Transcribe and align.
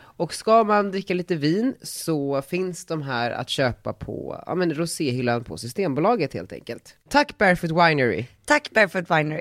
Och 0.00 0.34
ska 0.34 0.64
man 0.64 0.90
dricka 0.90 1.14
lite 1.14 1.34
vin 1.36 1.74
så 1.82 2.42
finns 2.42 2.86
de 2.86 3.02
här 3.02 3.30
att 3.30 3.48
köpa 3.48 3.92
på 3.92 4.42
ja, 4.46 4.54
men 4.54 4.74
roséhyllan 4.74 5.44
på 5.44 5.56
Systembolaget 5.56 6.34
helt 6.34 6.52
enkelt. 6.52 6.94
Tack 7.10 7.38
Barefoot 7.38 7.70
Winery! 7.70 8.24
Tack 8.44 8.70
Barefoot 8.70 9.10
Winery. 9.10 9.40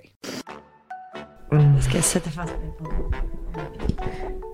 Ska 1.82 1.96
jag 1.96 2.04
sätta 2.04 2.30
fast 2.30 2.54
mig 2.54 2.72
på 2.80 3.14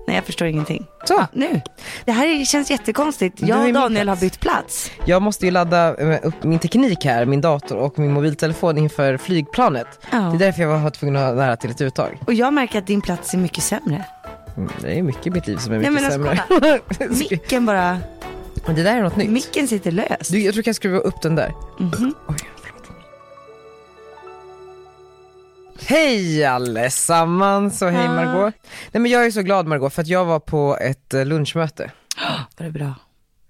Nej 0.06 0.16
jag 0.16 0.24
förstår 0.24 0.48
ingenting. 0.48 0.86
Så. 1.04 1.14
Ja, 1.14 1.26
nu. 1.32 1.60
Det 2.04 2.12
här 2.12 2.26
är- 2.26 2.44
känns 2.44 2.70
jättekonstigt. 2.70 3.40
Jag 3.42 3.66
och 3.66 3.72
Daniel 3.72 4.08
har 4.08 4.16
bytt 4.16 4.40
plats. 4.40 4.90
Jag 5.04 5.22
måste 5.22 5.44
ju 5.46 5.50
ladda 5.50 5.96
eh, 5.96 6.18
upp 6.22 6.44
min 6.44 6.58
teknik 6.58 7.04
här, 7.04 7.26
min 7.26 7.40
dator 7.40 7.76
och 7.76 7.98
min 7.98 8.12
mobiltelefon 8.12 8.78
inför 8.78 9.16
flygplanet. 9.16 9.86
Ja. 10.12 10.18
Det 10.18 10.36
är 10.36 10.38
därför 10.38 10.62
jag 10.62 10.78
var 10.78 10.90
tvungen 10.90 11.16
att 11.16 11.22
ha 11.22 11.32
nära 11.32 11.56
till 11.56 11.70
ett 11.70 11.80
uttag. 11.80 12.18
Och 12.26 12.34
jag 12.34 12.54
märker 12.54 12.78
att 12.78 12.86
din 12.86 13.00
plats 13.00 13.34
är 13.34 13.38
mycket 13.38 13.62
sämre. 13.64 14.04
Mm, 14.56 14.70
Det 14.82 14.98
är 14.98 15.02
mycket 15.02 15.26
i 15.26 15.30
mitt 15.30 15.46
liv 15.46 15.56
som 15.56 15.72
är 15.72 15.78
Nej, 15.78 15.90
mycket 15.90 16.10
men 16.12 16.26
alltså, 16.26 16.54
sämre. 16.60 16.80
Micken 17.30 17.66
bara, 17.66 17.98
Men 18.66 18.74
det 18.76 18.82
där 18.82 18.96
är 18.96 19.02
något 19.02 19.16
nytt. 19.16 19.30
micken 19.30 19.68
sitter 19.68 19.90
löst. 19.90 20.30
Du, 20.32 20.38
jag 20.38 20.52
tror 20.54 20.58
jag 20.58 20.64
kan 20.64 20.74
skruva 20.74 20.98
upp 20.98 21.22
den 21.22 21.34
där. 21.34 21.52
Oj, 21.78 22.36
förlåt. 22.62 22.90
Hej 25.86 26.44
allesammans 26.44 27.82
och 27.82 27.90
hej 27.90 28.08
Margot. 28.08 28.54
Nej 28.92 29.00
men 29.00 29.10
jag 29.10 29.26
är 29.26 29.30
så 29.30 29.42
glad 29.42 29.66
Margot 29.66 29.92
för 29.92 30.02
att 30.02 30.08
jag 30.08 30.24
var 30.24 30.40
på 30.40 30.76
ett 30.80 31.14
eh, 31.14 31.24
lunchmöte. 31.24 31.90
Var 32.56 32.66
det 32.66 32.70
bra? 32.72 32.94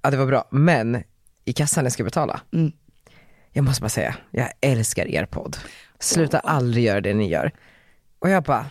Ja 0.03 0.11
det 0.11 0.17
var 0.17 0.27
bra, 0.27 0.48
men 0.50 1.03
i 1.45 1.53
kassan 1.53 1.84
när 1.84 1.87
jag 1.87 1.93
ska 1.93 2.05
betala. 2.05 2.41
Mm. 2.53 2.73
Jag 3.53 3.65
måste 3.65 3.81
bara 3.83 3.89
säga, 3.89 4.15
jag 4.31 4.48
älskar 4.61 5.06
er 5.09 5.27
podd. 5.27 5.56
Sluta 5.98 6.39
aldrig 6.39 6.84
göra 6.84 7.00
det 7.00 7.15
ni 7.15 7.28
gör. 7.28 7.53
Och 8.19 8.31
jag 8.31 8.43
bara, 8.43 8.67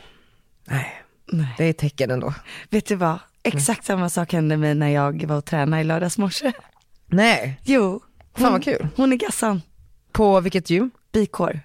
nej, 0.67 1.02
Nej. 1.33 1.55
det 1.57 1.63
är 1.65 1.69
ett 1.69 1.77
tecken 1.77 2.11
ändå. 2.11 2.33
Vet 2.69 2.85
du 2.85 2.95
vad? 2.95 3.19
Exakt 3.43 3.85
samma 3.85 4.09
sak 4.09 4.33
hände 4.33 4.57
mig 4.57 4.75
när 4.75 4.89
jag 4.89 5.25
var 5.25 5.37
och 5.37 5.45
tränade 5.45 5.81
i 5.81 5.85
lördags 5.85 6.17
morse. 6.17 6.51
Nej, 7.07 7.59
Jo. 7.63 8.01
Fan, 8.37 8.51
vad 8.51 8.63
kul. 8.63 8.87
Hon 8.95 9.13
är 9.13 9.17
gassan. 9.17 9.61
på 10.11 10.39
vilket 10.39 10.69
gym? 10.69 10.91
Bikår. 11.11 11.59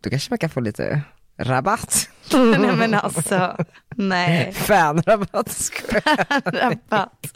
Då 0.00 0.10
kanske 0.10 0.30
man 0.30 0.38
kan 0.38 0.50
få 0.50 0.60
lite 0.60 1.00
rabatt. 1.38 2.08
Nej 2.32 2.76
men 2.76 2.94
alltså, 2.94 3.56
nej. 3.96 4.52
Fanrabatt 4.52 5.50
skojar. 5.50 6.50
Rabatt. 6.52 7.26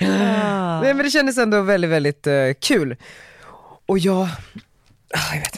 Ah. 0.00 0.80
Nej 0.80 0.94
men 0.94 0.98
det 0.98 1.10
kändes 1.10 1.38
ändå 1.38 1.62
väldigt, 1.62 1.90
väldigt 1.90 2.26
eh, 2.26 2.52
kul. 2.60 2.96
Och 3.86 3.98
jag, 3.98 4.28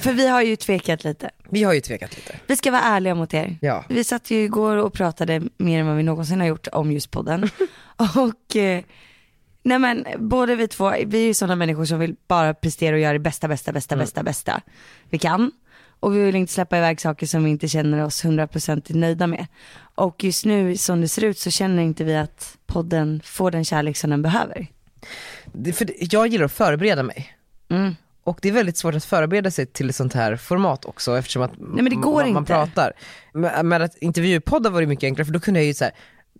För 0.00 0.12
vi 0.12 0.28
har 0.28 0.42
ju 0.42 0.56
tvekat 0.56 1.04
lite. 1.04 1.30
vi 1.48 1.62
har 1.62 1.72
ju 1.72 1.80
tvekat 1.80 2.16
lite. 2.16 2.36
Vi 2.46 2.56
ska 2.56 2.70
vara 2.70 2.82
ärliga 2.82 3.14
mot 3.14 3.34
er. 3.34 3.58
Ja. 3.60 3.84
Vi 3.88 4.04
satt 4.04 4.30
ju 4.30 4.44
igår 4.44 4.76
och 4.76 4.92
pratade 4.92 5.42
mer 5.56 5.80
än 5.80 5.86
vad 5.86 5.96
vi 5.96 6.02
någonsin 6.02 6.40
har 6.40 6.46
gjort 6.46 6.68
om 6.72 6.92
just 6.92 7.10
podden. 7.10 7.50
och 7.96 8.56
eh, 8.56 8.84
nej 9.62 9.78
men 9.78 10.06
både 10.18 10.56
vi 10.56 10.68
två, 10.68 10.92
vi 11.06 11.22
är 11.22 11.26
ju 11.26 11.34
sådana 11.34 11.56
människor 11.56 11.84
som 11.84 11.98
vill 11.98 12.16
bara 12.28 12.54
prestera 12.54 12.96
och 12.96 13.00
göra 13.00 13.12
det 13.12 13.18
bästa, 13.18 13.48
bästa, 13.48 13.72
bästa, 13.72 13.96
bästa, 13.96 14.22
bästa 14.22 14.60
vi 15.10 15.18
kan. 15.18 15.52
Och 16.00 16.16
vi 16.16 16.24
vill 16.24 16.36
inte 16.36 16.52
släppa 16.52 16.78
iväg 16.78 17.00
saker 17.00 17.26
som 17.26 17.44
vi 17.44 17.50
inte 17.50 17.68
känner 17.68 18.04
oss 18.04 18.24
100% 18.24 18.94
nöjda 18.94 19.26
med. 19.26 19.46
Och 19.94 20.24
just 20.24 20.44
nu 20.44 20.76
som 20.76 21.00
det 21.00 21.08
ser 21.08 21.24
ut 21.24 21.38
så 21.38 21.50
känner 21.50 21.82
inte 21.82 22.04
vi 22.04 22.16
att 22.16 22.58
podden 22.66 23.20
får 23.24 23.50
den 23.50 23.64
kärlek 23.64 23.96
som 23.96 24.10
den 24.10 24.22
behöver. 24.22 24.66
Det, 25.52 25.72
för 25.72 25.90
jag 25.98 26.26
gillar 26.26 26.44
att 26.44 26.52
förbereda 26.52 27.02
mig. 27.02 27.36
Mm. 27.68 27.94
Och 28.24 28.38
det 28.42 28.48
är 28.48 28.52
väldigt 28.52 28.76
svårt 28.76 28.94
att 28.94 29.04
förbereda 29.04 29.50
sig 29.50 29.66
till 29.66 29.88
ett 29.90 29.96
sånt 29.96 30.14
här 30.14 30.36
format 30.36 30.84
också 30.84 31.18
eftersom 31.18 31.42
att 31.42 31.52
men 31.58 31.84
det 31.84 31.90
går 31.96 32.22
man, 32.22 32.32
man 32.32 32.42
inte. 32.42 32.52
pratar. 32.52 32.92
Men, 33.34 33.68
men 33.68 33.82
att 33.82 33.96
intervjupoddar 33.96 34.70
var 34.70 34.80
det 34.80 34.86
mycket 34.86 35.04
enklare 35.06 35.26
för 35.26 35.32
då 35.32 35.40
kunde 35.40 35.60
jag 35.60 35.66
ju 35.66 35.74
så 35.74 35.84
här, 35.84 35.92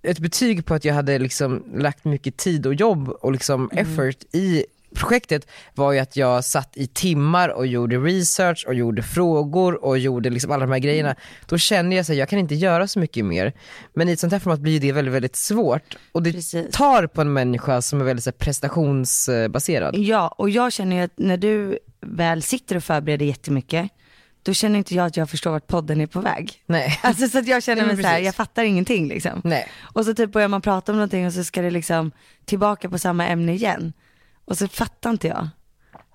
ett 0.02 0.18
betyg 0.18 0.66
på 0.66 0.74
att 0.74 0.84
jag 0.84 0.94
hade 0.94 1.18
liksom 1.18 1.64
lagt 1.74 2.04
mycket 2.04 2.36
tid 2.36 2.66
och 2.66 2.74
jobb 2.74 3.08
och 3.08 3.32
liksom 3.32 3.70
Mm. 3.72 3.84
effort 3.92 4.34
i 4.34 4.64
projektet 4.94 5.46
var 5.74 5.92
ju 5.92 5.98
att 5.98 6.16
jag 6.16 6.44
satt 6.44 6.76
i 6.76 6.86
timmar 6.86 7.48
och 7.48 7.66
gjorde 7.66 7.98
research 7.98 8.64
och 8.66 8.74
gjorde 8.74 9.02
frågor 9.02 9.84
och 9.84 9.98
gjorde 9.98 10.30
liksom 10.30 10.52
alla 10.52 10.66
de 10.66 10.72
här 10.72 10.78
grejerna. 10.78 11.08
Mm. 11.10 11.22
Då 11.46 11.58
kände 11.58 11.96
jag 11.96 12.02
att 12.02 12.08
jag 12.08 12.28
kan 12.28 12.38
inte 12.38 12.54
göra 12.54 12.86
så 12.86 12.98
mycket 12.98 13.24
mer. 13.24 13.52
Men 13.94 14.08
i 14.08 14.12
ett 14.12 14.20
sånt 14.20 14.32
här 14.32 14.40
format 14.40 14.60
blir 14.60 14.80
det 14.80 14.92
väldigt, 14.92 15.14
väldigt 15.14 15.36
svårt 15.36 15.96
och 16.12 16.22
det 16.22 16.32
Precis. 16.32 16.66
tar 16.72 17.06
på 17.06 17.20
en 17.20 17.32
människa 17.32 17.82
som 17.82 18.00
är 18.00 18.04
väldigt 18.04 18.24
så 18.24 18.30
här, 18.30 18.36
prestationsbaserad. 18.36 19.96
Ja, 19.96 20.34
och 20.38 20.50
jag 20.50 20.72
känner 20.72 20.96
ju 20.96 21.02
att 21.02 21.18
när 21.18 21.36
du 21.36 21.78
väl 22.00 22.42
sitter 22.42 22.76
och 22.76 22.84
förbereder 22.84 23.26
jättemycket, 23.26 23.90
då 24.42 24.54
känner 24.54 24.78
inte 24.78 24.94
jag 24.94 25.06
att 25.06 25.16
jag 25.16 25.30
förstår 25.30 25.50
vart 25.50 25.66
podden 25.66 26.00
är 26.00 26.06
på 26.06 26.20
väg. 26.20 26.62
Nej. 26.66 26.98
Alltså 27.02 27.28
så 27.28 27.38
att 27.38 27.46
jag 27.46 27.62
känner 27.62 27.86
mig 27.86 27.96
så 27.96 28.02
här, 28.02 28.14
precis. 28.14 28.26
jag 28.26 28.34
fattar 28.34 28.64
ingenting 28.64 29.08
liksom. 29.08 29.40
Nej. 29.44 29.68
Och 29.80 30.04
så 30.04 30.14
typ 30.14 30.32
börjar 30.32 30.48
man 30.48 30.62
prata 30.62 30.92
om 30.92 30.98
någonting 30.98 31.26
och 31.26 31.32
så 31.32 31.44
ska 31.44 31.62
det 31.62 31.70
liksom 31.70 32.12
tillbaka 32.44 32.88
på 32.88 32.98
samma 32.98 33.26
ämne 33.26 33.52
igen. 33.52 33.92
Och 34.50 34.58
så 34.58 34.68
fattar 34.68 35.10
inte 35.10 35.26
jag. 35.28 35.48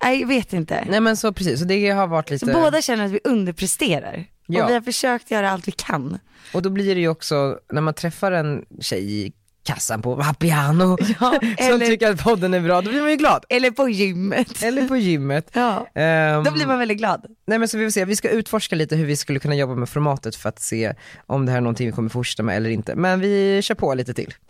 Nej, 0.03 0.19
jag 0.22 0.28
vet 0.28 0.53
inte. 0.53 0.85
Nej 0.90 1.00
men 1.01 1.18
så 1.18 1.34
precis, 1.34 1.59
så 1.59 1.66
det 1.66 1.90
har 1.90 2.07
varit 2.07 2.29
lite, 2.29 2.46
Så 2.46 2.51
båda 2.53 2.81
känner 2.81 3.06
att 3.06 3.12
vi 3.12 3.19
underpresterar. 3.23 4.25
Ja. 4.47 4.63
Och 4.63 4.69
vi 4.69 4.73
har 4.73 4.81
försökt 4.81 5.31
göra 5.31 5.51
allt 5.51 5.68
vi 5.68 5.72
kan. 5.72 6.19
och 6.53 6.62
då 6.62 6.69
blir 6.69 6.95
det 6.95 7.01
ju 7.01 7.07
också, 7.07 7.59
när 7.72 7.81
man 7.81 7.94
träffar 7.94 8.31
en 8.31 8.66
tjej 8.81 9.13
i 9.13 9.34
kassan 9.63 10.01
på 10.01 10.16
Vapiano 10.16 10.97
Ja, 11.19 11.40
som 11.40 11.56
eller- 11.57 11.85
tycker 11.85 12.12
att 12.12 12.24
podden 12.24 12.53
är 12.53 12.59
bra, 12.59 12.81
då 12.81 12.90
blir 12.90 13.01
man 13.01 13.09
ju 13.12 13.16
glad. 13.18 13.45
Eller 13.50 13.72
på 13.72 13.90
gymmet. 13.90 14.63
Eller 14.63 14.88
på 14.88 14.95
gymmet. 14.97 15.50
Ja, 15.53 15.88
Ehm, 15.95 16.44
då 16.44 16.51
blir 16.51 16.66
man 16.68 16.79
väldigt 16.79 16.97
glad. 16.97 17.25
Nej 17.47 17.59
men 17.59 17.68
så 17.68 17.78
vi 17.78 17.85
får 17.85 17.91
se, 17.91 18.06
vi 18.06 18.16
ska 18.16 18.29
utforska 18.29 18.75
lite 18.75 18.95
hur 18.95 19.06
vi 19.06 19.16
skulle 19.18 19.40
kunna 19.40 19.56
jobba 19.56 19.75
med 19.75 19.90
formatet 19.90 20.35
för 20.35 20.50
att 20.50 20.62
se 20.62 20.94
om 21.25 21.45
det 21.45 21.51
här 21.51 21.57
är 21.57 21.62
någonting 21.62 21.88
vi 21.88 21.94
kommer 21.94 22.09
fortsätta 22.09 22.44
med 22.44 22.56
eller 22.57 22.69
inte. 22.69 22.95
Men 22.95 23.19
vi 23.19 23.62
kör 23.62 23.75
på 23.75 23.94
lite 23.94 24.13
till. 24.13 24.34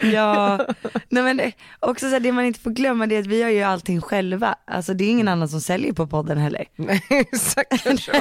Ja, 0.00 0.66
nej 1.08 1.22
men 1.22 1.36
det, 1.36 1.52
också 1.80 2.06
så 2.06 2.12
här, 2.12 2.20
det 2.20 2.32
man 2.32 2.44
inte 2.44 2.60
får 2.60 2.70
glömma 2.70 3.06
det 3.06 3.16
är 3.16 3.20
att 3.20 3.26
vi 3.26 3.38
gör 3.38 3.48
ju 3.48 3.62
allting 3.62 4.00
själva. 4.00 4.54
Alltså 4.64 4.94
det 4.94 5.04
är 5.04 5.10
ingen 5.10 5.28
annan 5.28 5.48
som 5.48 5.60
säljer 5.60 5.92
på 5.92 6.06
podden 6.06 6.38
heller. 6.38 6.64
Nej, 6.76 7.02
Exakt 7.10 7.82
så. 8.00 8.12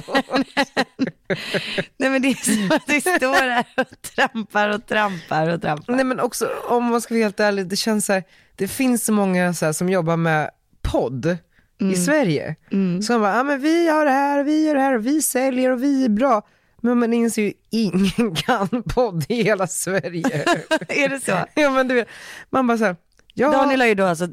Nej 1.98 2.10
men 2.10 2.22
det 2.22 2.28
är 2.28 2.68
så 2.68 2.76
att 2.76 2.84
vi 2.88 3.02
står 3.02 3.50
här 3.50 3.66
och 3.78 4.02
trampar 4.16 4.70
och 4.70 4.86
trampar 4.86 5.50
och 5.50 5.62
trampar. 5.62 5.94
Nej 5.94 6.06
men 6.06 6.20
också 6.20 6.50
om 6.70 6.84
man 6.86 7.02
ska 7.02 7.14
vara 7.14 7.24
helt 7.24 7.40
ärlig, 7.40 7.68
det 7.68 7.76
känns 7.76 8.06
så 8.06 8.14
här, 8.14 8.24
det 8.56 8.68
finns 8.68 9.06
så 9.06 9.14
många 9.14 9.54
så 9.54 9.66
här, 9.66 9.74
som 9.74 9.90
jobbar 9.90 10.18
med 10.18 10.50
podd 10.82 11.38
i 11.80 11.96
Sverige. 11.96 12.56
Så 13.02 13.14
man 13.14 13.22
bara, 13.22 13.36
ja 13.36 13.44
men 13.44 13.62
vi 13.62 13.90
har 13.90 14.06
det 14.06 14.12
här 14.12 14.40
och 14.40 14.48
vi 14.48 14.66
gör 14.68 14.76
det 14.76 14.82
här 14.82 14.96
och 14.96 15.06
vi 15.06 15.22
säljer 15.22 15.72
och 15.72 15.84
vi 15.84 16.06
är 16.06 16.10
bra. 16.10 16.42
Men 16.82 17.00
man 17.00 17.14
inser 17.14 17.42
ju 17.42 17.54
ingen 17.70 18.36
kan 18.36 18.84
podd 18.84 19.26
i 19.30 19.44
hela 19.44 19.68
Sverige. 19.68 20.46
är 20.88 21.10
det 21.10 21.20
så? 21.20 21.46
ja 21.56 21.70
men 21.70 21.88
du 21.88 21.96
vet, 21.96 22.08
man 22.50 22.68
bara 22.68 22.78
så 22.78 22.86
här, 22.86 22.96
ja, 23.34 23.52
Daniel 23.52 23.80
har 23.80 23.88
ju 23.88 23.96
då 23.96 24.06
alltså, 24.06 24.28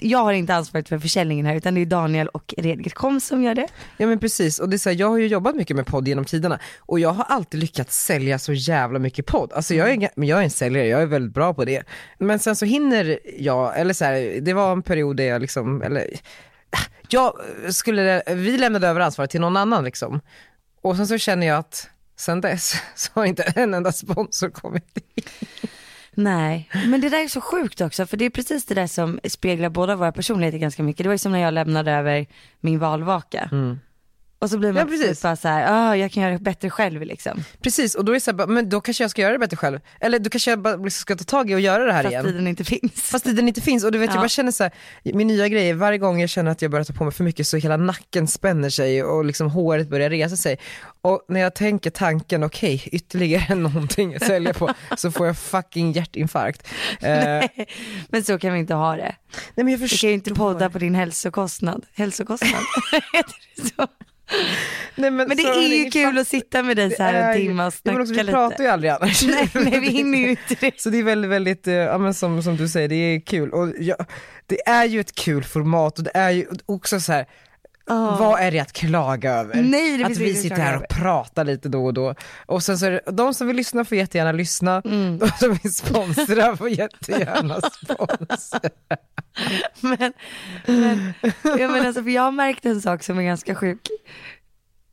jag 0.00 0.18
har 0.18 0.32
inte 0.32 0.54
ansvaret 0.54 0.88
för 0.88 0.98
försäljningen 0.98 1.46
här 1.46 1.54
utan 1.54 1.74
det 1.74 1.80
är 1.80 1.86
Daniel 1.86 2.28
och 2.28 2.54
Redgerkom 2.58 3.20
som 3.20 3.42
gör 3.42 3.54
det. 3.54 3.68
ja 3.96 4.06
men 4.06 4.18
precis, 4.18 4.58
och 4.58 4.68
det 4.68 4.76
är 4.76 4.78
så 4.78 4.90
här, 4.90 4.96
jag 4.96 5.08
har 5.08 5.18
ju 5.18 5.26
jobbat 5.26 5.56
mycket 5.56 5.76
med 5.76 5.86
podd 5.86 6.08
genom 6.08 6.24
tiderna 6.24 6.58
och 6.78 7.00
jag 7.00 7.12
har 7.12 7.24
alltid 7.24 7.60
lyckats 7.60 8.04
sälja 8.04 8.38
så 8.38 8.52
jävla 8.52 8.98
mycket 8.98 9.26
podd. 9.26 9.52
Alltså 9.52 9.74
jag 9.74 9.90
är, 9.90 10.10
men 10.16 10.28
jag 10.28 10.38
är 10.38 10.44
en 10.44 10.50
säljare, 10.50 10.86
jag 10.86 11.02
är 11.02 11.06
väldigt 11.06 11.34
bra 11.34 11.54
på 11.54 11.64
det. 11.64 11.82
Men 12.18 12.38
sen 12.38 12.56
så 12.56 12.64
hinner 12.64 13.18
jag, 13.38 13.80
eller 13.80 13.94
så 13.94 14.04
här, 14.04 14.40
det 14.40 14.52
var 14.52 14.72
en 14.72 14.82
period 14.82 15.16
där 15.16 15.24
jag 15.24 15.40
liksom, 15.40 15.82
eller 15.82 16.10
jag 17.08 17.32
skulle, 17.70 18.22
vi 18.26 18.58
lämnade 18.58 18.88
över 18.88 19.00
ansvaret 19.00 19.30
till 19.30 19.40
någon 19.40 19.56
annan 19.56 19.84
liksom. 19.84 20.20
Och 20.82 20.96
sen 20.96 21.06
så 21.06 21.18
känner 21.18 21.46
jag 21.46 21.58
att 21.58 21.88
sen 22.16 22.40
dess 22.40 22.74
så 22.94 23.10
har 23.14 23.24
inte 23.24 23.42
en 23.42 23.74
enda 23.74 23.92
sponsor 23.92 24.50
kommit 24.50 24.98
in. 25.14 25.24
Nej, 26.16 26.68
men 26.86 27.00
det 27.00 27.08
där 27.08 27.24
är 27.24 27.28
så 27.28 27.40
sjukt 27.40 27.80
också 27.80 28.06
för 28.06 28.16
det 28.16 28.24
är 28.24 28.30
precis 28.30 28.64
det 28.64 28.74
där 28.74 28.86
som 28.86 29.20
speglar 29.24 29.68
båda 29.68 29.96
våra 29.96 30.12
personligheter 30.12 30.58
ganska 30.58 30.82
mycket. 30.82 31.04
Det 31.04 31.08
var 31.08 31.14
ju 31.14 31.18
som 31.18 31.32
när 31.32 31.38
jag 31.38 31.54
lämnade 31.54 31.92
över 31.92 32.26
min 32.60 32.78
valvaka. 32.78 33.48
Och 34.44 34.50
så 34.50 34.58
blir 34.58 34.72
man 34.72 34.80
Ja, 34.80 34.84
precis. 34.86 35.00
precis. 35.06 35.22
bara 35.22 35.36
så 35.36 35.48
här, 35.48 35.66
ah, 35.90 35.96
jag 35.96 36.12
kan 36.12 36.22
göra 36.22 36.32
det 36.32 36.38
bättre 36.38 36.70
själv 36.70 37.02
liksom. 37.02 37.44
Precis, 37.62 37.94
och 37.94 38.04
då 38.04 38.12
är 38.12 38.14
det 38.14 38.20
så 38.20 38.36
här, 38.36 38.46
men 38.46 38.68
då 38.68 38.80
kanske 38.80 39.04
jag 39.04 39.10
ska 39.10 39.22
göra 39.22 39.32
det 39.32 39.38
bättre 39.38 39.56
själv. 39.56 39.80
Eller 40.00 40.18
då 40.18 40.30
kanske 40.30 40.50
jag 40.50 40.58
bara 40.58 40.76
liksom 40.76 40.90
ska 41.00 41.16
ta 41.16 41.24
tag 41.24 41.50
i 41.50 41.54
och 41.54 41.60
göra 41.60 41.84
det 41.84 41.92
här 41.92 42.02
Fast 42.02 42.12
igen. 42.12 42.24
tiden 42.24 42.46
inte 42.48 42.64
finns. 42.64 42.92
Fast 42.94 43.24
tiden 43.24 43.48
inte 43.48 43.60
finns 43.60 43.84
och 43.84 43.92
du 43.92 43.98
vet 43.98 44.08
jag 44.08 44.16
Ja. 44.16 44.20
bara 44.20 44.28
känner 44.28 44.52
så 44.52 44.62
här, 44.62 44.72
min 45.04 45.26
nya 45.26 45.48
grej 45.48 45.68
är 45.70 45.74
varje 45.74 45.98
gång 45.98 46.20
jag 46.20 46.30
känner 46.30 46.50
att 46.50 46.62
jag 46.62 46.70
börjar 46.70 46.84
ta 46.84 46.92
på 46.92 47.04
mig 47.04 47.12
för 47.12 47.24
mycket 47.24 47.46
så 47.46 47.56
hela 47.56 47.76
nacken 47.76 48.26
spänner 48.28 48.70
sig 48.70 49.04
och 49.04 49.24
liksom 49.24 49.50
håret 49.50 49.88
börjar 49.88 50.10
resa 50.10 50.36
sig. 50.36 50.58
Och 51.02 51.24
när 51.28 51.40
jag 51.40 51.54
tänker 51.54 51.90
tanken, 51.90 52.44
okej 52.44 52.82
ytterligare 52.92 53.54
någonting 53.54 54.14
att 54.14 54.22
sälja 54.24 54.54
på 54.54 54.70
så 54.96 55.10
får 55.10 55.26
jag 55.26 55.36
fucking 55.38 55.92
hjärtinfarkt. 55.92 56.66
Eh, 57.00 57.08
nej 57.24 57.66
Men 58.08 58.24
så 58.24 58.38
kan 58.38 58.52
vi 58.52 58.58
inte 58.58 58.74
ha 58.74 58.96
det. 58.96 59.14
men 59.54 59.68
jag 59.68 59.80
Du 59.80 59.88
förstår. 59.88 60.00
kan 60.06 60.08
ju 60.10 60.14
inte 60.14 60.34
podda 60.34 60.70
på 60.70 60.78
din 60.78 60.94
hälsokostnad. 60.94 61.84
Hälsokostnad? 61.94 62.50
Heter 63.12 63.34
det 63.56 63.62
så? 63.76 63.86
Nej, 64.94 65.10
Men 65.10 65.28
det 65.28 65.36
så- 65.36 65.48
är 65.60 65.68
ju 65.68 65.84
det 65.84 65.90
kul 65.90 66.18
att 66.18 66.28
sitta 66.28 66.62
med 66.62 66.76
dig 66.76 66.90
så 66.96 67.02
här 67.02 67.14
är 67.14 67.32
en 67.32 67.40
ju- 67.40 67.46
timme 67.46 67.64
och 67.66 67.72
Ja, 67.82 67.92
men 67.92 68.00
också, 68.02 68.14
snacka 68.14 68.26
Vi 68.26 68.32
pratar 68.32 68.50
lite. 68.50 68.62
ju 68.62 68.68
aldrig 68.68 68.90
annars. 68.90 69.22
Nej, 69.26 69.50
nej 69.54 69.80
vi 69.80 69.88
hinner 69.88 70.18
ju 70.18 70.30
inte 70.30 70.54
det. 70.60 70.80
Så 70.80 70.90
det 70.90 70.98
är 70.98 71.02
väldigt, 71.02 71.30
väldigt, 71.30 71.66
eh, 71.66 71.74
ja 71.74 71.98
men 71.98 72.14
som, 72.14 72.42
som 72.42 72.56
du 72.56 72.68
säger, 72.68 72.88
det 72.88 72.94
är 72.94 73.20
kul. 73.20 73.50
Och 73.50 73.72
jag, 73.78 73.96
det 74.46 74.68
är 74.68 74.84
ju 74.84 75.00
ett 75.00 75.14
kul 75.14 75.44
format 75.44 75.98
och 75.98 76.04
det 76.04 76.10
är 76.14 76.30
ju 76.30 76.46
också 76.66 77.00
så 77.00 77.12
här. 77.12 77.26
Vad 77.86 78.40
är 78.40 78.50
det 78.50 78.58
att 78.58 78.72
klaga 78.72 79.32
över? 79.32 79.62
Nej, 79.62 80.04
att 80.04 80.16
vi 80.16 80.34
sitter 80.34 80.56
här 80.56 80.76
och 80.76 80.88
pratar 80.88 81.44
lite 81.44 81.68
då 81.68 81.84
och 81.84 81.94
då. 81.94 82.14
Och 82.46 82.62
sen 82.62 82.78
så 82.78 82.86
är 82.86 82.90
det, 82.90 83.00
de 83.12 83.34
som 83.34 83.46
vill 83.46 83.56
lyssna 83.56 83.84
får 83.84 83.98
jättegärna 83.98 84.32
lyssna, 84.32 84.82
Mm. 84.84 85.18
de 85.18 85.28
som 85.28 85.58
vill 85.62 85.74
sponsra 85.74 86.56
får 86.56 86.68
jättegärna 86.68 87.60
sponsra. 87.84 88.60
Men, 89.80 90.12
men, 90.66 91.12
jag, 91.42 91.70
menar, 91.70 91.86
alltså, 91.86 92.02
för 92.02 92.10
jag 92.10 92.22
har 92.22 92.32
märkt 92.32 92.66
en 92.66 92.80
sak 92.80 93.02
som 93.02 93.18
är 93.18 93.22
ganska 93.22 93.54
sjuk. 93.54 93.88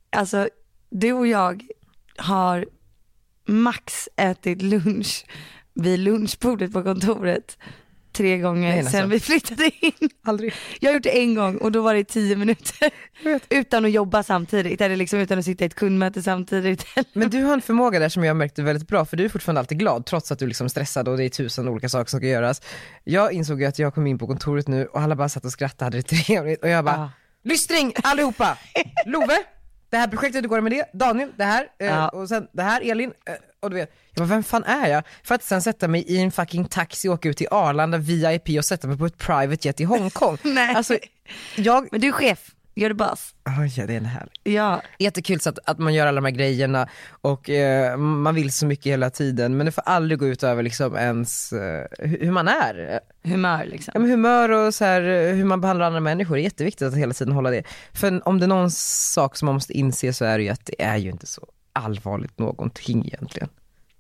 Alltså 0.10 0.50
du 0.90 1.14
och 1.14 1.28
jag 1.28 1.64
har 2.18 2.66
max 3.48 4.10
ätit 4.16 4.62
lunch 4.62 5.26
vid 5.74 6.00
lunchbordet 6.00 6.74
på 6.74 6.84
kontoret 6.84 7.58
tre 8.12 8.38
gånger 8.38 8.70
Nej, 8.70 8.80
alltså. 8.80 8.92
sen 8.92 9.10
vi 9.10 9.20
flyttade 9.20 9.72
in. 9.80 9.92
Aldrig. 10.26 10.54
Jag 10.80 10.90
har 10.90 10.94
gjort 10.94 11.04
det 11.04 11.20
en 11.20 11.36
gång 11.36 11.58
och 11.58 11.72
då 11.72 11.82
var 11.82 11.94
det 11.94 12.04
tio 12.04 12.36
minuter. 12.36 12.90
Utan 13.50 13.86
att 13.86 13.92
jobba 13.92 14.24
samtidigt 14.24 14.82
eller 14.82 14.96
liksom 14.96 15.20
utan 15.20 15.40
att 15.40 15.46
sitta 15.46 15.64
i 15.64 15.68
ett 15.68 15.76
kundmöte 15.76 16.22
samtidigt. 16.22 16.86
Men 17.14 17.30
du 17.30 17.44
har 17.44 17.54
en 17.54 17.62
förmåga 17.62 18.00
där 18.00 18.10
som 18.10 18.24
jag 18.24 18.36
märkte 18.38 18.62
väldigt 18.64 18.88
bra, 18.88 19.06
för 19.06 19.18
du 19.18 19.26
är 19.26 19.30
fortfarande 19.30 19.60
alltid 19.60 19.80
glad 19.80 20.06
trots 20.06 20.32
att 20.32 20.40
du 20.40 20.48
liksom 20.48 20.66
är 20.66 20.70
stressad 20.70 21.08
och 21.08 21.18
det 21.18 21.24
är 21.26 21.30
tusen 21.30 21.68
olika 21.68 21.90
saker 21.90 22.10
som 22.10 22.20
ska 22.20 22.28
göras. 22.28 22.62
Jag 23.04 23.34
insåg 23.34 23.62
ju 23.62 23.66
att 23.68 23.80
jag 23.80 23.94
kom 23.96 24.08
in 24.08 24.18
på 24.18 24.28
kontoret 24.28 24.68
nu 24.68 24.86
och 24.86 25.02
alla 25.02 25.16
bara 25.16 25.30
satt 25.30 25.46
och 25.46 25.52
skrattade, 25.52 25.86
hade 25.86 25.98
det 26.02 26.04
trevligt 26.04 26.64
och 26.64 26.70
jag 26.70 26.86
bara, 26.86 26.96
Ja. 26.96 27.12
lystring 27.44 27.94
allihopa! 28.04 28.58
Love, 29.06 29.38
det 29.92 29.98
här 29.98 30.08
projektet, 30.08 30.44
hur 30.44 30.50
går 30.50 30.56
det 30.58 30.62
med 30.62 30.72
det? 30.72 30.90
Daniel, 30.94 31.30
det 31.38 31.44
här, 31.44 31.68
eh, 31.80 31.88
Ja. 31.88 32.10
och 32.10 32.30
sen 32.30 32.48
det 32.52 32.64
här, 32.64 32.92
Elin, 32.92 33.14
eh, 33.28 33.34
och 33.60 33.70
du 33.70 33.76
vet, 33.76 33.92
jag 34.14 34.28
bara, 34.28 34.36
vem 34.36 34.44
fan 34.44 34.64
är 34.64 34.88
jag? 34.88 35.04
För 35.24 35.36
att 35.36 35.44
sen 35.44 35.62
sätta 35.62 35.88
mig 35.88 36.02
i 36.08 36.18
en 36.22 36.32
fucking 36.32 36.66
taxi, 36.66 37.10
åka 37.10 37.30
ut 37.30 37.38
till 37.38 37.48
Arlanda 37.52 37.98
VIP 37.98 38.58
och 38.58 38.66
sätta 38.66 38.88
mig 38.88 38.98
på 38.98 39.06
ett 39.06 39.18
private 39.18 39.68
jet 39.68 39.80
i 39.80 39.84
Hongkong. 39.84 40.38
Nej. 40.44 40.76
Alltså, 40.76 40.98
jag, 41.56 41.88
Men 41.92 42.02
du 42.02 42.08
är 42.08 42.12
chef, 42.12 42.52
gör 42.82 42.90
det 42.90 42.96
boss. 42.96 43.36
oj 43.60 43.74
ja 43.78 43.86
det 43.88 43.94
är 43.94 43.98
en 43.98 44.06
härlig. 44.06 44.32
Ja, 44.44 44.82
Jättekul 45.00 45.40
så 45.40 45.50
att, 45.50 45.60
att 45.66 45.78
man 45.80 45.94
gör 45.94 46.08
alla 46.08 46.16
de 46.22 46.26
här 46.26 46.32
grejerna 46.32 46.88
och 47.22 47.50
eh, 47.50 47.98
man 47.98 48.36
vill 48.36 48.52
så 48.52 48.66
mycket 48.66 48.86
hela 48.86 49.10
tiden 49.10 49.58
men 49.58 49.66
det 49.66 49.72
får 49.72 49.82
aldrig 49.86 50.20
gå 50.20 50.28
ut 50.28 50.44
över 50.44 50.64
liksom 50.64 50.96
ens 50.96 51.54
eh, 51.54 51.86
hu- 52.00 52.24
hur 52.26 52.32
man 52.32 52.48
är. 52.48 53.00
humör 53.24 53.66
liksom. 53.66 53.92
Ja, 53.96 54.00
men 54.00 54.10
humör 54.10 54.50
och 54.50 54.74
så 54.74 54.86
här, 54.86 55.02
eh, 55.02 55.34
hur 55.36 55.46
man 55.46 55.62
behandlar 55.62 55.86
andra 55.86 56.00
människor 56.00 56.38
är 56.38 56.42
jätteviktigt 56.42 56.88
att 56.88 56.96
hela 56.96 57.14
tiden 57.14 57.34
hålla 57.34 57.50
det. 57.52 57.64
För 57.94 58.28
om 58.28 58.40
det 58.40 58.46
är 58.46 58.48
någon 58.48 58.72
sak 58.72 59.38
som 59.38 59.46
man 59.46 59.54
måste 59.56 59.74
inse 59.74 60.14
så 60.14 60.26
är 60.26 60.38
det 60.38 60.44
ju 60.44 60.50
att 60.50 60.66
det 60.66 60.84
är 60.84 60.98
ju 60.98 61.10
inte 61.10 61.28
så 61.28 61.48
allvarligt 61.74 62.40
någonting 62.40 63.06
egentligen. 63.06 63.50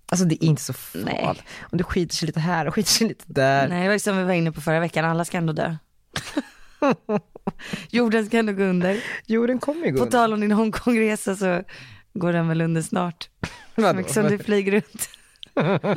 Alltså 0.06 0.26
det 0.26 0.36
är 0.44 0.48
inte 0.48 0.62
så 0.62 0.74
farligt. 0.74 1.44
Om 1.72 1.78
du 1.78 1.84
skiter 1.84 2.16
sig 2.16 2.26
lite 2.28 2.40
här 2.40 2.66
och 2.68 2.74
skiter 2.76 2.90
sig 2.92 3.08
lite 3.08 3.24
där. 3.28 3.68
Nej, 3.68 3.84
det 3.84 3.90
var 3.90 3.98
som 3.98 4.18
vi 4.18 4.24
var 4.24 4.34
inne 4.34 4.52
på 4.52 4.62
förra 4.62 4.80
veckan, 4.80 5.06
alla 5.06 5.26
ska 5.26 5.38
ändå 5.38 5.54
dö. 5.54 5.76
Jorden 7.90 8.26
ska 8.26 8.38
ändå 8.38 8.54
gå 8.54 8.64
under. 8.64 9.04
Jo 9.26 9.46
den 9.48 9.60
kommer 9.60 9.86
ju 9.86 9.92
gå 9.92 9.98
På 9.98 10.04
under. 10.04 10.18
tal 10.18 10.34
om 10.34 10.40
din 10.40 10.52
Hongkongresa 10.52 11.36
så 11.36 11.64
går 12.14 12.34
den 12.34 12.48
väl 12.48 12.62
under 12.62 12.82
snart. 12.82 13.30
Så 13.76 13.82
Vadå? 13.82 14.04
som 14.08 14.24
du 14.28 14.38
flyger 14.38 14.72
runt. 14.72 15.10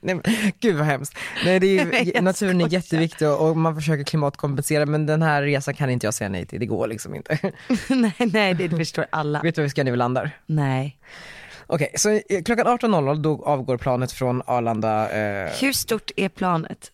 Nej, 0.00 0.14
men, 0.14 0.22
gud 0.60 0.76
vad 0.76 0.86
hemskt. 0.86 1.14
Nej, 1.44 1.60
det 1.60 1.66
är, 1.78 2.04
ju- 2.04 2.20
naturen 2.20 2.60
är 2.60 2.68
jätteviktig 2.72 3.28
och, 3.28 3.56
man 3.56 3.74
försöker 3.74 4.04
klimatkompensera 4.04 4.86
men 4.86 5.06
den 5.06 5.22
här 5.22 5.42
resan 5.42 5.74
kan 5.74 5.90
inte 5.90 6.06
jag 6.06 6.14
säga 6.14 6.28
nej 6.28 6.46
till, 6.46 6.60
det 6.60 6.66
går 6.66 6.86
liksom 6.86 7.14
inte. 7.14 7.52
nej, 7.88 8.14
nej, 8.18 8.54
det 8.54 8.70
förstår 8.70 9.06
alla. 9.10 9.40
Vet 9.42 9.54
du 9.54 9.60
var 9.60 9.64
vi 9.64 9.70
ska 9.70 9.82
vi 9.84 9.96
landar? 9.96 10.30
Nej. 10.46 10.98
Okej, 11.66 11.92
så 11.96 12.10
eh, 12.10 12.42
klockan 12.44 12.66
18.00 12.66 13.16
då 13.22 13.42
avgår 13.44 13.76
planet 13.78 14.12
från 14.12 14.42
Arlanda. 14.46 15.10
Eh, 15.10 15.50
Hur 15.60 15.72
stort 15.72 16.10
är 16.16 16.28
planet? 16.28 16.92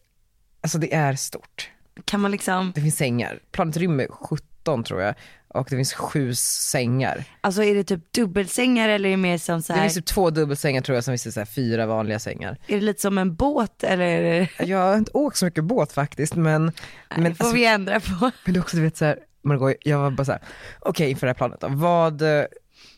alltså 0.60 0.78
det 0.78 0.94
är 0.94 1.14
stort. 1.14 1.70
Kan 2.04 2.20
man 2.20 2.30
liksom, 2.30 2.72
Det 2.74 2.80
finns 2.80 2.96
sängar. 2.96 3.40
Planet 3.52 3.76
rymmer 3.76 4.06
17 4.10 4.84
tror 4.84 5.02
jag 5.02 5.14
och 5.48 5.66
det 5.70 5.76
finns 5.76 5.94
sju 5.94 6.34
sängar. 6.34 7.24
alltså 7.40 7.62
är 7.62 7.74
det 7.74 7.84
typ 7.84 8.12
dubbelsängar 8.12 8.88
eller 8.88 9.08
är 9.08 9.10
det 9.10 9.16
mer 9.16 9.38
som 9.38 9.62
så 9.62 9.72
Det 9.72 9.78
här, 9.78 9.84
finns 9.86 9.94
typ 9.94 10.06
två 10.06 10.30
dubbelsängar 10.30 10.80
tror 10.82 10.94
jag, 10.96 11.04
sen 11.04 11.12
finns 11.12 11.24
det 11.24 11.32
så 11.32 11.40
här 11.40 11.44
fyra 11.44 11.86
vanliga 11.86 12.18
sängar. 12.18 12.58
är 12.66 12.74
det 12.74 12.80
lite 12.80 13.00
som 13.02 13.18
en 13.18 13.34
båt 13.34 13.84
eller? 13.84 14.22
det- 14.22 14.48
Jag 14.66 14.78
har 14.78 14.96
inte 14.96 15.10
åkt 15.14 15.36
så 15.36 15.44
mycket 15.44 15.64
båt 15.64 15.92
faktiskt 15.92 16.34
men, 16.34 16.72
men, 17.16 17.24
det 17.24 17.34
får 17.34 17.44
alltså, 17.44 17.56
vi 17.56 17.66
ändra 17.66 18.00
på. 18.00 18.30
men 18.44 18.54
det 18.54 18.58
är 18.58 18.60
också 18.60 18.76
du 18.76 18.82
vet 18.82 18.96
såhär, 18.96 19.18
Margot, 19.42 19.74
jag 19.82 19.98
var 19.98 20.10
bara 20.10 20.24
såhär, 20.24 20.40
okej 20.80 21.10
inför 21.10 21.26
det 21.26 21.30
här 21.30 21.34
planet 21.34 21.60
då, 21.60 21.68
vad, 21.70 22.22
eh, 22.22 22.44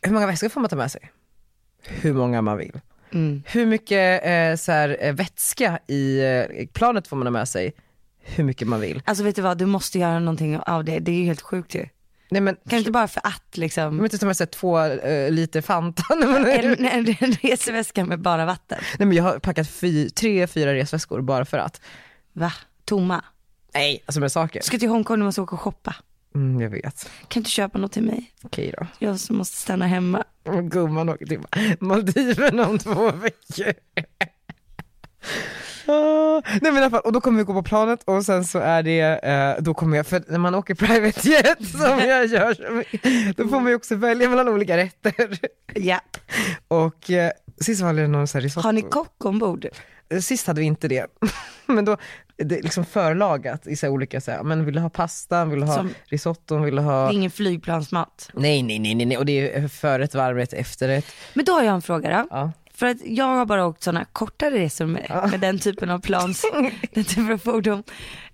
hur 0.02 0.12
många 0.12 0.26
väskor 0.26 0.48
får 0.48 0.60
man 0.60 0.70
ta 0.70 0.76
med 0.76 0.90
sig? 0.92 1.10
Hur 1.86 2.12
många 2.14 2.42
man 2.42 2.56
vill. 2.58 2.80
Mm. 3.12 3.42
Hur 3.46 3.66
mycket 3.66 4.24
eh, 4.24 4.56
så 4.64 4.72
här, 4.72 4.96
eh, 5.00 5.12
vätska 5.12 5.78
i 5.86 6.20
eh, 6.20 6.66
planet 6.72 7.08
får 7.08 7.16
man 7.16 7.26
ha 7.26 7.32
med 7.32 7.48
sig? 7.48 7.72
Hur 8.36 8.44
mycket 8.44 8.68
man 8.68 8.80
vill. 8.80 9.02
Alltså 9.04 9.24
vet 9.24 9.36
du 9.36 9.42
vad, 9.42 9.58
du 9.58 9.66
måste 9.66 9.98
göra 9.98 10.18
någonting 10.18 10.58
av 10.58 10.84
det, 10.84 10.98
det 10.98 11.10
är 11.12 11.16
ju 11.16 11.24
helt 11.24 11.40
sjukt 11.40 11.74
ju. 11.74 11.88
Nej 12.30 12.40
men, 12.40 12.54
Kan 12.54 12.62
du 12.70 12.78
inte 12.78 12.90
bara 12.90 13.08
för 13.08 13.20
att 13.24 13.42
jag 13.52 13.60
liksom, 13.60 13.96
vill 13.96 14.04
inte 14.04 14.18
ta 14.18 14.26
med 14.26 14.36
sig 14.36 14.46
två 14.46 14.80
eh, 14.80 15.30
liter 15.30 15.60
Fanta. 15.60 16.02
Men, 16.16 16.46
en, 16.46 16.84
en, 16.84 17.16
en 17.20 17.32
resväska 17.32 18.04
med 18.04 18.20
bara 18.20 18.46
vatten. 18.46 18.78
nej 18.98 19.08
men 19.08 19.16
jag 19.16 19.24
har 19.24 19.38
packat 19.38 19.68
fy, 19.70 20.10
tre, 20.10 20.46
fyra 20.46 20.74
resväskor 20.74 21.20
bara 21.20 21.44
för 21.44 21.58
att. 21.58 21.80
Va? 22.32 22.52
Tomma? 22.84 23.24
Nej, 23.74 24.02
alltså 24.06 24.20
med 24.20 24.32
saker. 24.32 24.60
Du 24.60 24.64
ska 24.66 24.78
till 24.78 24.88
Hongkong, 24.88 25.18
du 25.18 25.24
måste 25.24 25.40
åka 25.40 25.54
och 25.54 25.60
shoppa. 25.60 25.96
Mm, 26.34 26.60
jag 26.60 26.70
vet. 26.70 27.10
Kan 27.28 27.40
inte 27.40 27.50
köpa 27.50 27.78
något 27.78 27.92
till 27.92 28.02
mig? 28.02 28.32
Okej 28.42 28.74
då. 28.78 28.86
Jag 28.98 29.20
som 29.20 29.36
måste 29.36 29.56
stanna 29.56 29.86
hemma. 29.86 30.24
Gumman 30.62 31.08
åker 31.08 31.26
till 31.26 31.40
Maldiverna 31.80 32.68
om 32.68 32.78
två 32.78 33.10
veckor. 33.12 33.72
Nej 35.92 36.60
men 36.72 36.76
i 36.76 36.78
alla 36.78 36.90
fall, 36.90 37.00
och 37.00 37.12
då 37.12 37.20
kommer 37.20 37.38
vi 37.38 37.44
gå 37.44 37.52
på 37.52 37.62
planet 37.62 38.00
och 38.04 38.24
sen 38.24 38.44
så 38.44 38.58
är 38.58 38.82
det, 38.82 39.00
eh, 39.00 39.62
då 39.62 39.74
kommer 39.74 39.96
jag, 39.96 40.06
för 40.06 40.22
när 40.28 40.38
man 40.38 40.54
åker 40.54 40.74
private 40.74 41.28
jet 41.28 41.68
som 41.70 41.98
jag 41.98 42.26
gör, 42.26 42.54
så 42.54 42.62
då 43.42 43.48
får 43.48 43.60
man 43.60 43.68
ju 43.68 43.74
också 43.74 43.94
välja 43.96 44.28
mellan 44.28 44.48
olika 44.48 44.76
rätter. 44.76 45.38
Ja. 45.74 46.00
Och 46.68 47.10
eh, 47.10 47.30
sist 47.60 47.80
var 47.82 47.92
det 47.94 48.06
någon 48.06 48.26
sån 48.28 48.38
här 48.38 48.42
risotto. 48.42 48.66
Har 48.68 48.72
ni 48.72 48.82
kock 48.82 49.24
ombord? 49.24 49.66
Eh, 50.10 50.20
Sist 50.20 50.46
hade 50.46 50.60
vi 50.60 50.66
inte 50.66 50.88
det, 50.88 51.06
men 51.66 51.84
då, 51.84 51.96
det 52.36 52.58
är 52.58 52.62
liksom 52.62 52.84
förlagat 52.84 53.66
i 53.66 53.76
så 53.76 53.86
här 53.86 53.92
olika, 53.92 54.20
så 54.20 54.30
här, 54.30 54.42
men 54.42 54.64
vill 54.64 54.74
du 54.74 54.80
ha 54.80 54.90
pasta, 54.90 55.44
vill 55.44 55.60
du 55.60 55.66
ha 55.66 55.74
Som- 55.74 55.94
risotto, 56.04 56.56
vill 56.58 56.76
du 56.76 56.80
Det 56.82 56.86
ha 56.88 57.08
är 57.08 57.12
ingen 57.12 57.30
flygplansmat. 57.30 58.30
Nej 58.34 58.62
nej 58.62 58.78
nej 58.78 58.94
nej 58.94 59.06
nej, 59.06 59.18
och 59.18 59.26
det 59.26 59.54
är 59.56 59.68
förrätt, 59.68 60.14
varmrätt, 60.14 60.52
efterrätt. 60.52 61.06
Men 61.34 61.44
då 61.44 61.52
har 61.52 61.62
jag 61.62 61.74
en 61.74 61.82
fråga 61.82 62.10
då. 62.10 62.26
Ja. 62.30 62.52
För 62.78 62.86
att 62.86 62.96
jag 63.06 63.24
har 63.24 63.46
bara 63.46 63.66
åkt 63.66 63.82
sådana 63.82 64.04
kortare 64.04 64.50
resor 64.58 64.86
med, 64.86 65.28
med 65.30 65.40
den 65.40 65.58
typen 65.58 65.90
av 65.90 65.98
plans, 65.98 66.44
den 66.94 67.04
typen 67.04 67.32
av 67.32 67.38
fordon. 67.38 67.82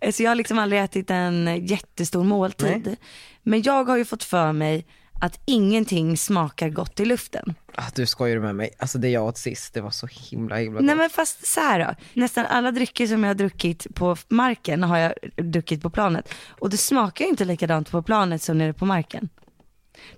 Eh, 0.00 0.12
Så 0.12 0.22
jag 0.22 0.30
har 0.30 0.34
liksom 0.34 0.58
aldrig 0.58 0.82
ätit 0.82 1.10
en 1.10 1.66
jättestor 1.66 2.24
måltid. 2.24 2.96
Men 3.42 3.62
jag 3.62 3.84
har 3.84 3.96
ju 3.96 4.04
fått 4.04 4.24
för 4.24 4.52
mig 4.52 4.86
att 5.20 5.40
ingenting 5.44 6.16
smakar 6.16 6.68
gott 6.68 7.00
i 7.00 7.04
luften. 7.04 7.54
Ah, 7.74 7.82
du 7.94 8.06
skojar 8.06 8.38
med 8.38 8.56
mig, 8.56 8.70
alltså 8.78 8.98
det 8.98 9.08
jag 9.08 9.24
åt 9.24 9.38
sist, 9.38 9.74
det 9.74 9.80
var 9.80 9.90
så 9.90 10.06
himla 10.10 10.56
himla 10.56 10.80
gott. 10.80 10.86
Nej 10.86 10.96
men 10.96 11.10
fast 11.10 11.46
så 11.46 11.60
här 11.60 11.78
då. 11.78 11.94
nästan 12.20 12.46
alla 12.46 12.70
drycker 12.70 13.06
som 13.06 13.22
jag 13.24 13.30
har 13.30 13.34
druckit 13.34 13.86
på 13.94 14.16
marken 14.28 14.82
har 14.82 14.98
jag 14.98 15.12
druckit 15.36 15.82
på 15.82 15.90
planet. 15.90 16.34
Och 16.48 16.70
det 16.70 16.76
smakar 16.76 17.24
ju 17.24 17.30
inte 17.30 17.44
likadant 17.44 17.90
på 17.90 18.02
planet 18.02 18.42
som 18.42 18.58
nere 18.58 18.72
på 18.72 18.86
marken. 18.86 19.28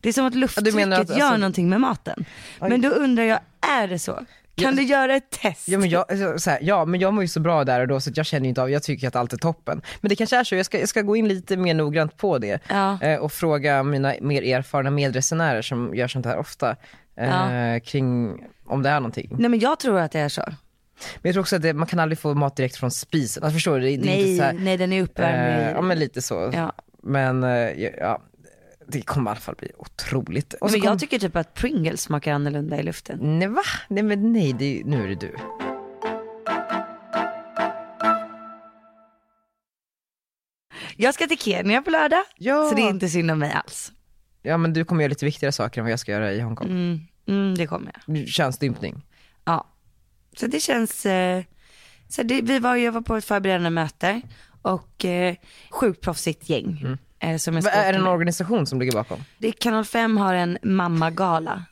Det 0.00 0.08
är 0.08 0.12
som 0.12 0.26
att 0.26 0.34
lufttrycket 0.34 0.74
att, 0.74 1.08
gör 1.08 1.14
alltså- 1.14 1.36
någonting 1.36 1.68
med 1.68 1.80
maten. 1.80 2.24
Men 2.60 2.80
då 2.80 2.88
undrar 2.88 3.24
jag, 3.24 3.40
är 3.60 3.88
det 3.88 3.98
så? 3.98 4.20
Kan 4.54 4.76
du 4.76 4.82
göra 4.82 5.16
ett 5.16 5.30
test? 5.30 5.68
Ja 5.68 5.78
men, 5.78 5.88
jag, 5.88 6.04
alltså, 6.10 6.38
så 6.38 6.50
här, 6.50 6.58
ja 6.62 6.84
men 6.84 7.00
jag 7.00 7.14
mår 7.14 7.24
ju 7.24 7.28
så 7.28 7.40
bra 7.40 7.64
där 7.64 7.80
och 7.80 7.88
då 7.88 8.00
så 8.00 8.10
jag 8.14 8.26
känner 8.26 8.48
inte 8.48 8.62
av, 8.62 8.70
jag 8.70 8.82
tycker 8.82 9.08
att 9.08 9.16
allt 9.16 9.32
är 9.32 9.36
toppen. 9.36 9.82
Men 10.00 10.08
det 10.08 10.16
kanske 10.16 10.36
är 10.36 10.44
så, 10.44 10.54
jag 10.54 10.66
ska, 10.66 10.80
jag 10.80 10.88
ska 10.88 11.02
gå 11.02 11.16
in 11.16 11.28
lite 11.28 11.56
mer 11.56 11.74
noggrant 11.74 12.16
på 12.16 12.38
det 12.38 12.60
Ja. 12.68 12.98
eh, 13.02 13.18
och 13.18 13.32
fråga 13.32 13.82
mina 13.82 14.14
mer 14.20 14.42
erfarna 14.42 14.90
medresenärer 14.90 15.62
som 15.62 15.94
gör 15.94 16.08
sånt 16.08 16.26
här 16.26 16.36
ofta 16.38 16.76
eh, 17.16 17.28
Ja. 17.28 17.80
kring 17.80 18.38
om 18.66 18.82
det 18.82 18.88
är 18.90 19.00
någonting. 19.00 19.28
Nej 19.38 19.50
men 19.50 19.58
jag 19.60 19.80
tror 19.80 19.98
att 20.00 20.12
det 20.12 20.20
är 20.20 20.28
så. 20.28 20.42
Men 21.16 21.20
jag 21.22 21.32
tror 21.32 21.40
också 21.42 21.56
att 21.56 21.62
det, 21.62 21.72
man 21.74 21.86
kan 21.86 21.98
aldrig 22.00 22.18
få 22.18 22.34
mat 22.34 22.56
direkt 22.56 22.76
från 22.76 22.90
spisen, 22.90 23.42
alltså, 23.42 23.54
förstår 23.54 23.78
du? 23.78 23.80
Det, 23.80 23.96
det 23.96 24.04
Nej, 24.06 24.20
inte 24.32 24.36
så 24.36 24.42
här, 24.42 24.52
nej 24.52 24.76
den 24.76 24.92
är 24.92 25.02
uppvärmd 25.02 25.62
eh, 25.66 25.70
Ja 25.70 25.80
men 25.82 25.98
lite 25.98 26.22
så. 26.22 26.50
Ja. 26.54 26.72
Men 27.02 27.44
eh, 27.44 27.50
ja, 27.98 28.22
det 28.88 29.02
kommer 29.02 29.30
i 29.30 29.32
alla 29.32 29.40
fall 29.40 29.54
bli 29.54 29.70
otroligt. 29.78 30.54
Och 30.54 30.70
Men 30.70 30.80
jag 30.80 30.88
kom- 30.88 30.98
tycker 30.98 31.18
typ 31.18 31.36
att 31.36 31.54
Pringles 31.54 32.00
smakar 32.02 32.32
annorlunda 32.32 32.78
i 32.80 32.82
luften. 32.82 33.38
Nej 33.38 33.48
va? 33.48 33.62
Nej 33.88 34.02
men 34.02 34.32
nej, 34.32 34.52
det 34.52 34.82
nu 34.84 35.04
är 35.04 35.08
det 35.08 35.14
du. 35.14 35.34
Jag 40.96 41.14
ska 41.14 41.26
till 41.26 41.38
Kenya 41.38 41.82
på 41.82 41.90
lördag, 41.90 42.22
Ja. 42.36 42.68
så 42.68 42.74
det 42.74 42.82
är 42.82 42.90
inte 42.90 43.08
synd 43.08 43.30
om 43.30 43.38
mig 43.38 43.52
alls. 43.52 43.92
Ja 44.42 44.56
men 44.56 44.72
du 44.72 44.84
kommer 44.84 45.02
göra 45.02 45.08
lite 45.08 45.24
viktigare 45.24 45.52
saker 45.52 45.80
än 45.80 45.84
vad 45.84 45.92
jag 45.92 46.00
ska 46.00 46.12
göra 46.12 46.32
i 46.32 46.40
Hongkong. 46.40 46.66
Mm, 46.70 47.00
mm, 47.26 47.54
det 47.54 47.66
kommer 47.66 47.92
jag. 48.06 48.28
Könsstympning. 48.28 49.02
Ja. 49.44 49.66
Så 50.36 50.46
det 50.46 50.60
känns, 50.60 51.06
eh, 51.06 51.42
så 52.08 52.22
det, 52.22 52.40
vi 52.42 52.58
var, 52.58 52.76
jag 52.76 52.92
var 52.92 53.00
på 53.00 53.16
ett 53.16 53.24
förberedande 53.24 53.70
möte 53.70 54.20
och 54.62 55.04
eh, 55.04 55.34
sjukt 55.70 56.00
proffsigt 56.00 56.48
gäng. 56.48 56.98
Eh, 57.18 57.36
som 57.36 57.54
jag 57.54 57.62
Va, 57.62 57.70
är 57.70 57.92
det 57.92 57.98
en 57.98 58.06
organisation 58.06 58.66
som 58.66 58.78
ligger 58.80 58.92
bakom? 58.92 59.18
det 59.38 59.48
är 59.48 59.52
Kanal 59.52 59.84
5 59.84 60.16
har 60.16 60.34
en 60.34 60.58
mammagala. 60.62 61.64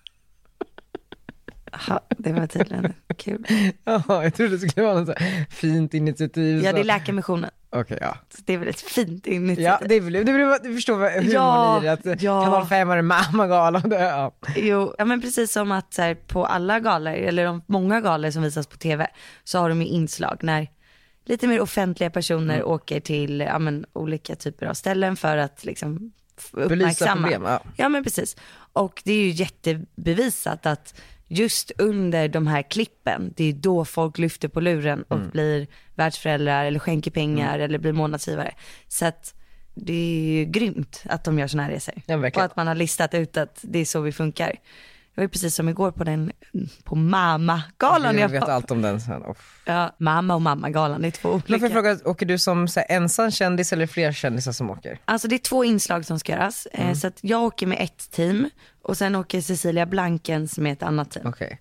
Ja, 1.89 2.01
det 2.19 2.33
var 2.33 2.47
tydligen 2.47 2.93
kul. 3.19 3.47
Ja, 3.85 4.03
jag 4.09 4.35
trodde 4.35 4.57
det 4.57 4.69
skulle 4.69 4.87
vara 4.87 5.01
något 5.01 5.19
fint 5.51 5.95
initiativ. 5.95 6.63
Ja, 6.65 6.71
så- 6.71 6.77
det 6.77 6.83
är 6.83 6.85
Läkarmissionen. 6.85 7.51
Okej, 7.71 7.99
ja. 8.01 8.17
Så 8.37 8.43
det 8.47 8.53
är 8.55 8.59
väl 8.59 8.69
ett 8.69 8.81
fint 8.81 9.27
initiativ. 9.27 9.65
Ja, 9.65 9.89
det 9.89 9.95
är 9.95 10.01
väl, 10.01 10.15
är 10.17 10.49
väl, 10.49 10.59
du 10.63 10.75
förstår 10.75 10.95
humorn 10.95 11.31
Ja, 11.33 11.79
i 11.83 11.85
det, 11.85 11.93
att 12.13 12.23
ja. 12.23 12.45
kanal 12.45 12.67
5 12.67 12.89
har 12.89 12.97
en 12.97 13.07
mammagala. 13.07 13.83
Ja. 13.91 14.33
Jo, 14.57 14.95
ja 14.99 15.05
men 15.05 15.21
precis 15.21 15.53
som 15.53 15.73
att 15.73 15.95
så 15.95 16.03
här, 16.03 16.15
på 16.15 16.47
alla 16.47 16.81
galor, 16.81 17.13
eller 17.13 17.45
de 17.45 17.63
många 17.67 18.01
galor 18.01 18.31
som 18.31 18.43
visas 18.43 18.67
på 18.67 18.77
tv, 18.77 19.07
så 19.45 19.59
har 19.59 19.69
de 19.69 19.83
ju 19.83 19.89
inslag 19.89 20.39
när 20.43 20.69
lite 21.25 21.47
mer 21.47 21.61
offentliga 21.61 22.11
personer 22.11 22.55
Mm. 22.55 22.67
åker 22.69 23.01
till 23.01 23.41
ja, 23.41 23.59
men, 23.59 23.87
olika 23.93 24.37
typer 24.37 24.67
av 24.67 24.75
ställen 24.75 25.17
för 25.17 25.37
att 25.37 25.65
liksom 25.65 26.13
uppmärksamma. 26.53 27.23
problem, 27.29 27.43
ja. 27.45 27.61
ja 27.77 27.89
men 27.89 28.05
precis. 28.05 28.37
Och 28.73 29.03
det 29.05 29.13
är 29.13 29.17
ju 29.25 29.31
jättebevisat 29.31 30.67
att 30.67 30.95
just 31.29 31.71
under 31.79 32.29
de 32.29 32.47
här 32.47 32.63
klippen, 32.63 33.33
det 33.37 33.45
är 33.45 33.53
då 33.53 33.85
folk 33.85 34.19
lyfter 34.19 34.49
på 34.49 34.61
luren 34.61 35.03
och 35.09 35.17
Mm. 35.17 35.31
blir 35.31 35.67
världsföräldrar 35.95 36.65
eller 36.65 36.79
skänker 36.79 37.11
pengar 37.11 37.59
eller 37.59 37.79
blir 37.79 37.93
månadsgivare. 37.93 38.55
Så 38.89 39.07
att 39.07 39.35
det 39.75 39.93
är 39.93 40.33
ju 40.39 40.45
grymt 40.45 41.03
att 41.05 41.25
de 41.25 41.39
gör 41.39 41.47
sådana 41.47 41.63
här 41.69 41.75
resor. 41.75 41.95
Ja, 42.07 42.17
och 42.17 42.37
att 42.39 42.57
man 42.57 42.67
har 42.67 42.75
listat 42.75 43.15
ut 43.15 43.37
att 43.37 43.59
det 43.63 43.79
är 43.79 43.85
så 43.85 44.01
vi 44.01 44.13
funkar. 44.13 44.57
Det 45.15 45.21
var 45.21 45.23
ju 45.25 45.29
precis 45.29 45.55
som 45.55 45.69
igår 45.69 45.91
på 45.91 46.05
den, 46.05 46.33
på 46.85 46.95
Mama-galan 46.97 48.15
Jag 48.15 48.23
jag 48.25 48.29
vet 48.29 48.41
var. 48.43 48.49
allt 48.49 48.71
om 48.71 48.83
den 48.83 49.01
sen. 49.01 49.23
Oh. 49.23 49.37
Ja, 49.65 49.97
mamma 49.99 50.35
och 50.35 50.43
mamma-galan, 50.43 51.03
det 51.03 51.09
är 51.09 51.11
två 51.11 51.29
Men 51.33 51.41
får 51.41 51.53
olika. 51.53 51.65
jag 51.67 51.73
fråga, 51.73 51.99
åker 52.11 52.27
du 52.27 52.39
som 52.39 52.69
så 52.69 52.81
här, 52.81 52.87
ensam 52.97 53.31
kändis 53.31 53.73
eller 53.73 53.87
fler 53.87 54.13
kändisar 54.13 54.53
som 54.53 54.71
åker? 54.71 54.99
Alltså 55.05 55.29
det 55.29 55.35
är 55.35 55.39
två 55.39 55.65
inslag 55.65 56.05
som 56.07 56.19
ska 56.19 56.33
göras. 56.33 56.67
Eh, 56.73 56.81
Mm. 56.85 56.95
Så 56.95 57.07
att 57.07 57.19
jag 57.21 57.43
åker 57.43 57.67
med 57.67 57.79
ett 57.81 58.11
team 58.11 58.51
och 58.83 58.97
sen 58.97 59.15
åker 59.15 59.41
Cecilia 59.41 59.87
Blankens 59.87 60.59
med 60.59 60.73
ett 60.73 60.83
annat 60.83 61.11
team. 61.11 61.27
Okej. 61.27 61.61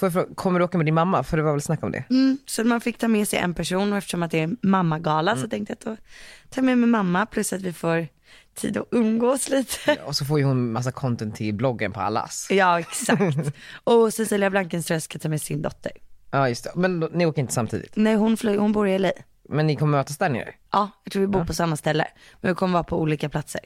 Jag 0.00 0.12
fråga, 0.12 0.26
kommer 0.34 0.58
du 0.58 0.64
åka 0.64 0.78
med 0.78 0.86
din 0.86 0.94
mamma? 0.94 1.22
För 1.22 1.36
det 1.36 1.42
var 1.42 1.52
väl 1.52 1.60
snack 1.62 1.82
om 1.82 1.92
det? 1.92 2.04
Mm, 2.10 2.38
så 2.46 2.64
man 2.64 2.80
fick 2.80 2.98
ta 2.98 3.08
med 3.08 3.28
sig 3.28 3.38
en 3.38 3.54
person 3.54 3.92
och 3.92 3.98
eftersom 3.98 4.22
att 4.22 4.30
det 4.30 4.40
är 4.40 4.50
mammagala 4.62 5.32
Mm. 5.32 5.42
så 5.44 5.48
tänkte 5.50 5.70
jag 5.70 5.76
att 5.92 5.98
då 5.98 6.04
tar 6.50 6.62
jag 6.62 6.64
med 6.64 6.78
mig 6.78 6.88
mamma 6.90 7.26
plus 7.26 7.52
att 7.52 7.62
vi 7.62 7.72
får 7.72 8.08
tid 8.58 8.76
att 8.76 8.88
umgås 8.90 9.48
lite. 9.48 9.78
Ja, 9.86 9.94
och 10.04 10.16
så 10.16 10.24
får 10.24 10.38
ju 10.38 10.44
hon 10.44 10.72
massa 10.72 10.92
content 10.92 11.36
till 11.36 11.54
bloggen 11.54 11.92
på 11.92 12.00
allas. 12.00 12.46
Ja 12.50 12.80
exakt. 12.80 13.36
och 13.84 14.14
Cecilia 14.14 14.50
Blankens 14.50 14.86
tror 14.86 14.94
jag 14.94 15.02
ska 15.02 15.18
ta 15.18 15.28
med 15.28 15.42
sin 15.42 15.62
dotter. 15.62 15.92
Ja 16.30 16.48
just 16.48 16.64
det, 16.64 16.70
men 16.74 17.00
då, 17.00 17.08
ni 17.12 17.26
åker 17.26 17.40
inte 17.40 17.54
samtidigt? 17.54 17.92
Nej 17.96 18.14
hon, 18.14 18.36
flyg, 18.36 18.58
hon 18.58 18.72
bor 18.72 18.88
i 18.88 18.98
LA. 18.98 19.12
Men 19.48 19.66
ni 19.66 19.76
kommer 19.76 19.98
mötas 19.98 20.18
där 20.18 20.28
nere? 20.28 20.54
Ja, 20.72 20.90
jag 21.04 21.12
tror 21.12 21.20
vi 21.20 21.26
bor 21.26 21.44
på 21.44 21.54
samma 21.54 21.76
ställe. 21.76 22.06
Men 22.40 22.50
vi 22.50 22.54
kommer 22.54 22.72
vara 22.72 22.84
på 22.84 23.00
olika 23.00 23.28
platser. 23.28 23.60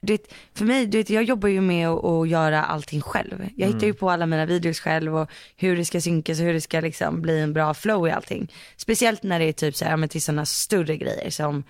Du 0.00 0.12
vet, 0.12 0.32
för 0.54 0.64
mig, 0.64 0.86
du 0.86 0.98
vet, 0.98 1.10
jag 1.10 1.24
jobbar 1.24 1.48
ju 1.48 1.60
med 1.60 1.88
att, 1.88 2.04
att 2.04 2.28
göra 2.28 2.64
allting 2.64 3.00
själv. 3.00 3.48
Jag 3.56 3.66
hittar 3.66 3.86
ju 3.86 3.94
på 3.94 4.10
alla 4.10 4.26
mina 4.26 4.46
videos 4.46 4.80
själv 4.80 5.16
och 5.16 5.30
hur 5.56 5.76
det 5.76 5.84
ska 5.84 6.00
synkas 6.00 6.38
och 6.38 6.44
hur 6.44 6.52
det 6.52 6.60
ska 6.60 6.80
liksom 6.80 7.22
bli 7.22 7.40
en 7.40 7.52
bra 7.52 7.74
flow 7.74 8.08
i 8.08 8.10
allting. 8.10 8.52
Speciellt 8.76 9.22
när 9.22 9.38
det 9.38 9.44
är 9.44 9.52
typ 9.52 9.76
så 9.76 9.84
här, 9.84 9.92
ja, 9.92 9.96
men 9.96 10.08
till 10.08 10.22
sådana 10.22 10.46
större 10.46 10.96
grejer 10.96 11.30
som, 11.30 11.64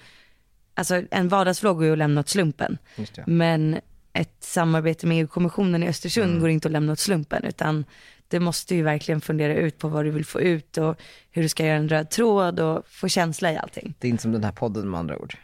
alltså 0.78 1.02
en 1.10 1.28
vardagsvlogg 1.28 1.76
går 1.76 1.84
ju 1.84 1.92
att 1.92 1.98
lämna 1.98 2.20
åt 2.20 2.28
slumpen. 2.28 2.78
Men 3.26 3.80
ett 4.12 4.36
samarbete 4.40 5.06
med 5.06 5.20
EU-kommissionen 5.20 5.82
i 5.82 5.88
Östersund 5.88 6.40
går 6.40 6.50
inte 6.50 6.68
att 6.68 6.72
lämna 6.72 6.92
åt 6.92 6.98
slumpen 6.98 7.44
utan 7.44 7.84
det 8.28 8.40
måste 8.40 8.74
ju 8.74 8.82
verkligen 8.82 9.20
fundera 9.20 9.54
ut 9.54 9.78
på 9.78 9.88
vad 9.88 10.04
du 10.04 10.10
vill 10.10 10.24
få 10.24 10.40
ut 10.40 10.78
och 10.78 11.00
hur 11.30 11.42
du 11.42 11.48
ska 11.48 11.66
göra 11.66 11.76
en 11.76 11.88
röd 11.88 12.10
tråd 12.10 12.60
och 12.60 12.88
få 12.88 13.08
känsla 13.08 13.52
i 13.52 13.56
allting. 13.56 13.94
Det 13.98 14.08
är 14.08 14.10
inte 14.10 14.22
som 14.22 14.32
den 14.32 14.44
här 14.44 14.52
podden 14.52 14.90
med 14.90 15.00
andra 15.00 15.18
ord. 15.18 15.36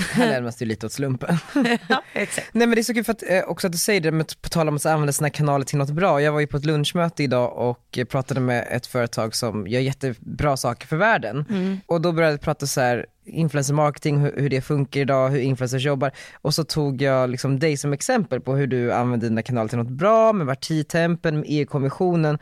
Här 0.00 0.30
lämnas 0.30 0.56
det 0.56 0.64
ju 0.64 0.68
lite 0.68 0.86
åt 0.86 0.92
slumpen. 0.92 1.38
ja, 1.88 2.02
exakt. 2.12 2.48
Nej 2.52 2.66
men 2.66 2.74
det 2.74 2.80
är 2.80 2.82
så 2.82 2.94
kul 2.94 3.04
för 3.04 3.12
att, 3.12 3.22
eh, 3.22 3.42
också 3.44 3.66
att 3.66 3.72
du 3.72 3.78
säger 3.78 4.00
det, 4.00 4.12
med, 4.12 4.32
på 4.42 4.48
tal 4.48 4.68
om 4.68 4.76
att 4.76 4.86
använda 4.86 5.12
sina 5.12 5.30
kanaler 5.30 5.64
till 5.64 5.78
något 5.78 5.90
bra. 5.90 6.22
Jag 6.22 6.32
var 6.32 6.40
ju 6.40 6.46
på 6.46 6.56
ett 6.56 6.64
lunchmöte 6.64 7.22
idag 7.22 7.52
och 7.56 7.98
eh, 7.98 8.04
pratade 8.04 8.40
med 8.40 8.66
ett 8.70 8.86
företag 8.86 9.34
som 9.34 9.66
gör 9.66 9.80
jättebra 9.80 10.56
saker 10.56 10.86
för 10.86 10.96
världen. 10.96 11.44
Och 11.86 12.00
då 12.00 12.12
började 12.12 12.32
jag 12.32 12.40
prata 12.40 12.66
så 12.66 12.80
här 12.80 13.06
influencer 13.24 13.74
marketing, 13.74 14.18
hur, 14.18 14.34
hur 14.36 14.50
det 14.50 14.60
funkar 14.60 15.00
idag, 15.00 15.28
hur 15.28 15.40
influencers 15.40 15.84
jobbar. 15.84 16.10
Och 16.34 16.54
så 16.54 16.64
tog 16.64 17.02
jag 17.02 17.30
liksom 17.30 17.58
dig 17.58 17.76
som 17.76 17.92
exempel 17.92 18.40
på 18.40 18.54
hur 18.54 18.66
du 18.66 18.92
använder 18.92 19.28
dina 19.28 19.42
kanaler 19.42 19.68
till 19.68 19.78
något 19.78 19.88
bra, 19.88 20.32
med 20.32 20.46
partitempen, 20.46 21.40
med 21.40 21.46
EU-kommissionen. 21.48 22.38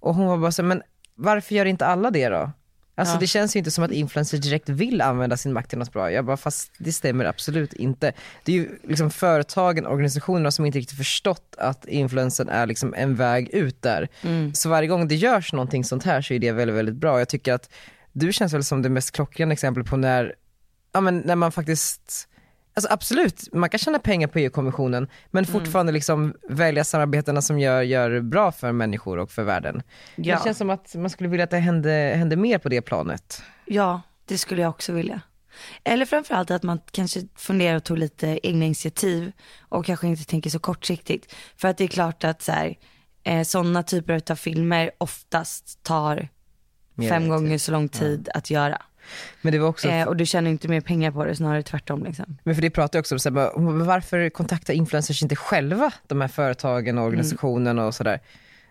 Och 0.00 0.14
hon 0.14 0.26
var 0.26 0.36
bara 0.36 0.52
så 0.52 0.62
här, 0.62 0.68
men 0.68 0.82
varför 1.14 1.54
gör 1.54 1.64
inte 1.64 1.86
alla 1.86 2.10
det 2.10 2.28
då? 2.28 2.50
Alltså 2.96 3.14
Ja. 3.14 3.20
det 3.20 3.26
känns 3.26 3.56
ju 3.56 3.58
inte 3.58 3.70
som 3.70 3.84
att 3.84 3.90
influencers 3.90 4.40
direkt 4.40 4.68
vill 4.68 5.00
använda 5.00 5.36
sin 5.36 5.52
makt 5.52 5.68
till 5.70 5.78
något 5.78 5.92
bra. 5.92 6.12
Jag 6.12 6.24
bara, 6.24 6.36
fast 6.36 6.72
det 6.78 6.92
stämmer 6.92 7.24
absolut 7.24 7.72
inte. 7.72 8.12
Det 8.44 8.52
är 8.52 8.56
ju 8.56 8.78
liksom 8.88 9.10
företagen, 9.10 9.86
organisationerna 9.86 10.50
som 10.50 10.66
inte 10.66 10.78
riktigt 10.78 10.98
förstått 10.98 11.54
att 11.58 11.84
influensen 11.86 12.48
är 12.48 12.66
liksom 12.66 12.94
en 12.94 13.14
väg 13.14 13.48
ut 13.48 13.82
där. 13.82 14.08
Så 14.54 14.68
varje 14.68 14.88
gång 14.88 15.08
det 15.08 15.14
görs 15.14 15.52
någonting 15.52 15.84
sånt 15.84 16.04
här 16.04 16.22
så 16.22 16.34
är 16.34 16.38
det 16.38 16.52
väldigt, 16.52 16.76
väldigt 16.76 16.94
bra. 16.94 17.18
Jag 17.18 17.28
tycker 17.28 17.52
att 17.52 17.72
du 18.12 18.32
känns 18.32 18.52
väl 18.52 18.64
som 18.64 18.82
det 18.82 18.88
mest 18.88 19.10
klockrena 19.10 19.52
exemplet 19.52 19.86
på 19.86 19.96
när, 19.96 20.34
ja 20.92 21.00
men 21.00 21.18
när 21.18 21.36
man 21.36 21.52
faktiskt 21.52 22.28
Alltså 22.76 22.92
absolut, 22.92 23.52
man 23.52 23.70
kan 23.70 23.78
tjäna 23.78 23.98
pengar 23.98 24.28
på 24.28 24.38
EU-kommissionen 24.38 25.08
men 25.30 25.46
fortfarande 25.46 25.92
liksom 25.92 26.34
välja 26.48 26.84
samarbetena 26.84 27.42
som 27.42 27.58
gör, 27.58 27.82
gör 27.82 28.20
bra 28.20 28.52
för 28.52 28.72
människor 28.72 29.18
och 29.18 29.30
för 29.30 29.42
världen. 29.42 29.82
Ja. 30.16 30.36
Det 30.36 30.44
känns 30.44 30.58
som 30.58 30.70
att 30.70 30.94
man 30.94 31.10
skulle 31.10 31.28
vilja 31.28 31.44
att 31.44 31.50
det 31.50 31.58
hände, 31.58 31.90
hände 32.16 32.36
mer 32.36 32.58
på 32.58 32.68
det 32.68 32.82
planet. 32.82 33.42
Ja, 33.64 34.02
det 34.24 34.38
skulle 34.38 34.62
jag 34.62 34.70
också 34.70 34.92
vilja. 34.92 35.20
Eller 35.84 36.06
framförallt 36.06 36.50
att 36.50 36.62
man 36.62 36.80
kanske 36.90 37.20
funderar 37.36 37.76
och 37.76 37.84
tog 37.84 37.98
lite 37.98 38.40
egna 38.42 38.64
initiativ 38.64 39.32
och 39.60 39.86
kanske 39.86 40.06
inte 40.06 40.24
tänker 40.24 40.50
så 40.50 40.58
kortsiktigt. 40.58 41.34
För 41.56 41.68
att 41.68 41.78
det 41.78 41.84
är 41.84 41.88
klart 41.88 42.24
att 42.24 42.42
så 42.42 42.52
här, 42.52 42.74
eh, 43.22 43.42
sådana 43.42 43.82
typer 43.82 44.22
av 44.30 44.36
filmer 44.36 44.90
oftast 44.98 45.82
tar 45.82 46.28
Mer 46.94 47.08
fem 47.08 47.22
tid. 47.22 47.30
gånger 47.30 47.58
så 47.58 47.72
lång 47.72 47.88
tid 47.88 48.28
att 48.34 48.50
göra. 48.50 48.82
Men 49.42 49.52
det 49.52 49.58
var 49.58 49.68
också, 49.68 49.88
Eh, 49.88 50.08
och 50.08 50.16
du 50.16 50.26
tjänar 50.26 50.50
inte 50.50 50.68
mer 50.68 50.80
pengar 50.80 51.10
på 51.10 51.24
det, 51.24 51.36
snarare 51.36 51.62
tvärtom 51.62 52.04
liksom. 52.04 52.38
men 52.42 52.54
för 52.54 52.62
det 52.62 52.70
pratade 52.70 52.98
jag 52.98 53.02
också 53.02 53.14
om, 53.14 53.18
så 53.18 53.30
här, 53.30 53.84
varför 53.84 54.30
kontaktar 54.30 54.74
influencers 54.74 55.22
inte 55.22 55.36
själva 55.36 55.92
de 56.06 56.20
här 56.20 56.28
företagen 56.28 56.98
och 56.98 57.04
organisationerna 57.04 57.86
och 57.86 57.94
sådär. 57.94 58.20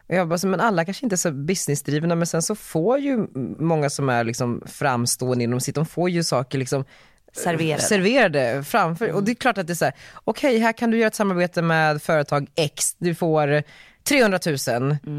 Jag 0.08 0.28
bara, 0.28 0.48
men 0.48 0.60
alla 0.60 0.86
kanske 0.86 1.06
inte 1.06 1.16
är 1.16 1.18
så 1.18 1.32
businessdrivna 1.32 2.16
men 2.16 2.28
sen 2.28 2.42
så 2.42 2.56
får 2.56 3.00
ju 3.00 3.28
många 3.60 3.90
som 3.90 4.10
är 4.10 4.24
liksom 4.24 4.62
framstående 4.66 5.44
inom 5.44 5.60
sitt, 5.60 5.76
de 5.76 5.86
får 5.86 6.10
ju 6.10 6.24
saker 6.24 6.58
liksom 6.58 6.86
Serverade. 7.34 7.82
serverade 7.82 8.64
framför. 8.64 9.12
Och 9.12 9.24
det 9.24 9.32
är 9.32 9.36
klart 9.36 9.58
att 9.58 9.68
det 9.68 9.74
är 9.74 9.76
så 9.76 9.86
här, 9.86 9.94
okej 10.24 10.60
här 10.60 10.74
kan 10.74 10.92
du 10.92 10.98
göra 10.98 11.08
ett 11.08 11.16
samarbete 11.16 11.62
med 11.62 12.02
företag 12.02 12.48
X, 12.56 12.96
du 12.98 13.16
får 13.16 13.64
300 14.04 14.40
000. 14.46 14.58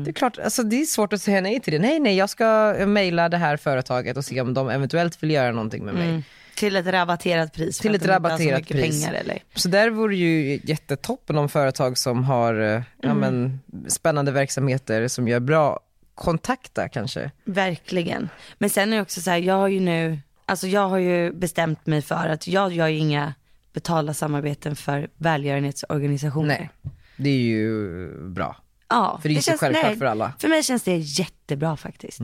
Det 0.05 0.11
är 0.11 0.13
klart, 0.13 0.39
alltså 0.39 0.63
det 0.63 0.81
är 0.81 0.85
svårt 0.85 1.13
att 1.13 1.23
säga 1.23 1.41
nej 1.41 1.61
till 1.61 1.73
det. 1.73 1.79
Nej, 1.79 2.01
nej, 2.01 2.17
jag 2.17 2.31
ska 2.31 2.75
mejla 2.87 3.29
det 3.29 3.37
här 3.37 3.57
företaget 3.57 4.17
och 4.17 4.25
se 4.25 4.41
om 4.41 4.55
de 4.55 4.69
eventuellt 4.69 5.23
vill 5.23 5.31
göra 5.31 5.53
någonting 5.53 5.85
med 5.85 5.95
mig. 5.95 6.23
Till 6.57 6.77
ett 6.77 6.87
rabatterat 6.87 7.53
pris. 7.53 7.79
Till 7.79 7.95
ett 7.95 8.03
så 8.03 8.09
rabatterat 8.09 8.61
mycket 8.61 8.77
pris. 8.77 9.05
Pengar, 9.05 9.21
eller? 9.21 9.39
Så 9.55 9.69
där 9.69 9.91
vore 9.91 10.17
ju 10.17 10.61
jättetoppen 10.65 11.39
om 11.39 11.49
företag 11.49 11.99
som 11.99 12.25
har 12.25 12.61
eh, 12.61 12.83
ja, 13.01 13.15
men, 13.15 13.61
spännande 13.89 14.33
verksamheter 14.33 15.09
som 15.09 15.29
gör 15.29 15.41
bra 15.41 15.81
kontakta 16.15 16.89
kanske. 16.89 17.31
Verkligen. 17.45 18.29
Men 18.59 18.71
sen 18.71 18.93
är 18.93 18.97
det 18.97 19.03
också 19.03 19.21
så 19.21 19.31
här, 19.31 19.39
jag 19.39 19.55
har 19.55 19.69
ju 19.69 19.81
nu, 19.81 20.19
alltså 20.47 20.67
jag 20.67 20.89
har 20.89 20.99
ju 20.99 21.33
bestämt 21.33 21.87
mig 21.87 22.03
för 22.03 22.29
att 22.29 22.47
jag 22.47 22.73
gör 22.73 22.89
ju 22.89 22.99
inga 22.99 23.35
betalda 23.73 24.15
samarbeten 24.15 24.77
för 24.77 25.09
välgörenhetsorganisationer. 25.17 26.59
Nej, 26.59 26.71
det 27.17 27.31
är 27.31 27.43
ju 27.43 28.09
bra. 28.29 28.57
Ja, 28.95 29.19
För 29.23 29.29
det 29.29 29.37
är 29.37 29.41
så 29.41 29.53
självklart 29.59 29.99
för 29.99 30.05
alla. 30.05 30.33
För 30.39 30.49
mig 30.49 30.63
känns 30.63 30.83
det 30.83 30.97
jättebra 30.97 31.77
faktiskt. 31.77 32.19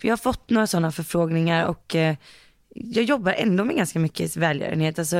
För 0.00 0.08
jag 0.08 0.12
har 0.12 0.16
fått 0.16 0.50
några 0.50 0.66
sådana 0.66 0.92
förfrågningar 0.92 1.66
och 1.66 1.94
eh, 1.94 2.16
jag 2.68 3.04
jobbar 3.04 3.32
ändå 3.32 3.64
med 3.64 3.76
ganska 3.76 3.98
mycket 3.98 4.36
välgörenhet. 4.36 4.98
Alltså 4.98 5.16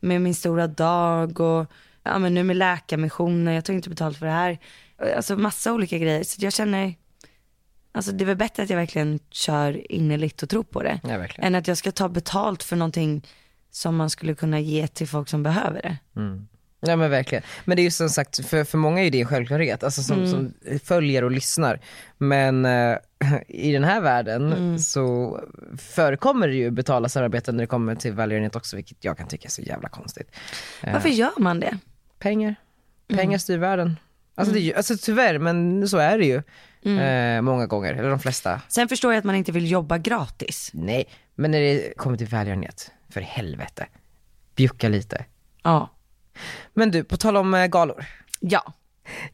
med 0.00 0.20
min 0.20 0.34
stora 0.34 0.66
dag 0.66 1.40
och 1.40 1.66
ja, 2.02 2.18
men 2.18 2.34
nu 2.34 2.42
med 2.42 2.56
läkarmissioner, 2.56 3.52
jag 3.52 3.64
tog 3.64 3.76
inte 3.76 3.88
betalt 3.90 4.18
för 4.18 4.26
det 4.26 4.32
här. 4.32 4.58
Alltså 5.16 5.36
massa 5.36 5.72
olika 5.72 5.98
grejer. 5.98 6.22
Så 6.22 6.44
jag 6.44 6.52
känner, 6.52 6.94
alltså 7.92 8.12
det 8.12 8.24
är 8.24 8.26
väl 8.26 8.36
bättre 8.36 8.62
att 8.62 8.70
jag 8.70 8.76
verkligen 8.76 9.18
kör 9.30 9.92
innerligt 9.92 10.42
och 10.42 10.48
tror 10.48 10.64
på 10.64 10.82
det. 10.82 11.00
Ja, 11.02 11.26
än 11.36 11.54
att 11.54 11.68
jag 11.68 11.76
ska 11.76 11.92
ta 11.92 12.08
betalt 12.08 12.62
för 12.62 12.76
någonting 12.76 13.26
som 13.70 13.96
man 13.96 14.10
skulle 14.10 14.34
kunna 14.34 14.60
ge 14.60 14.86
till 14.86 15.08
folk 15.08 15.28
som 15.28 15.42
behöver 15.42 15.82
det. 15.82 15.96
Ja 16.80 16.96
men 16.96 17.10
verkligen. 17.10 17.44
Men 17.64 17.76
det 17.76 17.82
är 17.82 17.84
ju 17.84 17.90
som 17.90 18.08
sagt, 18.08 18.46
för, 18.46 18.64
för 18.64 18.78
många 18.78 19.02
är 19.04 19.10
det 19.10 19.20
en 19.20 19.26
självklarhet, 19.26 19.82
alltså 19.84 20.02
som, 20.02 20.16
Mm. 20.18 20.30
som 20.30 20.54
följer 20.84 21.24
och 21.24 21.30
lyssnar. 21.30 21.80
Men 22.18 22.64
eh, 22.64 22.96
i 23.48 23.72
den 23.72 23.84
här 23.84 24.00
världen 24.00 24.52
Mm. 24.52 24.78
så 24.78 25.38
förekommer 25.78 26.48
det 26.48 26.54
ju 26.54 26.70
betala 26.70 27.08
samarbeten 27.08 27.56
när 27.56 27.62
det 27.62 27.66
kommer 27.66 27.94
till 27.94 28.12
välgörenhet 28.12 28.56
också, 28.56 28.76
vilket 28.76 29.04
jag 29.04 29.18
kan 29.18 29.28
tycka 29.28 29.46
är 29.46 29.50
så 29.50 29.62
jävla 29.62 29.88
konstigt. 29.88 30.30
Eh, 30.82 30.92
Varför 30.92 31.08
gör 31.08 31.32
man 31.40 31.60
det? 31.60 31.78
Pengar, 32.18 32.54
Mm. 33.08 33.18
pengar 33.18 33.38
styr 33.38 33.58
världen. 33.58 33.96
Alltså, 34.34 34.54
det 34.54 34.60
ju, 34.60 34.74
alltså 34.74 34.94
tyvärr, 35.02 35.38
men 35.38 35.88
så 35.88 35.98
är 35.98 36.18
det 36.18 36.24
ju. 36.26 36.42
Mm. 36.84 37.36
Eh, 37.36 37.42
många 37.42 37.66
gånger, 37.66 37.94
eller 37.94 38.10
de 38.10 38.18
flesta. 38.20 38.60
Sen 38.68 38.88
förstår 38.88 39.12
jag 39.12 39.18
att 39.18 39.24
man 39.24 39.34
inte 39.34 39.52
vill 39.52 39.70
jobba 39.70 39.98
gratis. 39.98 40.70
Nej, 40.74 41.04
men 41.34 41.50
när 41.50 41.60
det 41.60 41.92
kommer 41.96 42.16
till 42.16 42.26
välgörenhet, 42.26 42.90
för 43.10 43.20
helvete. 43.20 43.86
Bjucka 44.56 44.88
lite. 44.88 45.24
Ja. 45.62 45.90
Men 46.74 46.90
du, 46.90 47.04
på 47.04 47.16
tal 47.16 47.36
om 47.36 47.54
eh, 47.54 47.66
galor. 47.66 48.04
Ja. 48.40 48.72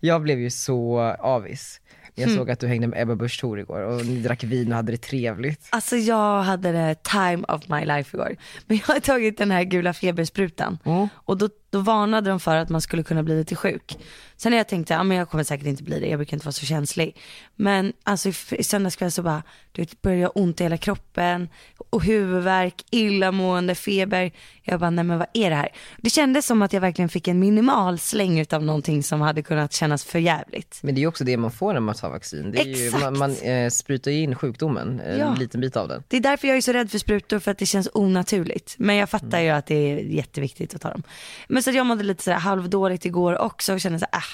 Jag 0.00 0.22
blev 0.22 0.40
ju 0.40 0.50
så 0.50 0.98
avis. 1.18 1.80
Jag 2.16 2.24
Mm. 2.24 2.36
såg 2.36 2.50
att 2.50 2.60
du 2.60 2.66
hängde 2.66 2.86
med 2.86 3.02
Ebba 3.02 3.14
Busch 3.14 3.40
Thor 3.40 3.60
igår 3.60 3.80
och 3.80 4.06
ni 4.06 4.20
drack 4.20 4.44
vin 4.44 4.68
och 4.68 4.76
hade 4.76 4.92
det 4.92 4.98
trevligt. 5.02 5.66
Alltså 5.70 5.96
jag 5.96 6.42
hade 6.42 6.72
det 6.72 6.96
time 7.02 7.44
of 7.48 7.68
my 7.68 7.84
life 7.84 8.16
igår. 8.16 8.36
Men 8.66 8.76
jag 8.76 8.94
har 8.94 9.00
tagit 9.00 9.38
den 9.38 9.50
här 9.50 9.62
gula 9.64 9.92
febersprutan 9.92 10.78
Mm. 10.84 11.08
och 11.14 11.38
då, 11.38 11.48
då 11.74 11.80
varnade 11.80 12.30
de 12.30 12.40
för 12.40 12.56
att 12.56 12.68
man 12.68 12.80
skulle 12.80 13.02
kunna 13.02 13.22
bli 13.22 13.36
lite 13.38 13.56
sjuk. 13.56 13.98
Sen 14.36 14.52
har 14.52 14.58
jag 14.58 14.68
tänkt, 14.68 14.90
ja 14.90 15.02
men 15.02 15.16
jag 15.16 15.28
kommer 15.30 15.44
säkert 15.44 15.66
inte 15.66 15.82
bli 15.82 16.00
det, 16.00 16.06
jag 16.06 16.18
brukar 16.18 16.36
inte 16.36 16.46
vara 16.46 16.52
så 16.52 16.66
känslig. 16.66 17.16
Men 17.56 17.92
alltså 18.02 18.28
i, 18.28 18.30
f- 18.30 18.52
i 18.58 18.64
söndags 18.64 18.96
kväll 18.96 19.10
så 19.10 19.22
bara, 19.22 19.42
du 19.72 19.82
vet, 19.82 20.02
började 20.02 20.22
jag 20.22 20.32
ont 20.34 20.60
i 20.60 20.64
hela 20.64 20.76
kroppen 20.76 21.48
och 21.90 22.04
huvudvärk, 22.04 22.74
illamående, 22.90 23.74
feber. 23.74 24.32
Jag 24.62 24.80
bara, 24.80 24.90
nej 24.90 25.04
men 25.04 25.18
vad 25.18 25.26
är 25.34 25.50
det 25.50 25.56
här? 25.56 25.68
Det 25.98 26.10
kändes 26.10 26.46
som 26.46 26.62
att 26.62 26.72
jag 26.72 26.80
verkligen 26.80 27.08
fick 27.08 27.28
en 27.28 27.38
minimal 27.38 27.98
släng 27.98 28.38
utav 28.40 28.62
någonting 28.62 29.02
som 29.02 29.20
hade 29.20 29.42
kunnat 29.42 29.72
kännas 29.72 30.04
för 30.04 30.18
jävligt. 30.18 30.78
Men 30.82 30.94
det 30.94 30.98
är 30.98 31.02
ju 31.02 31.06
också 31.08 31.24
det 31.24 31.36
man 31.36 31.50
får 31.50 31.72
när 31.72 31.80
man 31.80 31.94
tar 31.94 32.10
vaccin. 32.10 32.50
Det 32.52 32.60
är 32.60 32.64
ju, 32.64 32.86
Exakt. 32.86 33.02
man, 33.04 33.18
man 33.18 33.36
eh, 33.36 33.68
sprutar 33.70 34.10
ju 34.10 34.20
in 34.20 34.34
sjukdomen, 34.34 35.00
en 35.00 35.18
Ja. 35.18 35.34
liten 35.38 35.60
bit 35.60 35.76
av 35.76 35.88
den. 35.88 36.02
Det 36.08 36.16
är 36.16 36.20
därför 36.20 36.48
jag 36.48 36.56
är 36.56 36.60
så 36.60 36.72
rädd 36.72 36.90
för 36.90 36.98
sprutor 36.98 37.38
för 37.38 37.50
att 37.50 37.58
det 37.58 37.66
känns 37.66 37.88
onaturligt. 37.94 38.74
Men 38.78 38.96
jag 38.96 39.10
fattar 39.10 39.40
ju 39.40 39.48
att 39.48 39.66
det 39.66 39.74
är 39.74 39.98
jätteviktigt 39.98 40.74
att 40.74 40.80
ta 40.80 40.90
dem. 40.90 41.02
Men 41.48 41.62
så 41.64 41.70
att 41.70 41.76
jag 41.76 41.86
mådde 41.86 42.04
lite 42.04 42.22
så 42.22 42.30
här 42.30 42.38
halvdåligt 42.38 43.04
igår 43.04 43.38
också 43.38 43.72
och 43.72 43.80
kände 43.80 43.98
så 43.98 44.06
här, 44.12 44.18
äh, 44.18 44.24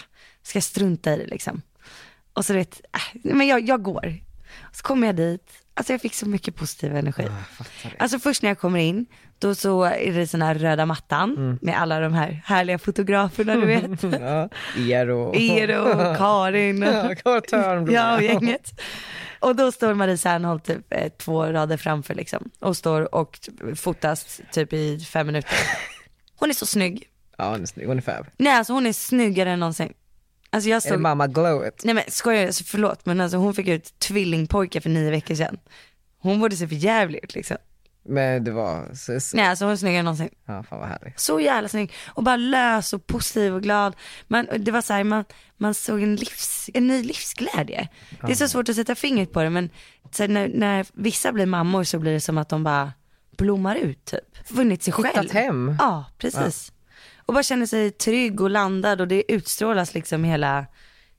ska 0.42 0.56
jag 0.56 0.64
strunta 0.64 1.14
i 1.14 1.16
det 1.16 1.26
liksom. 1.26 1.62
Och 2.32 2.44
så 2.44 2.54
vet, 2.54 2.80
äh, 2.94 3.20
men 3.34 3.46
jag, 3.46 3.60
jag 3.68 3.82
går. 3.82 4.20
Och 4.60 4.76
så 4.76 4.82
kommer 4.82 5.06
jag 5.06 5.16
dit, 5.16 5.50
alltså 5.74 5.92
jag 5.92 6.00
fick 6.00 6.14
så 6.14 6.28
mycket 6.28 6.56
positiv 6.56 6.96
energi. 6.96 7.26
Alltså 7.98 8.18
först 8.18 8.42
när 8.42 8.50
jag 8.50 8.58
kommer 8.58 8.78
in, 8.80 9.06
då 9.38 9.54
så 9.54 9.84
är 9.84 10.12
det 10.12 10.26
sån 10.26 10.42
här 10.42 10.54
röda 10.54 10.86
mattan 10.86 11.58
med 11.62 11.80
alla 11.80 12.00
de 12.00 12.14
här 12.14 12.42
härliga 12.44 12.78
fotograferna 12.78 13.54
du 13.54 13.66
vet. 13.66 14.02
Ja, 14.20 14.48
er 14.92 15.10
och... 15.10 15.36
Eero, 15.36 16.14
Karin. 16.18 16.80
Törnblom. 17.50 17.94
Ja, 17.94 18.16
och 18.16 18.22
gänget. 18.22 18.80
Och 19.40 19.56
då 19.56 19.72
står 19.72 19.94
Marie 19.94 20.18
Serneholt 20.18 20.64
typ 20.64 20.92
eh, 20.92 21.08
två 21.08 21.44
rader 21.46 21.76
framför 21.76 22.14
liksom. 22.14 22.50
Och 22.58 22.76
står 22.76 23.14
och 23.14 23.38
fotas 23.76 24.40
typ 24.52 24.72
i 24.72 25.00
fem 25.00 25.26
minuter. 25.26 25.58
Hon 26.36 26.50
är 26.50 26.54
så 26.54 26.66
snygg. 26.66 27.06
Ja, 27.40 27.50
hon 27.50 27.62
är 27.62 27.66
snygg, 27.66 27.86
hon 27.86 27.96
är 27.96 28.02
fab. 28.02 28.26
Nej 28.36 28.52
alltså 28.52 28.72
hon 28.72 28.86
är 28.86 28.92
snyggare 28.92 29.50
än 29.50 29.60
någonsin. 29.60 29.92
Alltså 30.50 30.70
jag 30.70 30.86
Är 30.86 30.90
det 30.90 30.98
mamma 30.98 31.26
glowet? 31.26 31.84
nej 31.84 31.94
men 31.94 32.04
skojar 32.08 32.46
alltså, 32.46 32.64
förlåt 32.64 33.06
men 33.06 33.20
alltså 33.20 33.36
hon 33.36 33.54
fick 33.54 33.68
ut 33.68 33.98
tvillingpojkar 33.98 34.80
för 34.80 34.90
nio 34.90 35.10
veckor 35.10 35.34
sedan. 35.34 35.58
Hon 36.18 36.40
borde 36.40 36.56
se 36.56 36.68
för 36.68 36.74
jävligt 36.74 37.24
ut 37.24 37.34
liksom. 37.34 37.56
Men 38.04 38.44
det 38.44 38.50
var, 38.50 38.94
så, 38.94 39.20
så, 39.20 39.36
Nej 39.36 39.46
alltså 39.46 39.64
hon 39.64 39.72
är 39.72 39.76
snyggare 39.76 39.98
än 39.98 40.04
någonsin. 40.04 40.28
ja 40.46 40.62
fan 40.62 40.78
vad 40.78 40.88
härligt. 40.88 41.20
Så 41.20 41.40
jävla 41.40 41.68
snygg 41.68 41.92
och 42.06 42.22
bara 42.22 42.36
lös 42.36 42.92
och 42.92 43.06
positiv 43.06 43.54
och 43.54 43.62
glad. 43.62 43.96
Man, 44.26 44.46
det 44.58 44.70
var 44.70 44.82
så 44.82 44.92
här, 44.92 45.04
man, 45.04 45.24
man 45.56 45.74
såg 45.74 46.02
en, 46.02 46.16
livs, 46.16 46.70
en 46.74 46.86
ny 46.86 47.02
livsglädje. 47.02 47.88
Det 48.26 48.32
är 48.32 48.36
så 48.36 48.48
svårt 48.48 48.68
att 48.68 48.76
sätta 48.76 48.94
fingret 48.94 49.32
på 49.32 49.42
det 49.42 49.50
men 49.50 49.70
så 50.10 50.26
när, 50.26 50.48
när 50.48 50.86
vissa 50.92 51.32
blir 51.32 51.46
mammor 51.46 51.84
så 51.84 51.98
blir 51.98 52.12
det 52.12 52.20
som 52.20 52.38
att 52.38 52.48
de 52.48 52.64
bara 52.64 52.92
blommar 53.36 53.76
ut 53.76 54.04
typ. 54.04 54.46
Funnit 54.48 54.82
sig 54.82 54.92
själv. 54.92 55.06
Hittat 55.06 55.30
hem. 55.30 55.76
Ja, 55.78 56.04
precis. 56.18 56.72
Och 57.30 57.34
bara 57.34 57.42
känner 57.42 57.66
sig 57.66 57.90
trygg 57.90 58.40
och 58.40 58.50
landad 58.50 59.00
och 59.00 59.08
det 59.08 59.32
utstrålas 59.32 59.94
liksom 59.94 60.24
hela, 60.24 60.66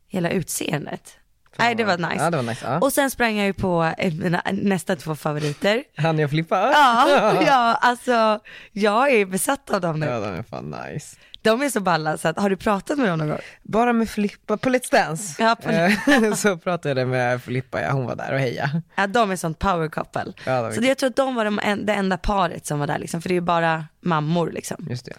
hela 0.08 0.30
utseendet. 0.30 1.18
Nej 1.58 1.76
det 1.76 1.84
var 1.84 1.98
nice. 1.98 2.24
Ja 2.24 2.30
det 2.30 2.38
var 2.38 2.44
nice. 2.44 2.66
Ja. 2.66 2.80
Och 2.80 2.94
sen 2.94 3.12
sprang 3.12 3.38
jag 3.38 3.46
ju 3.46 3.54
på 3.54 3.94
eh, 3.98 4.14
mina 4.14 4.42
nästa 4.52 4.96
två 4.96 5.16
favoriter. 5.16 5.84
Han 5.98 6.20
jag 6.20 6.30
flippa? 6.30 6.72
Ja, 6.72 7.42
ja, 7.48 7.78
alltså 7.82 8.40
jag 8.72 9.12
är 9.12 9.26
besatt 9.26 9.70
av 9.70 9.82
dem 9.82 10.00
nu. 10.00 10.06
Ja 10.06 10.20
den 10.20 10.36
är 10.36 10.44
fan 10.44 10.76
nice. 10.92 11.18
De 11.42 11.62
är 11.62 11.70
så 11.70 11.80
balla 11.80 12.18
så 12.18 12.28
att, 12.28 12.38
har 12.40 12.50
du 12.50 12.58
pratat 12.58 12.98
med 12.98 13.08
dem 13.08 13.20
någon 13.20 13.30
gång? 13.30 13.40
Bara 13.64 13.94
med 13.94 14.10
Filippa, 14.10 14.58
på 14.58 14.70
Let's 14.70 14.92
Dance. 14.92 15.44
Ja, 15.44 15.56
på- 15.64 15.70
Eh, 15.70 16.34
så 16.36 16.58
pratade 16.58 17.02
jag 17.02 17.08
med 17.10 17.44
Filippa, 17.44 17.82
ja, 17.82 17.92
hon 17.92 18.06
var 18.06 18.16
där 18.16 18.34
och 18.34 18.40
heja. 18.40 18.82
Ja 18.96 19.08
de 19.08 19.32
är 19.32 19.36
sånt 19.36 19.60
power 19.60 19.88
couple. 19.90 20.34
Ja, 20.46 20.62
de 20.62 20.66
är 20.68 20.72
så 20.72 20.82
det, 20.82 20.88
jag 20.88 20.98
tror 20.98 21.10
att 21.10 21.16
de 21.16 21.36
var 21.36 21.46
de 21.46 21.60
det 21.86 21.94
enda 21.94 22.18
paret 22.18 22.66
som 22.66 22.80
var 22.80 22.88
där 22.88 23.00
liksom, 23.00 23.22
för 23.22 23.30
det 23.30 23.34
är 23.34 23.36
ju 23.36 23.42
bara 23.42 23.86
mammor 24.02 24.52
liksom. 24.52 24.88
Just 24.90 25.06
det. 25.06 25.14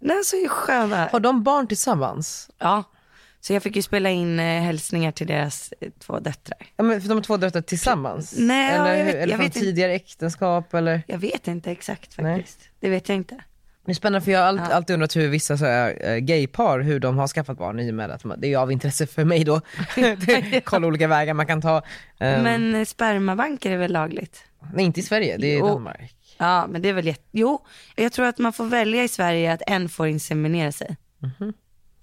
Nej 0.00 0.24
så 0.24 0.36
är 0.36 0.48
sköna. 0.48 1.08
Har 1.12 1.20
de 1.20 1.42
barn 1.42 1.66
tillsammans? 1.66 2.50
Ja, 2.58 2.84
så 3.40 3.52
jag 3.52 3.62
fick 3.62 3.76
ju 3.76 3.82
spela 3.82 4.10
in 4.10 4.40
eh, 4.40 4.62
hälsningar 4.62 5.12
till 5.12 5.26
deras 5.26 5.72
eh, 5.80 5.88
två 5.98 6.18
döttrar. 6.20 6.58
Ja, 6.76 6.84
men 6.84 7.00
för 7.00 7.08
de 7.08 7.14
har 7.14 7.22
två 7.22 7.36
döttrar 7.36 7.62
tillsammans? 7.62 8.34
Nej, 8.38 8.74
ja, 8.74 8.86
eller 8.86 8.90
jag 8.90 8.96
hur? 8.98 9.04
vet- 9.04 9.14
eller 9.14 9.20
jag 9.28 9.30
från 9.30 9.38
vet 9.46 9.56
inte. 9.56 9.66
tidigare 9.66 9.92
äktenskap 9.92 10.74
eller? 10.74 11.02
Jag 11.06 11.18
vet 11.18 11.48
inte 11.48 11.70
exakt 11.70 12.18
Nej. 12.18 12.36
faktiskt. 12.36 12.60
Det 12.80 12.88
vet 12.90 13.08
jag 13.08 13.16
inte. 13.16 13.36
Det 13.86 13.92
är 13.92 13.94
spännande 13.94 14.24
för 14.24 14.32
jag 14.32 14.40
har 14.40 14.46
alltid, 14.46 14.66
Ja. 14.70 14.74
alltid 14.74 14.94
undrat 14.94 15.16
hur 15.16 15.28
vissa 15.28 15.56
så 15.58 15.64
här, 15.64 15.98
eh, 16.10 16.16
gaypar, 16.16 16.80
hur 16.80 17.00
de 17.00 17.18
har 17.18 17.28
skaffat 17.28 17.58
barn 17.58 17.80
i 17.80 17.90
och 17.90 17.94
med 17.94 18.10
att 18.10 18.24
man- 18.24 18.40
det 18.40 18.46
är 18.46 18.48
ju 18.48 18.56
av 18.56 18.72
intresse 18.72 19.06
för 19.06 19.24
mig 19.24 19.44
då. 19.44 19.60
Kolla 20.64 20.86
olika 20.86 21.08
vägar 21.08 21.34
man 21.34 21.46
kan 21.46 21.62
ta. 21.62 21.76
Um, 21.76 21.82
Men 22.18 22.74
eh, 22.74 22.84
spermabanker 22.84 23.70
är 23.70 23.76
väl 23.76 23.92
lagligt? 23.92 24.44
Nej 24.74 24.84
inte 24.84 25.00
i 25.00 25.02
Sverige, 25.02 25.36
det 25.36 25.46
är 25.46 25.54
i 25.56 25.58
Jo. 25.58 25.66
Danmark. 25.66 26.14
Ja 26.38 26.66
men 26.66 26.82
det 26.82 26.88
är 26.88 26.92
väl 26.92 27.06
jätte... 27.06 27.24
Jo, 27.30 27.64
jag 27.96 28.12
tror 28.12 28.26
att 28.26 28.38
man 28.38 28.52
får 28.52 28.64
välja 28.64 29.04
i 29.04 29.08
Sverige 29.08 29.52
att 29.52 29.62
en 29.66 29.88
får 29.88 30.06
inseminera 30.06 30.72
sig. 30.72 30.96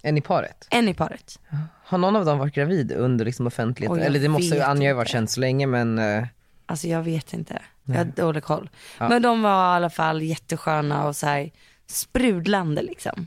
En 0.02 0.18
i 0.18 0.20
paret. 0.20 0.66
En 0.70 0.88
i 0.88 0.94
paret. 0.94 1.38
Har 1.84 1.98
någon 1.98 2.16
av 2.16 2.24
dem 2.24 2.38
varit 2.38 2.54
gravid 2.54 2.92
under 2.92 3.24
liksom 3.24 3.46
offentligheten? 3.46 4.02
Eller 4.02 4.20
det 4.20 4.28
måste 4.28 4.56
ju, 4.56 4.62
Anja 4.62 4.90
har 4.90 4.94
varit 4.94 5.08
känd 5.08 5.30
så 5.30 5.40
länge 5.40 5.66
men 5.66 5.98
eh, 5.98 6.24
Alltså 6.66 6.88
jag 6.88 7.02
vet 7.02 7.32
inte. 7.32 7.62
Jag 7.84 7.94
har 7.94 8.04
dålig 8.04 8.42
koll. 8.42 8.70
Men 8.98 9.22
de 9.22 9.42
var 9.42 9.72
i 9.72 9.76
alla 9.76 9.90
fall 9.90 10.22
jättesköna 10.22 11.06
och 11.06 11.16
så 11.16 11.26
här 11.26 11.50
sprudlande 11.86 12.82
liksom. 12.82 13.26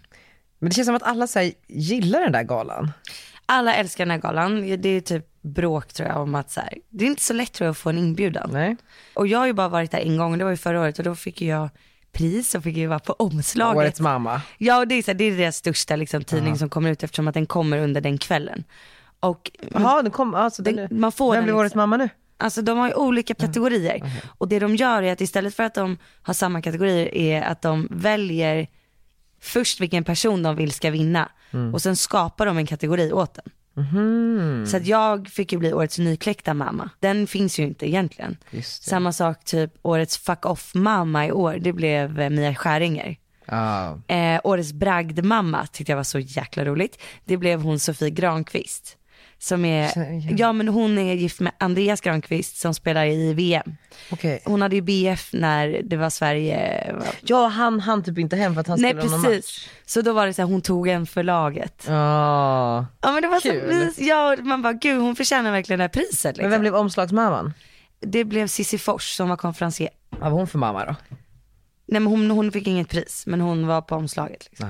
Men 0.59 0.69
det 0.69 0.75
känns 0.75 0.85
som 0.85 0.95
att 0.95 1.03
alla 1.03 1.27
så 1.27 1.39
här, 1.39 1.51
gillar 1.67 2.19
den 2.19 2.31
där 2.31 2.43
galan. 2.43 2.91
Alla 3.51 3.75
älskar 3.75 4.05
den 4.05 4.11
här 4.11 4.17
galan. 4.17 4.81
Det 4.81 4.89
är 4.89 5.01
typ 5.01 5.25
bråk 5.41 5.93
tror 5.93 6.07
jag 6.09 6.17
om 6.21 6.35
att 6.35 6.51
så 6.51 6.59
här, 6.59 6.73
det 6.89 7.05
är 7.05 7.09
inte 7.09 7.21
så 7.21 7.33
lätt 7.33 7.53
tror 7.53 7.65
jag 7.65 7.71
att 7.71 7.77
få 7.77 7.89
en 7.89 7.97
inbjudan. 7.97 8.49
Nej. 8.53 8.75
Och 9.13 9.27
jag 9.27 9.39
har 9.39 9.45
ju 9.45 9.53
bara 9.53 9.67
varit 9.69 9.91
där 9.91 9.99
en 9.99 10.17
gång, 10.17 10.37
det 10.37 10.43
var 10.43 10.51
ju 10.51 10.57
förra 10.57 10.81
året 10.81 10.97
och 10.99 11.05
då 11.05 11.15
fick 11.15 11.41
jag 11.41 11.69
pris 12.11 12.55
och 12.55 12.63
fick 12.63 12.77
ju 12.77 12.87
vara 12.87 12.99
på 12.99 13.13
omslaget. 13.13 13.77
Årets 13.77 13.99
mamma. 13.99 14.41
Ja 14.57 14.77
och 14.79 14.87
det 14.87 14.95
är, 14.95 15.03
så 15.03 15.11
här, 15.11 15.17
det 15.17 15.23
är 15.23 15.37
deras 15.37 15.55
största 15.55 15.95
liksom, 15.95 16.23
tidning 16.23 16.57
som 16.57 16.69
kommer 16.69 16.91
ut 16.91 17.03
eftersom 17.03 17.27
att 17.27 17.33
den 17.33 17.45
kommer 17.45 17.77
under 17.77 18.01
den 18.01 18.17
kvällen. 18.17 18.63
Och 19.19 19.51
Jaha, 19.73 20.01
den 20.01 20.11
kom, 20.11 20.35
alltså, 20.35 20.61
den, 20.61 20.75
Den- 20.75 20.99
man 20.99 21.11
får 21.11 21.31
Vem 21.31 21.35
den 21.35 21.43
blev 21.43 21.53
liksom. 21.55 21.59
årets 21.59 21.75
mamma 21.75 21.97
nu? 21.97 22.09
Alltså 22.37 22.61
de 22.61 22.77
har 22.77 22.87
ju 22.87 22.93
olika 22.93 23.33
kategorier. 23.35 24.11
Och 24.37 24.47
det 24.47 24.59
de 24.59 24.75
gör 24.75 25.03
är 25.03 25.13
att 25.13 25.21
istället 25.21 25.55
för 25.55 25.63
att 25.63 25.73
de 25.75 25.97
har 26.21 26.33
samma 26.33 26.61
kategorier 26.61 27.15
är 27.15 27.41
att 27.41 27.61
de 27.61 27.87
väljer 27.91 28.67
först 29.41 29.81
vilken 29.81 30.03
person 30.03 30.43
de 30.43 30.55
vill 30.55 30.71
ska 30.71 30.91
vinna. 30.91 31.29
Och 31.73 31.81
sen 31.81 31.95
skapar 31.95 32.45
de 32.45 32.57
en 32.57 32.65
kategori 32.65 33.11
åt 33.13 33.33
den. 33.33 33.45
Mhm. 33.85 34.65
Så 34.67 34.77
att 34.77 34.85
jag 34.85 35.27
fick 35.27 35.51
ju 35.51 35.57
bli 35.57 35.73
årets 35.73 35.97
nykläckta 35.99 36.53
mamma. 36.53 36.89
Den 36.99 37.27
finns 37.27 37.59
ju 37.59 37.63
inte 37.63 37.87
egentligen. 37.87 38.37
Samma 38.63 39.11
sak 39.13 39.43
typ 39.43 39.73
årets 39.81 40.17
fuck 40.17 40.45
off 40.45 40.71
mamma 40.75 41.27
i 41.27 41.31
år, 41.31 41.57
det 41.61 41.73
blev 41.73 42.19
eh, 42.19 42.29
Mia 42.29 42.55
Skäringer. 42.55 43.17
Ja. 43.45 43.99
Eh, 44.07 44.41
årets 44.43 44.73
bragdmamma 44.73 45.67
tyckte 45.67 45.91
jag 45.91 45.97
var 45.97 46.03
så 46.03 46.19
jäkla 46.19 46.65
roligt. 46.65 47.01
Det 47.25 47.37
blev 47.37 47.61
hon 47.61 47.79
Sofie 47.79 48.09
Granqvist. 48.09 48.97
Som 49.41 49.65
är, 49.65 49.91
ja 50.37 50.53
men 50.53 50.67
hon 50.67 50.97
är 50.97 51.13
gift 51.13 51.39
med 51.39 51.51
Andreas 51.57 52.01
Granqvist 52.01 52.57
som 52.57 52.73
spelar 52.73 53.05
i 53.05 53.33
VM. 53.33 53.75
Okej. 54.11 54.41
Hon 54.45 54.61
hade 54.61 54.75
ju 54.75 54.81
BF 54.81 55.29
när 55.33 55.81
det 55.83 55.97
var 55.97 56.09
Sverige. 56.09 56.95
Ja 57.21 57.47
han 57.47 57.79
han 57.79 58.03
typ 58.03 58.17
inte 58.17 58.35
hem 58.35 58.53
för 58.53 58.61
att 58.61 58.67
han 58.67 58.81
Nej 58.81 58.91
spelade 58.91 59.09
någon 59.11 59.21
match. 59.21 59.29
precis. 59.29 59.69
Så 59.85 60.01
då 60.01 60.13
var 60.13 60.25
det 60.27 60.33
så 60.33 60.41
här, 60.41 60.49
hon 60.49 60.61
tog 60.61 60.87
en 60.87 61.05
för 61.05 61.23
laget. 61.23 61.85
Ja. 61.87 62.85
Ja 63.01 63.11
men 63.11 63.21
det 63.21 63.27
var 63.27 63.39
Kul. 63.39 63.93
så. 63.93 64.03
Ja 64.03 64.35
man 64.41 64.61
bara 64.61 64.73
gud 64.73 65.01
hon 65.01 65.15
förtjänar 65.15 65.51
verkligen 65.51 65.77
det 65.79 65.83
här 65.83 65.89
priset. 65.89 66.37
Liksom. 66.37 66.41
Men 66.43 66.51
vem 66.51 66.61
blev 66.61 66.75
omslagsmamman? 66.75 67.53
Det 68.01 68.23
blev 68.23 68.47
Cissi 68.47 68.77
Fors 68.77 69.15
som 69.15 69.29
var 69.29 69.37
konferencier. 69.37 69.89
Vad 70.09 70.31
var 70.31 70.37
hon 70.37 70.47
för 70.47 70.57
mamma 70.59 70.85
då? 70.85 70.95
Nej 71.87 72.01
men 72.01 72.05
hon, 72.07 72.31
hon 72.31 72.51
fick 72.51 72.67
inget 72.67 72.89
pris 72.89 73.23
men 73.27 73.41
hon 73.41 73.67
var 73.67 73.81
på 73.81 73.95
omslaget. 73.95 74.47
Liksom. 74.49 74.69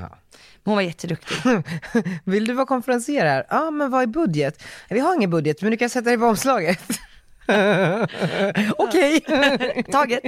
Hon 0.64 0.76
var 0.76 0.82
jätteduktig. 0.82 1.38
Vill 2.26 2.46
du 2.46 2.54
vara 2.54 2.66
konferencier 2.66 3.26
här? 3.26 3.46
Ja 3.50 3.68
ah, 3.68 3.72
men 3.72 3.92
vad 3.92 4.02
är 4.02 4.08
budget? 4.08 4.64
Vi 4.90 5.00
har 5.00 5.16
ingen 5.16 5.30
budget 5.30 5.62
men 5.62 5.72
du 5.72 5.78
kan 5.78 5.90
sätta 5.90 6.10
dig 6.10 6.18
på 6.18 6.26
omslaget. 6.26 6.82
Okej. 8.78 9.22
Taget. 9.92 10.24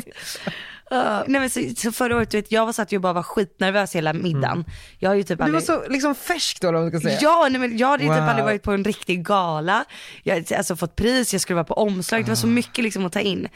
Uh, 0.93 1.23
nej 1.27 1.41
men 1.41 1.49
så, 1.49 1.59
så 1.77 1.91
förra 1.91 2.15
året, 2.15 2.31
du 2.31 2.37
vet, 2.37 2.51
jag 2.51 2.65
var 2.65 2.73
satt 2.73 2.91
ju 2.91 2.97
och 2.97 3.01
bara 3.01 3.13
var 3.13 3.23
skitnervös 3.23 3.95
hela 3.95 4.13
middagen. 4.13 4.65
Jag 4.99 5.09
har 5.09 5.15
ju 5.15 5.23
typ 5.23 5.29
Du 5.29 5.35
var 5.35 5.45
aldrig... 5.45 5.63
så 5.63 5.83
liksom 5.89 6.15
färsk 6.15 6.61
då 6.61 6.71
vad 6.71 6.81
man 6.81 6.91
ska 6.91 6.99
säga. 6.99 7.19
Ja, 7.21 7.47
nej, 7.51 7.59
men 7.59 7.77
jag 7.77 7.87
hade 7.87 8.03
ju 8.03 8.09
typ 8.09 8.17
Wow. 8.19 8.27
aldrig 8.29 8.45
varit 8.45 8.63
på 8.63 8.71
en 8.71 8.83
riktig 8.83 9.25
gala. 9.25 9.85
Jag 10.23 10.35
hade 10.35 10.57
alltså 10.57 10.75
fått 10.75 10.95
pris, 10.95 11.33
jag 11.33 11.41
skulle 11.41 11.55
vara 11.55 11.65
på 11.65 11.73
omslag, 11.73 12.23
det 12.25 12.31
var 12.31 12.35
så 12.35 12.47
Ah. 12.47 12.49
mycket 12.49 12.83
liksom 12.83 13.05
att 13.05 13.13
ta 13.13 13.19
in. 13.19 13.47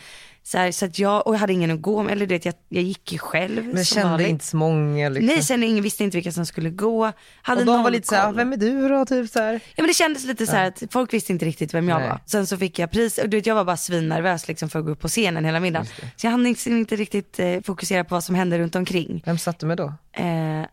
Så, 0.48 0.58
här, 0.58 0.72
så 0.72 0.86
att 0.86 1.00
jag, 1.00 1.28
och 1.28 1.34
jag 1.36 1.40
hade 1.40 1.54
ingen 1.54 1.72
att 1.72 1.82
gå 1.82 2.04
med, 2.04 2.12
eller 2.12 2.26
du 2.26 2.36
vet 2.36 2.46
jag, 2.46 2.54
jag 2.70 2.84
gick 2.84 3.12
ju 3.12 3.18
själv 3.18 3.66
Men 3.66 3.86
kände 3.86 4.10
vanligt. 4.10 4.28
inte 4.28 4.46
så 4.46 4.58
många 4.58 5.10
liksom. 5.10 5.26
Nej, 5.26 5.44
sen 5.44 5.64
ingen 5.64 5.84
visste 5.84 6.04
inte 6.04 6.18
vilka 6.18 6.32
som 6.32 6.46
skulle 6.46 6.70
gå. 6.70 7.12
Hade 7.42 7.62
och 7.62 7.68
de 7.68 7.84
var 7.84 7.92
lite 7.92 8.08
såhär, 8.08 8.32
vem 8.34 8.54
är 8.54 8.58
du 8.58 8.90
då? 8.90 9.06
Typ 9.06 9.30
så 9.32 9.40
här. 9.40 9.54
Ja 9.54 9.60
men 9.78 9.88
det 9.88 9.94
kändes 9.94 10.26
lite 10.26 10.48
så 10.48 10.52
här 10.52 10.68
att 10.68 10.84
folk 10.92 11.14
visste 11.14 11.32
inte 11.32 11.46
riktigt 11.46 11.74
vem 11.74 11.90
jag 11.90 12.00
Nej. 12.00 12.10
var. 12.10 12.20
Sen 12.26 12.48
så 12.48 12.58
fick 12.58 12.80
jag 12.80 12.92
pris 12.92 13.18
och 13.18 13.30
du 13.30 13.38
vet 13.38 13.46
jag 13.46 13.56
var 13.56 13.64
bara 13.66 13.78
svinnervös 13.78 14.48
liksom 14.48 14.70
för 14.70 14.80
att 14.80 14.86
gå 14.86 14.92
upp 14.92 15.00
på 15.00 15.08
scenen 15.08 15.46
hela 15.46 15.60
middagen. 15.60 15.86
Så 16.16 16.26
jag 16.28 16.32
hann 16.32 16.44
liksom 16.44 16.78
inte 16.78 16.96
riktigt 16.96 17.40
eh, 17.40 17.62
fokusera 17.64 18.04
på 18.04 18.16
vad 18.16 18.24
som 18.24 18.36
hände 18.36 18.60
runt 18.60 18.76
omkring. 18.76 19.22
Vem 19.26 19.38
satt 19.38 19.60
du 19.60 19.66
med 19.66 19.78
då? 19.78 19.94
Eh, 20.14 20.26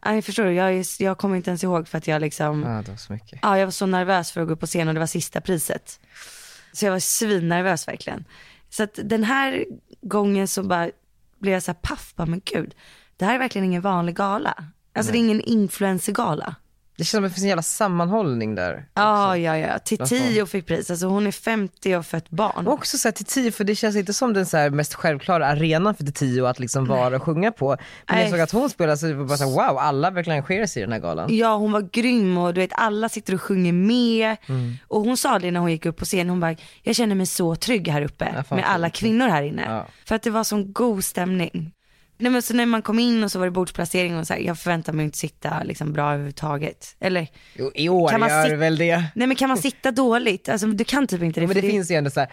nej, 0.04 0.22
förstår 0.22 0.44
du, 0.44 0.52
jag, 0.52 0.85
jag 0.98 1.18
kommer 1.18 1.37
inte 1.37 1.50
ens 1.50 1.64
ihåg 1.64 1.88
för 1.88 1.98
att 1.98 2.06
jag 2.06 2.20
liksom, 2.20 2.62
Ja, 2.62 2.82
det 2.82 2.90
var 2.90 2.96
så 2.98 3.12
mycket. 3.12 3.38
ja 3.42 3.58
jag 3.58 3.66
var 3.66 3.70
så 3.70 3.87
nervös 3.87 4.32
för 4.32 4.40
att 4.40 4.46
gå 4.46 4.52
upp 4.54 4.61
på 4.61 4.66
scen 4.66 4.88
och 4.88 4.94
det 4.94 5.00
var 5.00 5.06
sista 5.06 5.40
priset. 5.40 6.00
Så 6.72 6.85
jag 6.85 6.92
var 6.92 6.98
svinnervös 6.98 7.88
verkligen. 7.88 8.24
Så 8.72 8.82
att 8.82 8.98
den 9.04 9.24
här 9.24 9.64
gången 10.00 10.48
så 10.48 10.62
bara 10.62 10.90
blev 11.38 11.54
jag 11.54 11.62
så 11.62 11.70
här 11.70 11.78
paff, 11.82 12.12
bara, 12.16 12.26
men 12.26 12.40
gud, 12.44 12.74
det 13.16 13.24
här 13.24 13.35
är 13.35 13.38
verkligen 13.38 13.64
ingen 13.64 13.82
vanlig 13.82 14.16
gala. 14.16 14.64
Alltså 14.92 15.12
det 15.12 15.18
är 15.18 15.20
ingen 15.20 15.40
influencergala. 15.40 16.56
Det 16.96 17.05
känns 17.05 17.11
som 17.11 17.24
att 17.24 17.31
det 17.31 17.35
finns 17.35 17.42
en 17.42 17.48
jävla 17.48 17.62
sammanhållning 17.62 18.55
där. 18.55 18.85
Ja, 18.94 19.37
ja, 19.37 19.57
ja. 19.57 19.78
Tio 20.07 20.46
fick 20.46 20.66
pris. 20.66 20.90
Alltså 20.90 21.07
hon 21.07 21.26
är 21.26 21.33
50 21.33 21.96
och 21.96 22.07
fött 22.07 22.31
barn. 22.31 22.66
Och 22.66 22.72
också 22.72 22.98
så 22.98 23.09
här 23.09 23.12
till 23.12 23.24
tio, 23.24 23.52
för 23.52 23.64
det 23.64 23.74
känns 23.74 23.96
inte 23.96 24.12
som 24.12 24.33
den 24.33 24.46
så 24.46 24.57
här 24.57 24.70
mest 24.70 24.94
självklara 24.94 25.46
arenan 25.46 25.94
för 25.94 26.05
till 26.05 26.12
tio 26.12 26.48
att 26.48 26.59
liksom 26.59 26.87
vara 26.87 27.16
och 27.16 27.22
sjunga 27.22 27.52
på. 27.52 27.68
Men 27.68 27.76
när 28.09 28.16
jag 28.16 28.22
Nej. 28.22 28.31
såg 28.31 28.40
att 28.40 28.50
hon 28.50 28.70
spelade 28.70 28.98
så 28.98 29.07
det 29.07 29.14
var 29.14 29.24
bara 29.24 29.38
så 29.38 29.44
här, 29.44 29.68
wow, 29.68 29.78
alla 29.78 30.11
verkligen 30.11 30.37
engagerar 30.37 30.66
sig 30.66 30.83
i 30.83 30.85
den 30.85 30.92
här 30.92 31.00
galan. 31.00 31.37
Ja 31.37 31.57
hon 31.57 31.72
var 31.72 31.88
grym 31.92 32.38
och 32.38 32.55
du 32.55 32.61
vet 32.61 32.72
alla 32.72 33.09
sitter 33.09 33.35
och 33.35 33.42
sjunger 33.42 33.72
med. 33.72 34.37
Mm. 34.46 34.76
Och 34.88 35.00
hon 35.00 35.16
sa 35.16 35.38
det 35.38 35.50
när 35.50 35.61
hon 35.61 35.70
gick 35.70 35.87
upp 35.87 35.96
på 35.96 36.05
scen, 36.05 36.28
hon 36.28 36.40
bara, 36.40 36.57
jag 36.83 36.96
känner 36.96 37.14
mig 37.14 37.26
så 37.26 37.57
trygg 37.57 37.88
här 37.88 38.02
uppe 38.02 38.44
Ja, 38.50 38.57
med 38.57 38.70
alla 38.70 38.90
kvinnor 38.90 39.28
här 39.28 39.42
inne. 39.42 39.64
Ja. 39.68 39.87
För 40.05 40.14
att 40.14 40.22
det 40.22 40.31
var 40.31 40.44
sån 40.44 40.72
god 40.72 41.05
stämning. 41.05 41.72
Nej 42.22 42.32
men 42.32 42.42
så 42.42 42.54
när 42.54 42.66
man 42.66 42.82
kom 42.82 42.98
in 42.98 43.24
och 43.24 43.32
så 43.32 43.38
var 43.38 43.46
det 43.46 43.50
bordsplacering 43.50 44.16
och 44.18 44.26
så 44.26 44.35
här, 44.35 44.40
jag 44.40 44.58
förväntar 44.58 44.92
mig 44.92 45.04
inte 45.04 45.18
sitta 45.18 45.62
liksom 45.62 45.92
bra 45.92 46.08
överhuvudtaget. 46.12 46.96
Eller, 47.00 47.28
Jo, 47.54 47.70
I 47.74 47.88
år 47.88 48.08
Kan 48.08 48.20
man 48.20 48.28
gör 48.28 48.46
sit- 48.48 48.58
väl 48.58 48.76
det. 48.76 49.04
nej 49.14 49.26
men 49.26 49.37
kan 49.37 49.48
man 49.48 49.58
sitta 49.58 49.90
dåligt? 49.90 50.48
Alltså 50.48 50.66
du 50.66 50.85
kan 50.85 51.06
typ 51.06 51.22
inte 51.22 51.40
det. 51.40 51.46
Men 51.46 51.54
för 51.54 51.62
det 51.62 51.68
finns 51.70 51.90
ju 51.90 51.94
ändå 51.94 52.11
så 52.11 52.20
här, 52.20 52.32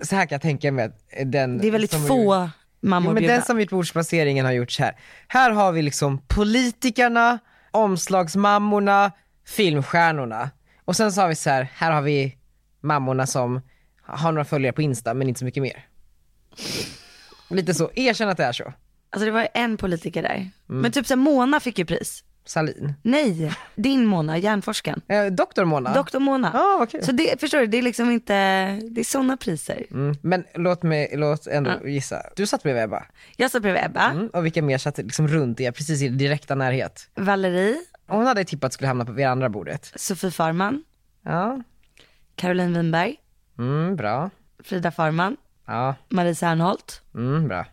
så 0.00 0.16
här 0.16 0.26
kan 0.26 0.34
jag 0.34 0.42
tänka 0.42 0.72
mig 0.72 0.84
att 0.84 0.98
den 1.32 1.58
det 1.58 1.66
är 1.68 1.70
väldigt 1.70 1.90
som 1.90 2.06
få 2.06 2.14
gjort- 2.44 2.50
mammor 2.80 3.10
Jo, 3.10 3.14
men 3.14 3.22
den 3.22 3.42
som 3.42 3.60
gjort 3.60 3.70
bordsplaceringen 3.70 4.44
har 4.44 4.52
gjort 4.52 4.70
så 4.72 4.82
här. 4.82 4.96
Här 5.28 5.50
har 5.50 5.72
vi 5.72 5.82
liksom 5.82 6.18
politikerna, 6.28 7.38
omslagsmammorna, 7.70 9.12
filmstjärnorna. 9.46 10.50
Och 10.84 10.96
sen 10.96 11.12
så 11.12 11.20
har 11.20 11.28
vi 11.28 11.34
så 11.34 11.50
här, 11.50 11.68
här 11.74 11.92
har 11.92 12.02
vi 12.02 12.36
mammorna 12.80 13.26
som 13.26 13.60
har 14.02 14.32
några 14.32 14.44
följare 14.44 14.72
på 14.72 14.82
Insta 14.82 15.14
men 15.14 15.28
inte 15.28 15.38
så 15.38 15.44
mycket 15.44 15.62
mer. 15.62 15.84
Lite 17.50 17.74
så, 17.74 17.90
erkänn 17.94 18.28
att 18.28 18.36
det 18.36 18.44
är 18.44 18.52
så. 18.52 18.72
Alltså 19.10 19.24
det 19.24 19.30
var 19.30 19.48
en 19.54 19.76
politiker 19.76 20.22
där. 20.22 20.34
Mm. 20.34 20.50
Men 20.82 20.92
typ 20.92 21.06
så 21.06 21.14
här, 21.14 21.16
Mona 21.22 21.60
fick 21.60 21.78
ju 21.78 21.84
pris. 21.84 22.22
Salin. 22.44 22.94
Nej, 23.02 23.52
din 23.74 24.06
Mona, 24.06 24.38
hjärnforskaren. 24.38 25.00
Eh, 25.08 25.26
Doktor 25.26 25.64
Mona. 25.64 25.94
Doktor 25.94 26.20
Mona. 26.20 26.50
Vad 26.52 26.90
kul. 26.90 27.04
Så 27.04 27.12
det, 27.12 27.40
förstår 27.40 27.58
du, 27.58 27.66
det 27.66 27.78
är 27.78 27.82
liksom 27.82 28.10
inte, 28.10 28.34
det 28.90 29.00
är 29.00 29.04
sådana 29.04 29.36
priser. 29.36 29.84
Mm. 29.90 30.16
Men 30.22 30.44
låt 30.54 30.82
mig, 30.82 31.10
låt 31.16 31.46
ändå 31.46 31.70
gissa. 31.88 32.22
Du 32.36 32.46
satt 32.46 32.62
bredvid 32.62 32.82
Ebba. 32.82 33.06
Jag 33.36 33.50
satt 33.50 33.62
bredvid 33.62 33.82
Ebba, 33.84 34.10
Mm. 34.10 34.26
Och 34.28 34.44
vilka 34.46 34.62
mer 34.62 34.78
satt 34.78 34.98
liksom 34.98 35.28
runt 35.28 35.60
er, 35.60 35.70
precis 35.72 36.02
i 36.02 36.08
direkta 36.08 36.54
närhet? 36.54 37.08
Valerie, 37.14 37.76
hon 38.06 38.26
hade 38.26 38.44
tippat 38.44 38.72
skulle 38.72 38.88
hamna 38.88 39.04
på 39.04 39.12
vid 39.12 39.26
andra 39.26 39.48
bordet. 39.48 39.92
Sofie 39.96 40.30
Farman, 40.30 40.84
Ja, 41.24 41.62
Caroline 42.36 42.72
Winberg, 42.78 43.16
mm, 43.58 43.96
bra. 43.96 44.30
Frida 44.64 44.90
Farman, 44.90 45.36
Ja, 45.66 45.94
Marie 46.08 46.34
Serneholt. 46.34 47.02
mm, 47.14 47.48
bra. 47.48 47.64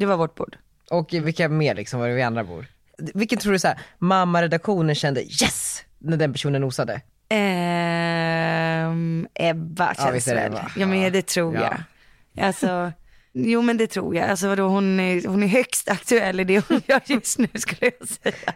Det 0.00 0.06
var 0.06 0.16
vårt 0.16 0.34
bord. 0.34 0.56
Och 0.90 1.12
vilka 1.12 1.48
mer 1.48 1.74
liksom 1.74 2.00
var 2.00 2.08
det 2.08 2.14
vid 2.14 2.24
andra 2.24 2.44
bord? 2.44 2.66
Vilken 3.14 3.38
tror 3.38 3.52
du 3.52 3.58
så 3.58 3.68
här, 3.68 3.78
mamma-redaktionen 3.98 4.94
kände 4.94 5.22
yes 5.22 5.82
när 5.98 6.16
den 6.16 6.32
personen 6.32 6.60
nosade? 6.60 7.00
Ehm, 7.28 9.26
Ebba 9.34 9.94
Ja, 9.98 10.04
känns 10.04 10.28
väl. 10.28 10.38
Ebba. 10.46 10.70
Ja 10.76 10.86
men 10.86 11.12
det 11.12 11.22
tror 11.26 11.54
Ja. 11.54 11.60
jag. 12.32 12.44
Alltså, 12.46 12.92
jo 13.32 13.62
men 13.62 13.76
det 13.76 13.86
tror 13.86 14.16
jag. 14.16 14.30
Alltså 14.30 14.48
vadå, 14.48 14.68
hon 14.68 15.00
är, 15.00 15.28
hon 15.28 15.42
är 15.42 15.46
högst 15.46 15.88
aktuell 15.88 16.40
i 16.40 16.44
det 16.44 16.64
hon 16.68 16.80
gör 16.86 17.00
just 17.06 17.38
nu 17.38 17.48
skulle 17.54 17.90
jag 17.98 18.08
säga. 18.08 18.54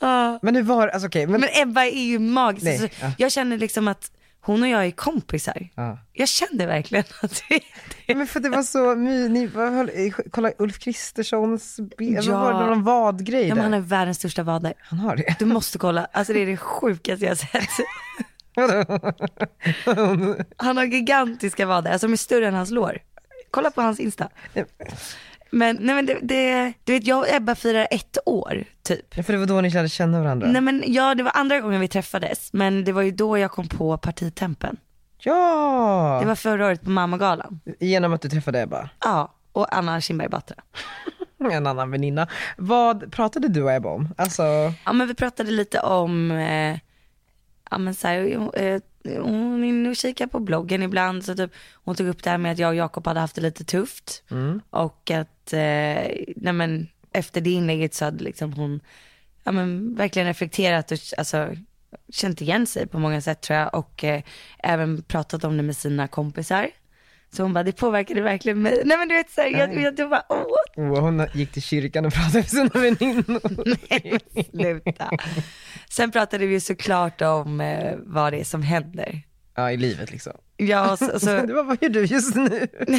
Ja. 0.00 0.38
Men 0.42 0.56
hur 0.56 0.62
var 0.62 0.88
alltså 0.88 1.06
okej, 1.08 1.26
men, 1.26 1.40
Men 1.40 1.50
Ebba 1.62 1.84
är 1.84 2.02
ju 2.04 2.18
magisk. 2.18 2.82
Alltså, 2.82 2.98
ja. 3.04 3.12
Jag 3.18 3.32
känner 3.32 3.58
liksom 3.58 3.88
att 3.88 4.10
hon 4.44 4.62
och 4.62 4.68
jag 4.68 4.86
är 4.86 4.90
kompisar. 4.90 5.68
Ja. 5.74 5.98
Jag 6.12 6.28
känner 6.28 6.66
verkligen 6.66 7.04
att 7.22 7.42
det, 7.48 7.60
det 8.06 8.14
men 8.14 8.26
för 8.26 8.40
det 8.40 8.48
var 8.48 8.62
så, 8.62 8.94
my, 8.96 9.28
ni, 9.28 9.46
höll- 9.46 10.12
kolla 10.30 10.52
Ulf 10.58 10.78
Kristerssons, 10.78 11.76
be- 11.76 12.14
vad 12.14 12.24
Ja. 12.24 12.40
var 12.40 12.60
det, 12.62 12.66
någon 12.66 12.82
vadgrej 12.84 13.48
ja, 13.48 13.54
men 13.54 13.64
han 13.64 13.72
har 13.72 13.80
världens 13.80 14.18
största 14.18 14.42
vader. 14.42 14.74
Han 14.78 14.98
har 14.98 15.16
det? 15.16 15.36
Du 15.38 15.44
måste 15.44 15.78
kolla, 15.78 16.04
alltså 16.12 16.32
det 16.32 16.38
är 16.40 16.46
det 16.46 16.56
sjukaste 16.56 17.24
jag 17.24 17.30
har 17.30 17.36
sett. 17.36 17.86
Han 20.56 20.76
har 20.76 20.84
gigantiska 20.84 21.66
vader, 21.66 21.92
alltså 21.92 22.06
de 22.06 22.12
är 22.12 22.16
större 22.16 22.48
än 22.48 22.54
hans 22.54 22.70
lår. 22.70 22.98
Kolla 23.50 23.70
på 23.70 23.82
hans 23.82 24.00
Insta. 24.00 24.28
Men, 25.54 25.76
nej 25.80 25.94
men 25.94 26.06
det, 26.06 26.18
det, 26.22 26.72
du 26.84 26.92
vet 26.92 27.06
jag 27.06 27.18
och 27.18 27.28
Ebba 27.34 27.54
firar 27.54 27.88
ett 27.90 28.18
år 28.26 28.64
typ. 28.82 29.16
Ja, 29.16 29.22
för 29.22 29.32
det 29.32 29.38
var 29.38 29.46
då 29.46 29.60
ni 29.60 29.70
lärde 29.70 29.88
känna 29.88 30.20
varandra? 30.22 30.46
Nej 30.46 30.60
men 30.60 30.82
ja, 30.86 31.14
det 31.14 31.22
var 31.22 31.32
andra 31.34 31.60
gången 31.60 31.80
vi 31.80 31.88
träffades, 31.88 32.52
men 32.52 32.84
det 32.84 32.92
var 32.92 33.02
ju 33.02 33.10
då 33.10 33.38
jag 33.38 33.50
kom 33.50 33.68
på 33.68 33.96
partitempen. 33.98 34.76
Ja! 35.18 36.18
Det 36.22 36.26
var 36.28 36.34
förra 36.34 36.66
året 36.66 36.82
på 36.82 36.90
mammagalan. 36.90 37.60
Genom 37.80 38.12
att 38.12 38.20
du 38.22 38.28
träffade 38.28 38.60
Ebba? 38.62 38.88
Ja, 39.04 39.34
och 39.52 39.76
Anna 39.76 40.00
Kinberg 40.00 40.28
Batra. 40.28 40.56
En 41.52 41.66
annan 41.66 41.90
väninna. 41.90 42.26
Vad 42.56 43.12
pratade 43.12 43.48
du 43.48 43.62
och 43.62 43.72
Ebba 43.72 43.88
om? 43.88 44.08
Alltså, 44.16 44.42
Ja 44.84 44.92
men 44.92 45.06
vi 45.08 45.14
pratade 45.14 45.50
lite 45.50 45.80
om, 45.80 46.30
eh, 46.30 46.78
ja 47.72 47.78
men 47.78 47.94
så 47.94 48.08
här, 48.08 48.50
eh, 48.58 48.80
hon 49.22 49.64
är 49.64 49.68
inne 49.68 49.88
och 49.88 49.96
kikar 49.96 50.26
på 50.26 50.40
bloggen 50.40 50.82
ibland 50.82 51.24
så 51.24 51.34
typ, 51.34 51.52
hon 51.72 51.94
tog 51.94 52.06
upp 52.08 52.22
det 52.22 52.30
här 52.30 52.38
med 52.38 52.52
att 52.52 52.58
jag 52.58 52.68
och 52.68 52.74
Jakob 52.74 53.06
hade 53.06 53.20
haft 53.20 53.34
det 53.34 53.40
lite 53.42 53.64
tufft. 53.64 54.22
Och 54.70 55.10
att, 55.10 55.52
eh, 55.52 56.08
nej 56.36 56.52
men 56.52 56.88
efter 57.12 57.40
det 57.40 57.50
inlägget 57.50 57.94
så 57.94 58.04
hade 58.04 58.24
liksom 58.24 58.52
hon, 58.52 58.80
ja 59.44 59.52
men 59.52 59.94
verkligen 59.94 60.28
reflekterat 60.28 60.92
och 60.92 60.98
alltså 61.18 61.48
känt 62.12 62.40
igen 62.40 62.66
sig 62.66 62.86
på 62.86 62.98
många 62.98 63.20
sätt 63.20 63.40
tror 63.40 63.58
jag 63.58 63.74
och 63.74 64.04
eh, 64.04 64.22
även 64.58 65.02
pratat 65.02 65.44
om 65.44 65.56
det 65.56 65.62
med 65.62 65.76
sina 65.76 66.08
kompisar. 66.08 66.70
Så 67.36 67.42
hon 67.42 67.52
bara, 67.52 67.64
det 67.64 67.72
påverkade 67.72 68.20
verkligen 68.20 68.62
mig. 68.62 68.82
Nej 68.84 68.98
men 68.98 69.08
du 69.08 69.14
vet 69.14 69.30
såhär, 69.30 69.48
jag, 69.48 69.74
jag, 69.82 69.98
jag 69.98 70.10
bara, 70.10 70.22
åh, 70.28 70.42
oh, 70.76 71.00
hon 71.00 71.26
gick 71.34 71.52
till 71.52 71.62
kyrkan 71.62 72.04
och 72.06 72.12
pratade 72.12 72.38
med 72.38 72.48
sina 72.50 72.70
väninnor. 72.74 73.40
Nej, 73.90 74.20
men 74.34 74.44
sluta. 74.44 75.10
Sen 75.90 76.10
pratade 76.10 76.46
vi 76.46 76.52
ju 76.54 76.60
såklart 76.60 77.22
om 77.22 77.60
eh, 77.60 77.94
vad 77.98 78.32
det 78.32 78.40
är 78.40 78.44
som 78.44 78.62
händer. 78.62 79.22
ja, 79.56 79.70
i 79.72 79.76
livet 79.76 80.10
liksom. 80.10 80.32
Ja, 80.56 80.96
så, 80.96 81.20
så, 81.20 81.40
Du 81.46 81.54
bara, 81.54 81.62
vad 81.62 81.78
gör 81.82 81.88
du 81.88 82.04
just 82.04 82.34
nu? 82.34 82.68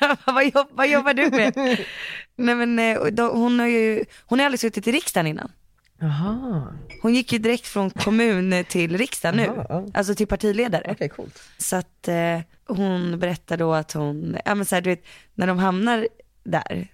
ja, 0.00 0.16
vad, 0.26 0.44
jobb, 0.44 0.68
vad 0.70 0.88
jobbar 0.88 1.14
du 1.14 1.30
med? 1.30 1.54
Nej 2.36 2.54
men 2.54 2.78
eh, 2.78 3.04
då, 3.04 3.28
hon 3.32 3.60
har 3.60 3.66
ju, 3.66 4.04
hon 4.26 4.38
har 4.38 4.46
aldrig 4.46 4.60
suttit 4.60 4.88
i 4.88 4.92
riksdagen 4.92 5.26
innan. 5.26 5.52
Jaha, 6.00 6.66
Hon 7.02 7.14
gick 7.14 7.32
ju 7.32 7.38
direkt 7.38 7.66
från 7.66 7.90
kommun 7.90 8.64
till 8.68 8.98
riksdagen 8.98 9.36
nu, 9.36 9.44
Jaha, 9.44 9.66
ja. 9.68 9.86
alltså 9.94 10.14
till 10.14 10.26
partiledare. 10.26 11.08
coolt. 11.08 11.42
Så 11.58 11.76
att 11.76 12.08
eh, 12.08 12.40
hon 12.76 13.18
berättar 13.18 13.56
då 13.56 13.74
att 13.74 13.92
hon, 13.92 14.36
ja 14.44 14.54
men 14.54 14.66
så 14.66 14.74
här, 14.74 14.82
du 14.82 14.90
vet, 14.90 15.04
när 15.34 15.46
de 15.46 15.58
hamnar 15.58 16.08
där 16.44 16.88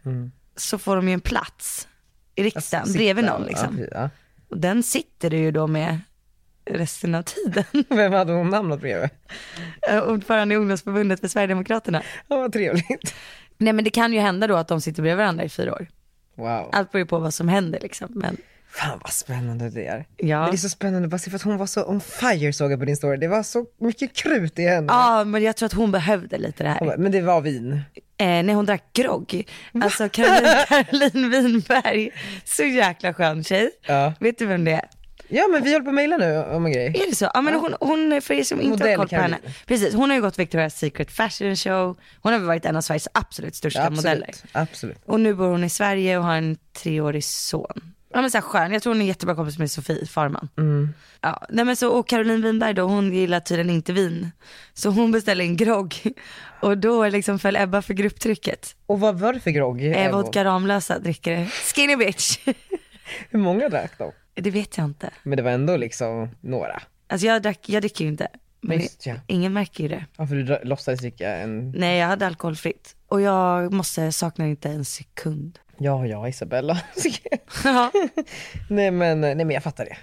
så 0.57 0.79
får 0.79 0.97
de 0.97 1.09
ju 1.09 1.15
en 1.15 1.21
plats 1.21 1.89
i 2.35 2.43
riksdagen 2.43 2.83
Alltså, 2.83 2.99
bredvid 2.99 3.25
någon 3.25 3.43
liksom. 3.43 3.79
Ja, 3.79 3.87
ja. 3.93 4.11
Och 4.49 4.59
den 4.59 4.83
sitter 4.83 5.31
du 5.31 5.37
ju 5.37 5.51
då 5.51 5.67
med 5.67 6.01
resten 6.71 7.15
av 7.15 7.23
tiden. 7.23 7.65
Vem 7.89 8.13
hade 8.13 8.33
hon 8.33 8.53
hamnat 8.53 8.81
bredvid? 8.81 9.11
Eh, 9.89 10.03
Ordförande 10.03 10.55
i 10.55 10.59
ungdomsförbundet 10.59 11.21
för 11.21 11.29
Sverigedemokraterna. 11.29 12.03
Ja, 12.29 12.37
vad 12.37 12.53
trevligt. 12.53 13.15
Nej 13.59 13.73
men 13.73 13.85
det 13.85 13.91
kan 13.91 14.13
ju 14.13 14.21
hända 14.21 14.47
då 14.47 14.57
att 14.57 14.69
de 14.69 14.81
sitter 14.81 15.03
bredvid 15.03 15.19
varandra 15.19 15.45
i 15.45 15.49
fyra 15.49 15.73
år. 15.75 15.87
Wow. 16.35 16.69
Allt 16.73 16.93
beror 16.93 17.01
ju 17.01 17.07
på 17.07 17.19
vad 17.19 17.35
som 17.35 17.49
händer 17.49 17.81
liksom. 17.81 18.09
Men 18.15 18.37
Fan 18.71 18.99
vad 19.03 19.13
spännande 19.13 19.71
det 19.71 19.87
är. 19.87 20.07
Ja. 20.17 20.41
Men 20.41 20.51
det 20.51 20.55
är 20.55 20.59
så 20.59 20.69
spännande 20.69 21.09
bara 21.09 21.19
för 21.19 21.35
att 21.37 21.43
hon 21.43 21.57
var 21.57 21.67
så 21.67 21.85
on 21.85 22.01
fire 22.01 22.53
såg 22.53 22.73
jag 22.73 22.79
på 22.79 22.85
din 22.85 22.97
story. 22.97 23.17
Det 23.17 23.29
var 23.29 23.43
så 23.43 23.65
mycket 23.81 24.13
krut 24.13 24.59
i 24.59 24.63
henne. 24.67 24.87
ja, 24.89 25.25
men 25.25 25.43
jag 25.43 25.57
tror 25.57 25.67
att 25.67 25.73
hon 25.73 25.93
behövde 25.93 26.39
lite 26.39 26.65
det 26.65 26.71
här. 26.71 26.81
Bara, 26.87 26.97
Men 26.97 27.13
det 27.13 27.21
var 27.21 27.41
vin. 27.41 27.81
Eh, 28.17 28.27
när 28.27 28.55
hon 28.55 28.67
drack 28.67 28.93
grogg. 28.93 29.49
Alltså 29.83 30.09
Caroline, 30.09 30.65
Caroline 30.69 31.31
Winberg, 31.31 32.11
så 32.45 32.63
jäkla 32.65 33.15
skön 33.15 33.45
tjej. 33.45 33.71
Ja. 33.87 34.13
Vet 34.21 34.39
du 34.39 34.47
vem 34.47 34.65
det 34.65 34.73
är? 34.73 34.89
Ja 35.31 35.49
men 35.53 35.63
vi 35.63 35.73
håller 35.73 35.85
på 35.85 35.91
att 35.91 35.95
mejla 35.95 36.17
nu 36.17 36.39
om 36.45 36.67
en 36.67 36.73
grej. 36.73 36.87
Är 36.87 37.11
det 37.11 37.15
så? 37.17 37.31
Ja 37.35 37.41
men 37.41 37.55
hon, 37.55 37.75
hon 37.81 38.23
för 38.23 38.35
er 38.35 38.43
som 38.45 38.61
inte 38.61 38.71
Modell 38.71 38.89
har 38.89 38.97
koll 38.97 39.09
på 39.09 39.15
henne. 39.17 39.39
Precis, 39.67 39.95
hon 39.95 40.11
har 40.11 40.17
ju 40.17 40.23
gått 40.23 40.39
Victoria's 40.39 40.69
Secret 40.69 41.11
Fashion 41.11 41.57
Show. 41.57 41.97
Hon 42.21 42.33
har 42.33 42.39
väl 42.39 42.49
varit 42.49 42.65
en 42.65 42.77
av 42.77 42.81
Sveriges 42.81 43.09
absolut 43.13 43.55
största 43.55 43.91
modeller. 43.91 44.27
Absolut, 44.29 44.53
absolut. 44.53 44.99
Och 45.07 45.21
nu 45.21 45.35
bor 45.35 45.49
hon 45.49 45.65
i 45.65 45.71
Sverige 45.71 46.19
och 46.19 46.25
har 46.25 46.35
en 46.37 46.57
treårig 46.83 47.25
son. 47.25 47.81
Ja 48.11 48.21
men 48.21 48.31
så 48.31 48.37
här 48.37 48.43
skön, 48.43 48.73
jag 48.73 48.83
tror 48.83 48.93
hon 48.93 49.03
är 49.03 49.07
jättebra 49.07 49.35
kompis 49.35 49.59
med 49.59 49.71
Sofie 49.71 50.07
Farman. 50.07 50.49
Mm. 50.59 50.95
Ja, 51.21 51.47
nej 51.49 51.65
men 51.65 51.77
så, 51.77 51.91
och 51.91 52.09
Caroline 52.09 52.43
Winberg 52.43 52.75
då, 52.75 52.83
hon 52.83 53.13
gillar 53.13 53.41
tydligen 53.41 53.71
inte 53.71 53.93
vin. 53.93 54.31
Så 54.75 54.91
hon 54.91 55.13
beställer 55.13 55.45
en 55.45 55.57
grogg 55.57 55.95
och 56.61 56.79
då 56.79 57.09
liksom 57.09 57.39
föll 57.39 57.57
Ebba 57.57 57.83
för 57.83 57.95
grupptrycket. 57.95 58.77
Och 58.87 59.01
vad 59.01 59.19
var 59.19 59.33
det 59.33 59.41
för 59.41 59.51
grogg? 59.51 59.85
Eh, 59.85 60.13
vodka 60.13 60.45
Ramlösa 60.45 60.99
dricker 60.99 61.37
det. 61.37 61.47
Skinny 61.47 61.97
bitch. 61.97 62.39
Hur 63.31 63.39
många 63.39 63.69
drack 63.69 63.99
de? 63.99 64.13
det 64.35 64.51
vet 64.51 64.79
jag 64.79 64.85
inte. 64.85 65.11
Men 65.23 65.37
det 65.37 65.43
var 65.43 65.51
ändå 65.51 65.77
liksom 65.77 66.29
några. 66.41 66.83
Alltså 67.07 67.27
jag, 67.27 67.43
drack, 67.43 67.69
jag 67.69 67.83
dricker 67.83 68.05
ju 68.05 68.11
inte. 68.11 68.29
Men 68.61 68.79
Visst, 68.79 69.07
ja. 69.07 69.15
ingen 69.27 69.53
märker 69.53 69.83
ju 69.83 69.89
det. 69.89 70.05
Ja 70.17 70.27
för 70.27 70.35
du 70.35 70.59
låtsades 70.65 71.01
dricka 71.01 71.37
en, 71.37 71.71
Nej 71.71 71.99
jag 71.99 72.07
hade 72.07 72.27
alkoholfritt. 72.27 72.97
Och 73.09 73.21
jag 73.21 73.73
måste, 73.73 74.13
saknar 74.13 74.47
inte 74.47 74.69
en 74.69 74.85
sekund. 74.85 75.59
ja 75.85 76.07
ja 76.07 76.29
Isabella. 76.29 76.81
ja. 77.65 77.91
nej 78.71 78.91
men, 78.91 79.21
nej 79.21 79.35
men 79.35 79.51
jag 79.51 79.63
fattar 79.63 79.85
det. 79.85 79.97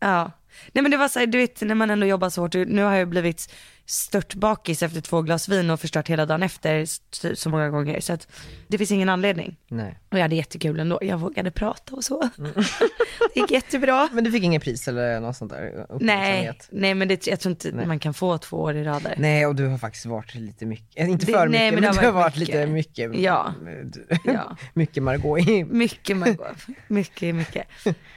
ja. 0.00 0.30
Nej 0.72 0.82
men 0.82 0.90
det 0.90 0.96
var 0.96 1.08
så 1.08 1.18
här, 1.18 1.26
du 1.26 1.38
vet 1.38 1.60
när 1.60 1.74
man 1.74 1.90
ändå 1.90 2.06
jobbar 2.06 2.30
så 2.30 2.40
hårt, 2.40 2.54
nu 2.54 2.82
har 2.82 2.94
jag 2.94 3.08
blivit 3.08 3.52
stört 3.86 4.34
bakis 4.34 4.82
efter 4.82 5.00
två 5.00 5.22
glas 5.22 5.48
vin 5.48 5.70
och 5.70 5.80
förstört 5.80 6.08
hela 6.08 6.26
dagen 6.26 6.42
efter 6.42 6.84
så- 7.36 7.50
många 7.50 7.70
gånger. 7.70 8.00
Så 8.00 8.12
att 8.12 8.28
det 8.68 8.78
finns 8.78 8.90
ingen 8.92 9.08
anledning. 9.08 9.56
Nej. 9.68 9.98
Och 10.10 10.18
jag 10.18 10.22
hade 10.22 10.36
jättekul 10.36 10.80
ändå, 10.80 10.98
jag 11.02 11.18
vågade 11.18 11.50
prata 11.50 11.94
och 11.96 12.04
så. 12.04 12.28
det 13.34 13.40
gick 13.40 13.50
jättebra. 13.50 14.08
Men 14.12 14.24
du 14.24 14.32
fick 14.32 14.42
ingen 14.44 14.60
pris 14.60 14.88
eller 14.88 15.20
något 15.20 15.36
sånt 15.36 15.52
där? 15.52 15.86
Nej, 16.00 16.52
nej 16.70 16.94
men 16.94 17.08
det, 17.08 17.26
jag 17.26 17.40
tror 17.40 17.50
inte 17.50 17.72
Nej. 17.72 17.86
man 17.86 17.98
kan 17.98 18.14
få 18.14 18.38
två 18.38 18.56
år 18.56 18.76
i 18.76 18.84
rad 18.84 19.02
där. 19.02 19.14
Nej 19.18 19.46
och 19.46 19.54
du 19.54 19.66
har 19.66 19.78
faktiskt 19.78 20.06
varit 20.06 20.34
lite 20.34 20.66
mycket, 20.66 21.00
eh, 21.04 21.10
inte 21.10 21.26
Det- 21.26 21.32
för 21.32 21.46
nej, 21.48 21.70
mycket 21.70 21.74
men 21.74 21.82
men, 21.84 21.94
det 21.94 22.00
du 22.00 22.06
har 22.06 22.12
varit 22.12 22.24
varit 22.24 22.36
lite 22.36 22.66
mycket. 22.66 23.14
Ja. 23.18 23.54
Mycket 24.74 25.02
Margot. 25.02 25.46
Mycket 25.70 26.16
Margot, 26.16 26.56
mycket, 26.88 27.34
mycket. 27.34 27.66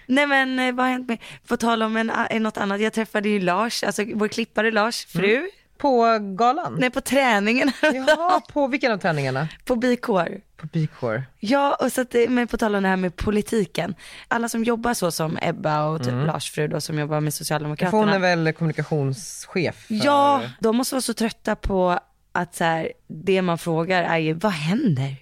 Nej 0.08 0.28
men 0.28 0.60
eh, 0.60 0.74
vad 0.76 0.86
har 0.86 0.92
hänt 0.92 1.08
med, 1.08 1.18
på 1.48 1.58
tal 1.58 1.84
om 1.84 1.98
en, 1.98 2.44
något 2.44 2.58
annat, 2.58 2.82
jag 2.82 2.94
träffade 2.94 3.30
ju 3.30 3.40
Lars, 3.40 3.84
alltså 3.84 4.04
vår 4.14 4.28
klippare 4.28 4.72
Lars 4.72 5.06
fru, 5.06 5.50
På 5.78 6.18
galan? 6.20 6.76
nej 6.80 6.90
på 6.90 7.02
träningen, 7.02 7.72
Jaha, 7.82 8.42
på 8.54 8.68
vilken 8.68 8.92
av 8.92 8.98
träningarna? 8.98 9.48
på 9.66 9.76
Bikår. 9.76 10.42
På 10.58 10.68
B-core. 10.74 11.24
Ja, 11.40 11.78
och 11.80 11.92
så 11.92 12.02
att 12.02 12.12
det, 12.12 12.30
men 12.30 12.48
på 12.48 12.58
tal 12.58 12.76
om 12.76 12.84
det 12.84 12.90
här 12.90 12.96
med 12.96 13.16
politiken. 13.16 13.96
Alla 14.28 14.50
som 14.50 14.64
jobbar 14.64 14.94
så 14.94 15.12
som 15.12 15.38
Ebba 15.42 15.86
och 15.86 16.04
typ 16.04 16.14
Lars 16.14 16.52
fru 16.52 16.68
då 16.68 16.82
som 16.82 17.00
jobbar 17.00 17.20
med 17.20 17.34
Socialdemokraterna. 17.34 17.98
hon 17.98 18.10
är 18.10 18.20
väl 18.20 18.54
kommunikationschef? 18.54 19.76
För... 19.76 20.06
Ja, 20.06 20.42
de 20.60 20.78
måste 20.78 20.96
vara 20.96 21.02
så 21.02 21.14
trötta 21.14 21.56
på 21.56 22.00
att 22.32 22.56
så 22.56 22.64
här, 22.64 22.92
det 23.08 23.42
man 23.42 23.58
frågar 23.58 24.04
är 24.04 24.18
ju, 24.18 24.34
vad 24.34 24.52
händer? 24.52 25.16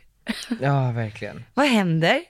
Ja, 0.62 0.92
verkligen. 0.92 1.44
Vad 1.54 1.66
händer? 1.66 2.22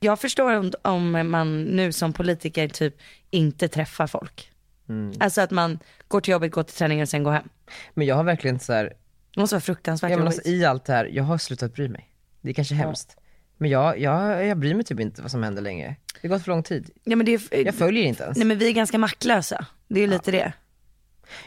Jag 0.00 0.20
förstår 0.20 0.52
om, 0.52 0.72
om 0.82 1.30
man 1.30 1.62
nu 1.62 1.92
som 1.92 2.12
politiker 2.12 2.68
typ 2.68 3.00
inte 3.30 3.68
träffar 3.68 4.06
folk. 4.06 4.51
Alltså 5.20 5.40
att 5.40 5.50
man 5.50 5.78
går 6.08 6.20
till 6.20 6.32
jobbet, 6.32 6.52
går 6.52 6.62
till 6.62 6.74
träningen 6.74 7.02
och 7.02 7.08
sen 7.08 7.22
går 7.22 7.32
hem. 7.32 7.48
Men 7.94 8.06
jag 8.06 8.14
har 8.16 8.24
verkligen 8.24 8.58
så 8.60 8.72
här, 8.72 8.92
Det 9.34 9.40
måste 9.40 9.54
vara 9.54 9.60
fruktansvärt 9.60 10.10
ja, 10.10 10.16
men 10.16 10.24
jobbigt. 10.26 10.38
alltså, 10.38 10.50
i 10.52 10.64
allt 10.64 10.84
det 10.84 10.92
här, 10.92 11.04
jag 11.04 11.24
har 11.24 11.38
slutat 11.38 11.74
bry 11.74 11.88
mig. 11.88 12.08
Det 12.40 12.50
är 12.50 12.54
kanske 12.54 12.74
hemskt. 12.74 13.16
Men 13.56 13.70
jag, 13.70 13.98
jag, 13.98 14.46
jag 14.46 14.58
bryr 14.58 14.74
mig 14.74 14.84
typ 14.84 15.00
inte 15.00 15.22
vad 15.22 15.30
som 15.30 15.42
händer 15.42 15.62
längre. 15.62 15.96
Det 16.22 16.28
har 16.28 16.34
gått 16.36 16.44
för 16.44 16.50
lång 16.50 16.62
tid. 16.62 16.90
Ja, 17.04 17.16
men 17.16 17.26
det 17.26 17.34
är, 17.34 17.64
Jag 17.66 17.74
följer 17.74 18.04
inte 18.04 18.22
ens. 18.24 18.38
nej 18.38 18.46
men 18.46 18.58
vi 18.58 18.68
är 18.68 18.72
ganska 18.72 18.98
maktlösa. 18.98 19.66
Det 19.88 20.00
är 20.00 20.04
ju 20.04 20.06
lite 20.10 20.30
det. 20.30 20.52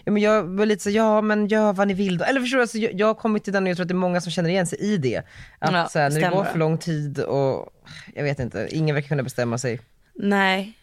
Ja, 0.04 0.12
men 0.12 0.22
jag 0.24 0.44
var 0.44 0.66
lite 0.66 0.84
så, 0.84 0.90
ja 0.90 1.22
men 1.22 1.48
gör 1.48 1.74
vad 1.74 1.88
ni 1.88 1.94
vill 1.94 2.18
då. 2.18 2.26
Eller 2.26 2.42
förstår 2.42 2.58
du, 2.58 2.62
alltså, 2.62 2.78
jag, 2.78 2.94
jag 2.94 3.08
har 3.08 3.14
kommit 3.14 3.44
till 3.44 3.54
den 3.54 3.64
och 3.64 3.70
jag 3.70 3.78
tror 3.78 3.84
att 3.84 3.88
det 3.88 3.92
är 3.94 3.96
många 3.96 4.22
som 4.22 4.32
känner 4.32 4.50
igen 4.50 4.68
sig 4.68 4.80
i 4.80 4.98
det. 4.98 5.18
Att 5.60 5.74
Ja, 5.74 5.88
så 5.90 6.00
här, 6.00 6.10
när 6.10 6.16
det 6.16 6.22
stämmer. 6.22 6.38
går 6.38 6.44
för 6.44 6.60
lång 6.60 6.78
tid 6.78 7.20
och, 7.20 7.70
jag 8.16 8.24
vet 8.24 8.40
inte, 8.40 8.68
ingen 8.72 8.96
verkar 8.96 9.08
kunna 9.08 9.24
bestämma 9.24 9.58
sig. 9.58 9.80
Nej, 10.16 10.74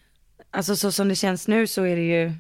alltså 0.51 0.77
så 0.77 0.92
som 0.92 1.09
det 1.09 1.14
känns 1.14 1.48
nu 1.48 1.66
så 1.66 1.83
är 1.85 1.96
det 1.96 2.03
ju 2.03 2.33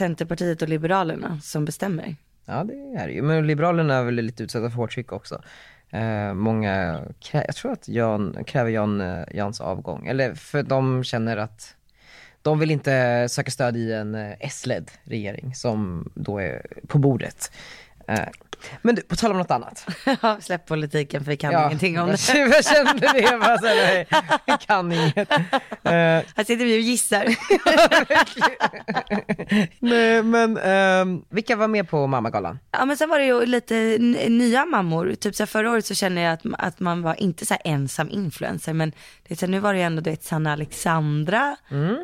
Centerpartiet 0.00 0.62
och 0.62 0.68
Liberalerna 0.68 1.40
som 1.42 1.64
bestämmer. 1.64 2.16
Ja 2.44 2.64
det 2.64 3.00
är 3.02 3.06
det 3.06 3.12
ju, 3.12 3.22
men 3.22 3.46
Liberalerna 3.46 3.94
är 3.94 4.04
väl 4.04 4.14
lite 4.14 4.42
utsatta 4.42 4.70
för 4.70 4.76
hårt 4.76 4.92
tryck 4.94 5.12
också. 5.12 5.42
Eh, 5.90 6.34
många, 6.34 7.00
krä- 7.22 7.44
jag 7.46 7.56
tror 7.56 7.72
att 7.72 7.88
Jan, 7.88 8.36
kräver 8.46 8.70
Jan, 8.70 9.00
eh, 9.00 9.24
Jans 9.34 9.60
avgång. 9.60 10.06
Eller 10.06 10.34
för 10.34 10.62
de 10.62 11.04
känner 11.04 11.36
att 11.36 11.74
de 12.42 12.58
vill 12.58 12.70
inte 12.70 13.26
söka 13.30 13.50
stöd 13.50 13.76
i 13.76 13.92
en 13.92 14.14
eh, 14.14 14.32
S-ledd 14.40 14.90
regering 15.04 15.54
som 15.54 16.10
då 16.14 16.38
är 16.38 16.66
på 16.88 16.98
bordet. 16.98 17.52
Eh, 18.10 18.28
men 18.82 18.94
du, 18.94 19.02
på 19.02 19.16
tal 19.16 19.30
om 19.30 19.38
något 19.38 19.50
annat. 19.50 19.86
Ja, 20.22 20.36
Släpp 20.40 20.66
politiken 20.66 21.24
för 21.24 21.30
vi 21.30 21.36
kan 21.36 21.52
ingenting 21.66 22.00
om 22.00 22.08
det. 22.08 22.28
Jag, 22.34 22.48
jag 22.48 22.64
kände 22.64 22.92
det, 23.12 23.38
bara 23.40 23.58
så 23.58 23.66
här, 23.66 23.76
nej, 23.76 24.06
jag 24.46 24.60
kan 24.60 24.92
inget. 24.92 25.16
Eh, 25.16 25.40
Här 26.36 26.44
sitter 26.44 26.64
vi 26.64 26.76
och 26.76 26.80
gissar. 26.80 27.26
nej, 29.78 30.22
men 30.22 30.56
ehm, 30.58 31.22
vilka 31.28 31.56
var 31.56 31.68
med 31.68 31.88
på 31.88 32.06
mammagalan? 32.06 32.58
Ja 32.70 32.84
men 32.84 32.96
sen 32.96 33.08
var 33.08 33.18
det 33.18 33.24
ju 33.24 33.46
lite 33.46 33.74
nya 34.28 34.64
mammor. 34.64 35.14
Typ 35.14 35.34
så 35.34 35.42
här, 35.42 35.46
förra 35.46 35.70
året 35.70 35.86
så 35.86 35.94
kände 35.94 36.20
jag 36.20 36.32
att, 36.32 36.42
att 36.58 36.80
man 36.80 37.02
var 37.02 37.22
inte 37.22 37.46
så 37.46 37.54
ensam 37.64 38.08
influencer 38.10 38.72
men 38.72 38.90
det 39.28 39.34
är 39.34 39.36
så 39.38 39.46
här, 39.46 39.50
nu 39.50 39.58
var 39.60 39.72
det 39.72 39.78
ju 39.78 39.84
ändå 39.84 40.02
du 40.02 40.10
vet, 40.10 40.24
Sanna 40.24 40.52
Alexandra, 40.52 41.56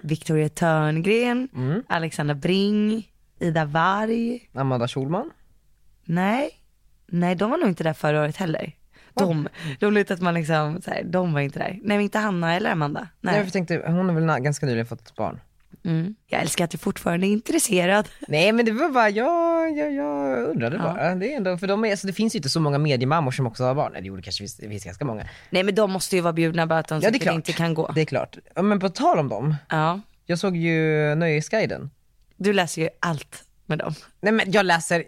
Victoria 0.02 0.48
Törngren, 0.48 1.48
Alexandra 1.88 2.34
Bring, 2.34 3.08
Ida 3.40 3.64
Warg. 3.64 4.48
Amanda 4.54 4.88
Schulman? 4.88 5.30
Nej, 6.06 6.50
nej 7.06 7.34
de 7.34 7.50
var 7.50 7.58
nog 7.58 7.68
inte 7.68 7.84
där 7.84 7.92
förra 7.92 8.20
året 8.22 8.36
heller. 8.36 8.72
De, 9.14 9.48
roligt 9.80 10.10
att 10.10 10.20
man 10.20 10.34
liksom, 10.34 10.80
så 10.84 10.90
här, 10.90 11.02
de 11.04 11.32
var 11.32 11.40
inte 11.40 11.58
där. 11.58 11.78
Nej 11.82 12.02
inte 12.02 12.18
Hanna 12.18 12.54
eller 12.54 12.70
Amanda. 12.70 13.08
Nej. 13.20 13.36
Jag 13.38 13.52
tänkte, 13.52 13.82
hon 13.86 14.08
har 14.08 14.14
väl 14.14 14.24
na- 14.24 14.40
ganska 14.40 14.66
nyligen 14.66 14.86
fått 14.86 15.16
barn. 15.16 15.40
Mm. 15.84 16.14
Jag 16.26 16.40
älskar 16.40 16.64
att 16.64 16.70
du 16.70 16.78
fortfarande 16.78 17.26
är 17.26 17.28
intresserad. 17.28 18.08
Nej 18.28 18.52
men 18.52 18.64
det 18.64 18.72
var 18.72 18.88
bara, 18.88 19.10
jag, 19.10 19.78
jag, 19.78 19.92
jag 19.92 20.38
undrade 20.48 20.78
bara. 20.78 21.14
Det, 21.14 21.32
är 21.32 21.36
ändå, 21.36 21.58
för 21.58 21.66
de 21.66 21.84
är, 21.84 21.90
alltså, 21.90 22.06
det 22.06 22.12
finns 22.12 22.34
ju 22.34 22.36
inte 22.38 22.48
så 22.48 22.60
många 22.60 22.78
mediemammor 22.78 23.30
som 23.30 23.46
också 23.46 23.64
har 23.64 23.74
barn. 23.74 23.92
Nej 23.92 24.02
det 24.02 24.08
gjorde 24.08 24.22
kanske 24.22 24.40
finns, 24.42 24.56
det 24.56 24.68
finns 24.68 24.84
ganska 24.84 25.04
många. 25.04 25.26
Nej 25.50 25.62
men 25.62 25.74
de 25.74 25.90
måste 25.92 26.16
ju 26.16 26.22
vara 26.22 26.32
bjudna 26.32 26.66
bara 26.66 26.78
att 26.78 26.88
de 26.88 26.94
Ja 26.94 27.00
det 27.00 27.06
är 27.06 27.12
säkert 27.12 27.22
klart. 27.22 27.34
inte 27.34 27.52
kan 27.52 27.74
gå. 27.74 27.92
Det 27.94 28.00
är 28.00 28.04
klart. 28.04 28.38
Ja, 28.54 28.62
Men 28.62 28.80
på 28.80 28.88
tal 28.88 29.18
om 29.18 29.28
dem, 29.28 29.54
Ja, 29.68 30.00
jag 30.26 30.38
såg 30.38 30.56
ju 30.56 31.14
Nöjesguiden. 31.14 31.90
du 32.36 32.52
läser 32.52 32.82
ju 32.82 32.88
allt 33.00 33.44
med 33.66 33.78
dem. 33.78 33.94
Nej 34.20 34.32
men 34.32 34.52
jag 34.52 34.66
läser, 34.66 35.04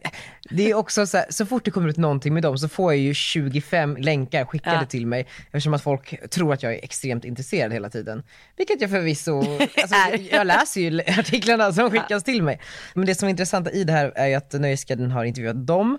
det 0.51 0.71
är 0.71 0.75
också 0.75 1.07
så 1.07 1.17
här, 1.17 1.27
så 1.31 1.47
fort 1.47 1.65
det 1.65 1.71
kommer 1.71 1.89
ut 1.89 1.97
någonting 1.97 2.35
med 2.35 2.43
dem 2.43 2.59
så 2.59 2.69
får 2.69 2.93
jag 2.93 3.01
ju 3.03 3.15
25 3.15 3.97
länkar 3.97 4.45
skickade 4.45 4.77
Ja. 4.77 4.85
till 4.87 5.07
mig 5.07 5.27
eftersom 5.47 5.75
att 5.75 5.83
folk 5.83 6.31
tror 6.31 6.53
att 6.53 6.63
jag 6.63 6.75
är 6.75 6.85
extremt 6.85 7.25
intresserad 7.25 7.73
hela 7.73 7.91
tiden. 7.91 8.23
Vilket 8.57 8.81
jag 8.81 8.91
förvisso, 8.91 9.39
alltså, 9.39 9.95
Är. 10.13 10.35
jag 10.35 10.47
läser 10.47 10.81
ju 10.81 11.01
artiklarna 11.01 11.73
som 11.73 11.91
skickas 11.91 12.25
till 12.25 12.43
mig. 12.43 12.61
Men 12.95 13.07
det 13.07 13.15
som 13.15 13.27
är 13.27 13.31
intressant 13.31 13.69
i 13.69 13.85
det 13.85 13.93
här 13.93 14.13
är 14.15 14.27
ju 14.27 14.35
att 14.35 14.53
Nöjesguiden 14.53 15.11
har 15.11 15.25
intervjuat 15.25 15.67
dem 15.67 15.99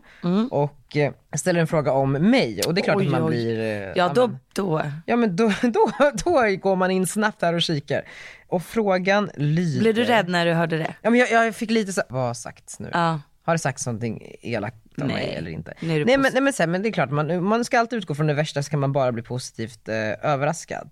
och 0.51 0.97
eh, 0.97 1.11
ställer 1.35 1.59
en 1.59 1.67
fråga 1.67 1.91
om 1.91 2.11
mig 2.11 2.61
och 2.67 2.73
det 2.73 2.81
är 2.81 2.83
klart 2.83 2.99
Mm. 2.99 3.07
Oj, 3.07 3.15
att 3.15 3.21
man 3.21 3.29
oj. 3.29 3.35
blir, 3.35 3.59
eh, 3.59 3.91
Ja 3.95 4.11
då, 4.15 4.31
då. 4.53 4.81
Ja 5.05 5.15
men 5.15 5.35
då, 5.35 5.53
då, 5.61 5.91
då 6.25 6.31
går 6.61 6.75
man 6.75 6.91
in 6.91 7.07
snabbt 7.07 7.41
här 7.41 7.53
och 7.53 7.61
kikar. 7.61 8.01
Och 8.49 8.63
frågan 8.63 9.29
lyder... 9.35 9.79
Blev 9.79 9.93
du 9.95 10.03
rädd 10.03 10.29
när 10.29 10.45
du 10.45 10.53
hörde 10.53 10.77
det? 10.77 10.95
Ja 11.01 11.09
men 11.09 11.19
jag, 11.19 11.31
jag 11.31 11.55
fick 11.55 11.69
lite 11.71 11.93
så, 11.93 12.01
vad 12.09 12.21
har 12.21 12.33
sagts 12.33 12.79
nu? 12.79 12.89
Ja. 12.93 13.21
Har 13.43 13.53
det 13.53 13.59
sagts 13.59 13.85
någonting 13.85 14.35
elakt 14.41 14.75
om 15.01 15.07
Nej, 15.07 15.15
mig 15.15 15.35
eller 15.35 15.51
inte? 15.51 15.73
det 15.79 15.87
nej, 15.87 16.05
men, 16.05 16.31
nej 16.33 16.41
men, 16.41 16.53
här, 16.59 16.67
men 16.67 16.81
det 16.81 16.89
är 16.89 16.91
klart, 16.91 17.11
man, 17.11 17.43
man 17.43 17.65
ska 17.65 17.79
alltid 17.79 17.97
utgå 17.97 18.15
från 18.15 18.27
det 18.27 18.33
värsta 18.33 18.63
så 18.63 18.69
kan 18.69 18.79
man 18.79 18.91
bara 18.91 19.11
bli 19.11 19.23
positivt 19.23 19.89
eh, 19.89 19.95
överraskad. 20.31 20.89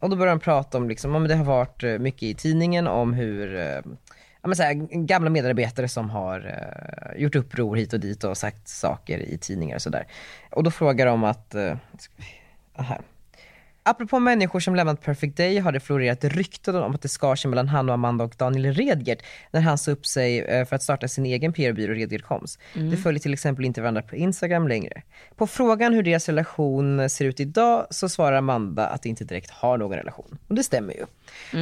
Och 0.00 0.10
då 0.10 0.16
börjar 0.16 0.34
de 0.34 0.40
prata 0.40 0.78
om, 0.78 0.88
liksom, 0.88 1.14
om 1.14 1.28
det 1.28 1.34
har 1.34 1.44
varit 1.44 1.82
eh, 1.82 1.98
mycket 1.98 2.22
i 2.22 2.34
tidningen 2.34 2.86
om 2.86 3.12
hur 3.12 3.56
eh, 3.56 3.62
ja, 4.42 4.48
men 4.48 4.56
så 4.56 4.62
här, 4.62 4.74
gamla 5.06 5.30
medarbetare 5.30 5.88
som 5.88 6.10
har 6.10 6.40
eh, 7.14 7.22
gjort 7.22 7.34
uppror 7.34 7.76
hit 7.76 7.92
och 7.92 8.00
dit 8.00 8.24
och 8.24 8.36
sagt 8.36 8.68
saker 8.68 9.18
i 9.18 9.38
tidningar 9.38 9.76
och 9.76 9.82
sådär. 9.82 10.06
Och 10.50 10.62
då 10.62 10.70
frågar 10.70 11.06
de 11.06 11.24
att, 11.24 11.54
eh, 11.54 11.76
ska 11.98 12.12
vi- 12.16 12.82
här. 12.82 13.00
Apropå 13.88 14.18
människor 14.18 14.60
som 14.60 14.74
lämnat 14.74 15.02
Perfect 15.02 15.36
Day 15.36 15.58
har 15.58 15.72
det 15.72 15.80
florerat 15.80 16.24
rykten 16.24 16.76
om 16.76 16.94
att 16.94 17.02
det 17.02 17.08
skar 17.08 17.36
sig 17.36 17.48
mellan 17.48 17.68
han 17.68 17.88
och 17.88 17.94
Amanda 17.94 18.24
och 18.24 18.34
Daniel 18.38 18.74
Redgert 18.74 19.22
när 19.50 19.60
han 19.60 19.78
sa 19.78 19.90
upp 19.90 20.06
sig 20.06 20.38
eh, 20.40 20.64
för 20.64 20.76
att 20.76 20.82
starta 20.82 21.08
sin 21.08 21.26
egen 21.26 21.52
PR-byrå 21.52 21.94
Redgert 21.94 22.22
Koms. 22.22 22.58
Det 22.74 22.96
följer 22.96 23.20
till 23.20 23.32
exempel 23.32 23.64
inte 23.64 23.80
varandra 23.80 24.02
på 24.02 24.16
Instagram 24.16 24.68
längre. 24.68 25.02
På 25.36 25.46
frågan 25.46 25.92
hur 25.92 26.02
deras 26.02 26.28
relation 26.28 27.10
ser 27.10 27.24
ut 27.24 27.40
idag 27.40 27.86
så 27.90 28.08
svarar 28.08 28.36
Amanda 28.36 28.86
att 28.86 29.02
de 29.02 29.08
inte 29.08 29.24
direkt 29.24 29.50
har 29.50 29.78
någon 29.78 29.96
relation. 29.96 30.38
Och 30.48 30.54
det 30.54 30.62
stämmer 30.62 30.94
ju. 30.94 31.04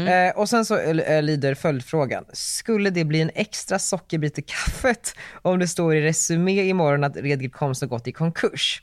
Eh, 0.08 0.36
och 0.36 0.48
sen 0.48 0.64
så 0.64 0.78
eh, 0.78 1.22
lyder 1.22 1.54
följdfrågan, 1.54 2.24
skulle 2.32 2.90
det 2.90 3.04
bli 3.04 3.20
en 3.20 3.30
extra 3.34 3.78
sockerbit 3.78 4.38
i 4.38 4.42
kaffet 4.42 5.14
om 5.42 5.58
det 5.58 5.68
står 5.68 5.94
i 5.94 6.02
Resumé 6.02 6.62
imorgon 6.62 7.04
att 7.04 7.16
Redgert 7.16 7.52
Koms 7.52 7.80
har 7.80 7.88
gått 7.88 8.08
i 8.08 8.12
konkurs? 8.12 8.82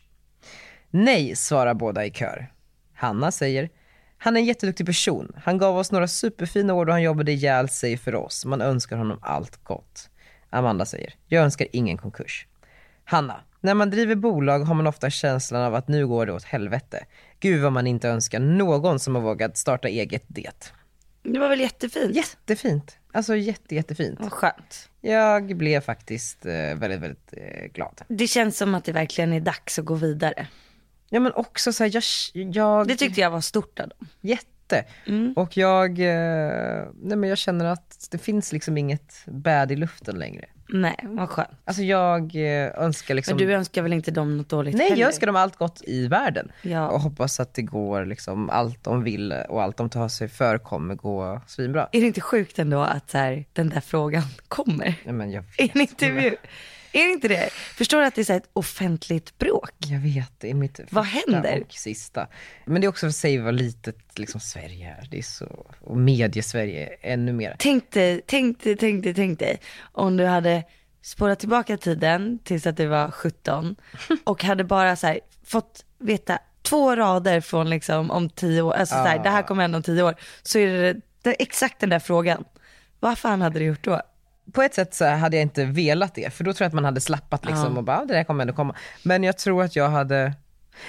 Nej, 0.91 1.35
svarar 1.35 1.73
båda 1.73 2.05
i 2.05 2.11
kör. 2.11 2.52
Hanna 3.03 3.31
säger, 3.31 3.69
Han 4.17 4.35
är 4.35 4.39
en 4.39 4.45
jätteduktig 4.45 4.85
person. 4.85 5.35
Han 5.43 5.57
gav 5.57 5.77
oss 5.77 5.91
några 5.91 6.07
superfina 6.07 6.73
år 6.73 6.85
då 6.85 6.91
han 6.91 7.01
jobbade 7.01 7.31
ihjäl 7.31 7.69
sig 7.69 7.97
för 7.97 8.15
oss. 8.15 8.45
Man 8.45 8.61
önskar 8.61 8.97
honom 8.97 9.19
allt 9.21 9.63
gott. 9.63 10.09
Amanda 10.49 10.85
säger, 10.85 11.13
jag 11.27 11.43
önskar 11.43 11.67
ingen 11.71 11.97
konkurs. 11.97 12.47
Hanna, 13.03 13.41
när 13.61 13.73
man 13.73 13.89
driver 13.89 14.15
bolag 14.15 14.59
har 14.59 14.75
man 14.75 14.87
ofta 14.87 15.09
känslan 15.09 15.61
av 15.61 15.75
att 15.75 15.87
nu 15.87 16.07
går 16.07 16.25
det 16.25 16.33
åt 16.33 16.43
helvete. 16.43 17.05
Gud 17.39 17.61
vad 17.61 17.71
man 17.71 17.87
inte 17.87 18.09
önskar 18.09 18.39
någon 18.39 18.99
som 18.99 19.15
har 19.15 19.21
vågat 19.21 19.57
starta 19.57 19.87
eget 19.87 20.23
det. 20.27 20.73
Det 21.23 21.39
var 21.39 21.49
väl 21.49 21.59
jättefint? 21.59 22.15
Jättefint. 22.15 22.97
Alltså 23.13 23.35
jätte, 23.35 23.75
jättefint. 23.75 24.19
Vad 24.19 24.31
skönt. 24.31 24.89
Jag 25.01 25.57
blev 25.57 25.81
faktiskt 25.81 26.45
eh, 26.45 26.51
väldigt, 26.51 26.99
väldigt 26.99 27.33
eh, 27.37 27.65
glad. 27.73 28.01
Det 28.07 28.27
känns 28.27 28.57
som 28.57 28.75
att 28.75 28.85
det 28.85 28.91
verkligen 28.91 29.33
är 29.33 29.39
dags 29.39 29.79
att 29.79 29.85
gå 29.85 29.93
vidare. 29.95 30.47
Ja 31.13 31.19
men 31.19 31.33
också 31.33 31.73
så 31.73 31.83
här, 31.83 31.91
jag, 31.93 32.03
jag... 32.53 32.87
Det 32.87 32.95
tyckte 32.95 33.21
jag 33.21 33.31
var 33.31 33.41
stort 33.41 33.79
av 33.79 33.87
dem. 33.87 34.07
Jätte. 34.21 34.85
Mm. 35.05 35.33
Och 35.35 35.57
jag, 35.57 35.99
eh, 35.99 36.85
nej 37.01 37.17
men 37.17 37.29
jag 37.29 37.37
känner 37.37 37.65
att 37.65 38.07
det 38.11 38.17
finns 38.17 38.51
liksom 38.51 38.77
inget 38.77 39.13
bad 39.25 39.71
i 39.71 39.75
luften 39.75 40.19
längre. 40.19 40.45
Nej, 40.69 40.95
vad 41.03 41.29
skönt. 41.29 41.49
Alltså 41.65 41.83
jag 41.83 42.35
eh, 42.35 42.83
önskar 42.83 43.13
liksom... 43.13 43.37
Men 43.37 43.47
du 43.47 43.53
önskar 43.53 43.81
väl 43.81 43.93
inte 43.93 44.11
dem 44.11 44.37
något 44.37 44.49
dåligt 44.49 44.75
Nej 44.75 44.89
heller? 44.89 45.01
jag 45.01 45.07
önskar 45.07 45.27
dem 45.27 45.35
allt 45.35 45.55
gott 45.57 45.81
i 45.83 46.07
världen. 46.07 46.51
Ja. 46.61 46.89
Och 46.89 46.99
hoppas 47.01 47.39
att 47.39 47.53
det 47.53 47.61
går 47.61 48.05
liksom, 48.05 48.49
allt 48.49 48.83
de 48.83 49.03
vill 49.03 49.31
och 49.31 49.63
allt 49.63 49.77
de 49.77 49.89
tar 49.89 50.07
sig 50.07 50.27
för 50.27 50.57
kommer 50.57 50.95
gå 50.95 51.41
svinbra. 51.47 51.89
Är 51.91 52.01
det 52.01 52.07
inte 52.07 52.21
sjukt 52.21 52.59
ändå 52.59 52.81
att 52.81 53.09
så 53.11 53.17
här, 53.17 53.45
den 53.53 53.69
där 53.69 53.81
frågan 53.81 54.23
kommer? 54.47 54.95
Nej, 55.05 55.13
men 55.13 55.31
jag 55.31 55.43
I 55.57 55.63
vet, 55.63 55.75
en 55.75 55.81
intervju. 55.81 56.35
Är 56.93 57.05
det 57.05 57.11
inte 57.11 57.27
det? 57.27 57.49
Förstår 57.53 57.99
du 57.99 58.05
att 58.05 58.15
det 58.15 58.29
är 58.29 58.37
ett 58.37 58.49
offentligt 58.53 59.37
bråk? 59.37 59.71
jag 59.77 59.99
vet, 59.99 60.31
det 60.37 60.49
är 60.49 60.53
mitt 60.53 60.79
Vad 60.89 61.05
händer? 61.05 61.63
och 61.65 61.73
sista. 61.73 62.27
Men 62.65 62.81
det 62.81 62.87
är 62.87 62.89
också 62.89 62.99
för 62.99 63.07
att 63.07 63.15
säga 63.15 63.41
vad 63.41 63.53
litet 63.53 64.19
liksom 64.19 64.39
Sverige 64.41 64.95
är. 64.99 65.07
Det 65.11 65.17
är 65.17 65.21
så, 65.21 65.65
och 65.81 65.97
medie-Sverige 65.97 66.89
ännu 67.01 67.33
mer. 67.33 67.55
Tänk 67.59 67.91
dig, 67.91 68.21
tänk 68.25 68.63
dig, 68.63 68.77
tänk 68.77 69.03
dig, 69.03 69.13
tänk 69.13 69.39
dig 69.39 69.59
om 69.81 70.17
du 70.17 70.25
hade 70.25 70.63
spårat 71.01 71.39
tillbaka 71.39 71.77
tiden 71.77 72.39
tills 72.43 72.67
att 72.67 72.77
du 72.77 72.85
var 72.85 73.11
17 73.11 73.75
och 74.23 74.43
hade 74.43 74.63
bara 74.63 74.95
så 74.95 75.07
här, 75.07 75.19
fått 75.45 75.85
veta 75.99 76.39
två 76.61 76.95
rader 76.95 77.41
från 77.41 77.69
liksom 77.69 78.11
om 78.11 78.29
tio 78.29 78.61
år, 78.61 78.73
alltså 78.73 78.95
så 78.95 79.01
här, 79.01 79.23
det 79.23 79.29
här 79.29 79.43
kommer 79.43 79.61
hända 79.61 79.77
om 79.77 79.83
tio 79.83 80.03
år, 80.03 80.15
så 80.43 80.59
är 80.59 80.67
det, 80.67 81.01
det 81.21 81.29
är 81.29 81.35
exakt 81.39 81.79
den 81.79 81.89
där 81.89 81.99
frågan. 81.99 82.45
Vad 82.99 83.17
fan 83.17 83.41
hade 83.41 83.59
du 83.59 83.65
gjort 83.65 83.83
då? 83.83 84.01
På 84.51 84.61
ett 84.61 84.73
sätt 84.73 84.93
så 84.93 85.05
hade 85.05 85.35
jag 85.37 85.41
inte 85.41 85.65
velat 85.65 86.15
det, 86.15 86.33
för 86.33 86.43
då 86.43 86.53
tror 86.53 86.65
jag 86.65 86.67
att 86.67 86.73
man 86.73 86.85
hade 86.85 87.01
slappat 87.01 87.45
liksom 87.45 87.71
Ja. 87.73 87.77
och 87.77 87.83
bara, 87.83 87.97
"Ah, 87.99 88.05
det 88.05 88.13
där 88.13 88.23
kommer 88.23 88.41
ändå 88.41 88.53
komma. 88.53 88.75
Men 89.03 89.23
jag 89.23 89.37
tror 89.37 89.63
att 89.63 89.75
jag 89.75 89.89
hade, 89.89 90.33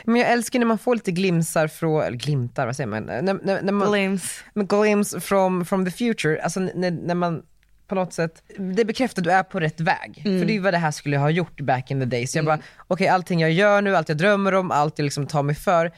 men 0.04 0.16
jag 0.16 0.30
älskar 0.32 0.58
när 0.58 0.66
man 0.66 0.78
får 0.78 0.94
lite 0.94 1.12
glimsar 1.12 1.68
från, 1.68 2.18
glimtar, 2.18 2.66
vad 2.66 2.76
säger 2.76 2.88
man? 2.88 3.02
När, 3.02 3.22
när, 3.22 3.62
när 3.62 3.72
man 3.72 3.88
Glims. 3.92 4.44
men 4.54 4.66
glimpse 4.66 5.20
from, 5.20 5.64
from 5.64 5.84
the 5.84 5.90
future, 5.90 6.42
alltså 6.42 6.60
när, 6.60 6.90
när 6.90 7.14
man 7.14 7.42
på 7.88 7.94
något 7.94 8.12
sätt, 8.12 8.42
det 8.58 8.84
bekräftar 8.84 9.20
att 9.22 9.24
du 9.24 9.30
är 9.32 9.42
på 9.42 9.60
rätt 9.60 9.80
väg. 9.80 10.22
Mm. 10.24 10.40
För 10.40 10.46
det 10.46 10.56
är 10.56 10.60
vad 10.60 10.74
det 10.74 10.78
här 10.78 10.90
skulle 10.90 11.18
ha 11.18 11.30
gjort 11.30 11.60
back 11.60 11.90
in 11.90 12.00
the 12.00 12.06
days. 12.06 12.36
Jag 12.36 12.44
bara, 12.44 12.58
okej 12.86 13.08
allting 13.08 13.40
jag 13.40 13.52
gör 13.52 13.82
nu, 13.82 13.96
allt 13.96 14.08
jag 14.08 14.18
drömmer 14.18 14.54
om, 14.54 14.70
allt 14.70 14.98
jag 14.98 15.04
liksom 15.04 15.26
tar 15.26 15.42
mig 15.42 15.54
för, 15.54 15.92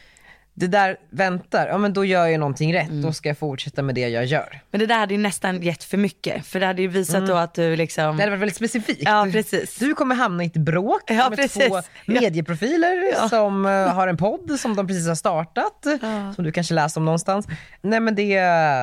det 0.59 0.67
där 0.67 0.97
väntar, 1.11 1.67
ja 1.69 1.79
men 1.79 1.93
då 1.93 2.05
gör 2.05 2.27
jag 2.27 2.41
någonting 2.41 2.75
rätt, 2.75 2.89
Mm. 2.89 3.03
då 3.03 3.13
ska 3.13 3.29
jag 3.29 3.39
fortsätta 3.39 3.83
med 3.83 3.95
det 3.95 4.09
jag 4.09 4.25
gör. 4.25 4.61
Men 4.71 4.81
det 4.81 4.87
där 4.87 4.99
hade 4.99 5.15
ju 5.15 5.21
nästan 5.21 5.63
gett 5.63 5.85
för 5.85 5.97
mycket, 5.97 6.47
för 6.47 6.61
det 6.61 6.67
hade 6.67 6.83
ju 6.83 6.89
visat 6.89 7.27
då 7.27 7.35
att 7.35 7.55
du 7.55 7.77
liksom, 7.77 8.17
Det 8.17 8.23
hade 8.23 8.31
varit 8.31 8.41
väldigt 8.41 8.57
specifikt. 8.57 9.03
ja 9.05 9.29
precis. 9.33 9.77
Du 9.79 9.95
kommer 9.95 10.15
hamna 10.15 10.43
i 10.45 10.47
ett 10.47 10.57
bråk 10.57 11.03
Ja, 11.07 11.29
med 11.31 11.39
precis. 11.39 11.69
två 11.69 11.77
Ja. 11.77 11.83
medieprofiler 12.21 13.13
Ja. 13.13 13.29
som 13.29 13.67
eh, 13.67 13.73
har 13.95 14.09
en 14.09 14.17
podd 14.17 14.61
som 14.61 14.77
de 14.77 14.87
precis 14.87 15.09
har 15.09 15.15
startat, 15.15 15.87
som 16.35 16.45
du 16.45 16.53
kanske 16.53 16.75
läst 16.75 16.97
om 16.97 17.05
någonstans. 17.05 17.47
Nej 17.83 18.01
men 18.01 18.15
det, 18.15 18.39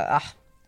ah, 0.09 0.21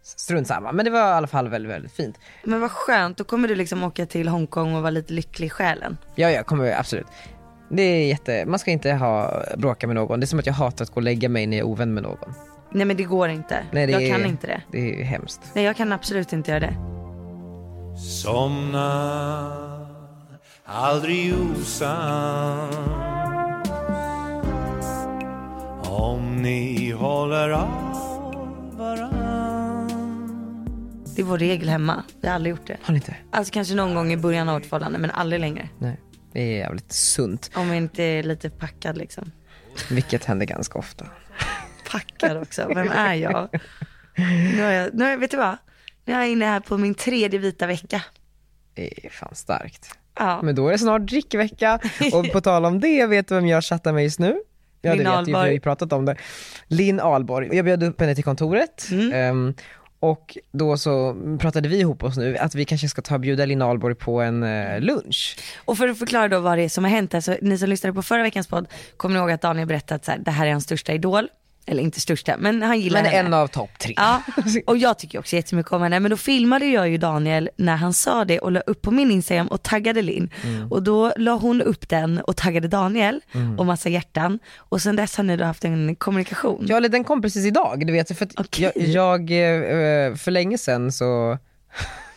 strunt 0.03 0.47
samma. 0.47 0.71
Men 0.71 0.85
det 0.85 0.91
var 0.91 0.99
i 0.99 1.13
alla 1.13 1.27
fall 1.27 1.47
väldigt, 1.49 1.71
väldigt 1.71 1.93
fint. 1.95 2.19
Men 2.43 2.61
vad 2.61 2.71
skönt, 2.71 3.17
då 3.17 3.23
kommer 3.23 3.47
du 3.47 3.55
liksom 3.55 3.83
åka 3.83 4.05
till 4.05 4.27
Hongkong 4.27 4.75
och 4.75 4.81
vara 4.81 4.91
lite 4.91 5.13
lycklig 5.13 5.47
i 5.47 5.49
själen. 5.49 5.97
Ja, 6.15 6.31
jag 6.31 6.45
kommer 6.45 6.79
absolut. 6.79 7.07
Det 7.69 7.81
är 7.81 8.07
jätte, 8.07 8.45
man 8.45 8.59
ska 8.59 8.71
inte 8.71 8.93
ha 8.93 9.43
bråka 9.57 9.87
med 9.87 9.95
någon. 9.95 10.19
Det 10.19 10.23
är 10.23 10.27
som 10.27 10.39
att 10.39 10.45
jag 10.45 10.53
hatar 10.53 10.83
att 10.83 10.89
gå 10.89 10.95
och 10.95 11.03
lägga 11.03 11.29
mig 11.29 11.47
när 11.47 11.57
jag 11.57 11.67
är 11.67 11.71
ovän 11.71 11.93
med 11.93 12.03
någon. 12.03 12.33
Nej 12.71 12.85
men 12.85 12.97
det 12.97 13.03
går 13.03 13.29
inte. 13.29 13.63
Nej, 13.71 13.85
det 13.85 13.91
jag 13.91 14.03
är, 14.03 14.11
kan 14.11 14.25
inte 14.25 14.47
det. 14.47 14.61
Det 14.71 15.01
är 15.01 15.03
hemskt. 15.03 15.41
Nej 15.53 15.63
jag 15.63 15.75
kan 15.75 15.91
absolut 15.91 16.33
inte 16.33 16.51
göra 16.51 16.59
det. 16.59 16.75
Somna 17.97 19.51
aldrig 20.65 21.33
osams 21.33 22.75
Om 25.89 26.41
ni 26.41 26.91
håller 26.91 27.49
av 27.49 27.67
varann 28.77 29.87
Det 31.15 31.21
är 31.21 31.25
vår 31.25 31.37
regel 31.37 31.69
hemma. 31.69 32.03
Vi 32.21 32.27
har 32.27 32.35
aldrig 32.35 32.51
gjort 32.51 32.67
det. 32.67 32.77
Har 32.81 32.93
ni 32.93 32.97
inte? 32.97 33.15
Alltså 33.31 33.53
kanske 33.53 33.75
någon 33.75 33.95
gång 33.95 34.13
i 34.13 34.17
början 34.17 34.49
av 34.49 34.55
vårt 34.55 34.65
förhållande 34.65 34.99
men 34.99 35.11
aldrig 35.11 35.41
längre. 35.41 35.69
Nej. 35.79 35.99
Det 36.35 36.41
är 36.41 36.57
jävligt 36.57 36.91
sunt. 36.91 37.51
Om 37.55 37.73
inte 37.73 38.03
är 38.03 38.23
lite 38.23 38.49
packad 38.49 38.97
liksom. 38.97 39.31
Vilket 39.89 40.25
händer 40.25 40.45
ganska 40.45 40.79
ofta. 40.79 41.05
Packad 41.91 42.37
också, 42.37 42.67
vem 42.75 42.87
är 42.91 43.13
jag? 43.13 43.49
Nu 44.55 44.63
är 44.63 44.71
jag, 44.83 44.93
nu 44.93 45.17
vet 45.17 45.31
du 45.31 45.37
vad? 45.37 45.57
Nu 46.05 46.13
är 46.13 46.17
jag 46.19 46.29
inne 46.29 46.45
här 46.45 46.59
på 46.59 46.77
min 46.77 46.95
tredje 46.95 47.39
vita 47.39 47.67
vecka. 47.67 48.01
Det 48.73 49.05
är 49.05 49.09
fan 49.09 49.35
starkt. 49.35 49.89
Ja. 50.19 50.41
Men 50.43 50.55
då 50.55 50.67
är 50.67 50.71
det 50.71 50.77
snart 50.77 51.01
drickvecka 51.01 51.79
och 52.13 52.31
på 52.31 52.41
tal 52.41 52.65
om 52.65 52.79
det, 52.79 53.05
vet 53.05 53.27
du 53.27 53.35
vem 53.35 53.47
jag 53.47 53.63
chattar 53.63 53.93
med 53.93 54.03
just 54.03 54.19
nu? 54.19 54.37
Ja 54.81 54.93
Linn 54.93 55.03
vet 55.03 55.19
du, 55.19 55.25
vi 55.25 55.31
har 55.31 55.39
Ahlborg. 55.39 55.53
ju 55.53 55.59
pratat 55.59 55.93
om 55.93 56.05
det. 56.05 56.15
Linn 56.67 56.99
Ahlborg. 56.99 57.55
Jag 57.55 57.65
bjöd 57.65 57.83
upp 57.83 57.99
henne 58.01 58.15
till 58.15 58.23
kontoret 58.23 58.87
Mm. 58.91 59.13
ehm, 59.13 59.53
och 60.11 60.37
då 60.51 60.77
så 60.77 61.15
pratade 61.39 61.69
vi 61.69 61.79
ihop 61.79 62.03
oss 62.03 62.17
nu 62.17 62.37
att 62.37 62.55
vi 62.55 62.65
kanske 62.65 62.89
ska 62.89 63.01
ta 63.01 63.15
och 63.15 63.21
bjuda 63.21 63.45
Linn 63.45 63.61
Ahlborg 63.61 63.95
på 63.95 64.21
en 64.21 64.43
eh, 64.43 64.81
lunch. 64.81 65.37
Och 65.65 65.77
för 65.77 65.87
att 65.87 65.99
förklara 65.99 66.27
då 66.27 66.39
vad 66.39 66.57
det 66.57 66.63
är 66.63 66.69
som 66.69 66.83
har 66.83 66.91
hänt, 66.91 67.13
alltså, 67.13 67.37
ni 67.41 67.57
som 67.57 67.69
lyssnade 67.69 67.93
på 67.93 68.01
förra 68.01 68.23
veckans 68.23 68.47
podd 68.47 68.67
kommer 68.97 69.15
ni 69.15 69.19
ihåg 69.19 69.31
att 69.31 69.41
Daniel 69.41 69.67
berättade 69.67 69.95
att 69.95 70.05
så 70.05 70.11
här, 70.11 70.19
det 70.19 70.31
här 70.31 70.45
är 70.45 70.51
hans 70.51 70.63
största 70.63 70.93
idol. 70.93 71.29
Eller 71.67 71.83
inte 71.83 72.01
största, 72.01 72.37
men 72.37 72.61
han 72.61 72.79
gillar 72.79 73.01
Men 73.03 73.11
henne. 73.11 73.27
en 73.27 73.33
av 73.33 73.47
topp 73.47 73.69
tre. 73.79 73.93
Ja, 73.97 74.21
och 74.65 74.77
jag 74.77 74.99
tycker 74.99 75.19
också 75.19 75.35
jättemycket 75.35 75.71
om 75.71 75.81
henne. 75.81 75.99
Men 75.99 76.11
då 76.11 76.17
filmade 76.17 76.65
jag 76.65 76.89
ju 76.89 76.97
Daniel 76.97 77.49
när 77.57 77.75
han 77.75 77.93
sa 77.93 78.25
det 78.25 78.39
och 78.39 78.51
la 78.51 78.59
upp 78.59 78.81
på 78.81 78.91
min 78.91 79.11
Instagram 79.11 79.47
och 79.47 79.63
taggade 79.63 80.01
Linn. 80.01 80.29
Mm. 80.43 80.71
Och 80.71 80.83
då 80.83 81.13
la 81.17 81.31
hon 81.31 81.61
upp 81.61 81.89
den 81.89 82.21
och 82.21 82.35
taggade 82.35 82.67
Daniel 82.67 83.21
och 83.57 83.65
massa 83.65 83.89
hjärtan. 83.89 84.39
Och 84.57 84.81
sen 84.81 84.95
dess 84.95 85.17
har 85.17 85.23
ni 85.23 85.37
då 85.37 85.45
haft 85.45 85.65
en 85.65 85.95
kommunikation. 85.95 86.65
Ja 86.69 86.77
eller 86.77 86.89
den 86.89 87.03
kom 87.03 87.21
precis 87.21 87.45
idag, 87.45 87.87
du 87.87 87.93
vet. 87.93 88.17
För 88.17 88.27
Okej. 88.37 88.71
jag, 88.75 89.29
jag, 89.29 89.31
eh, 89.31 90.15
för 90.15 90.31
länge 90.31 90.57
sedan 90.57 90.91
så 90.91 91.37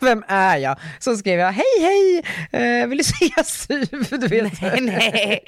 vem 0.00 0.24
är 0.28 0.56
jag? 0.56 0.76
Så 0.98 1.16
skrev 1.16 1.38
jag, 1.40 1.52
hej 1.52 1.64
hej, 1.80 2.22
eh, 2.82 2.86
vill 2.86 2.98
du 2.98 3.04
se 3.04 3.30
SUV? 3.44 4.18
Du 4.20 4.26
vet. 4.28 4.60
Nej, 4.62 4.80
nej. 4.80 5.40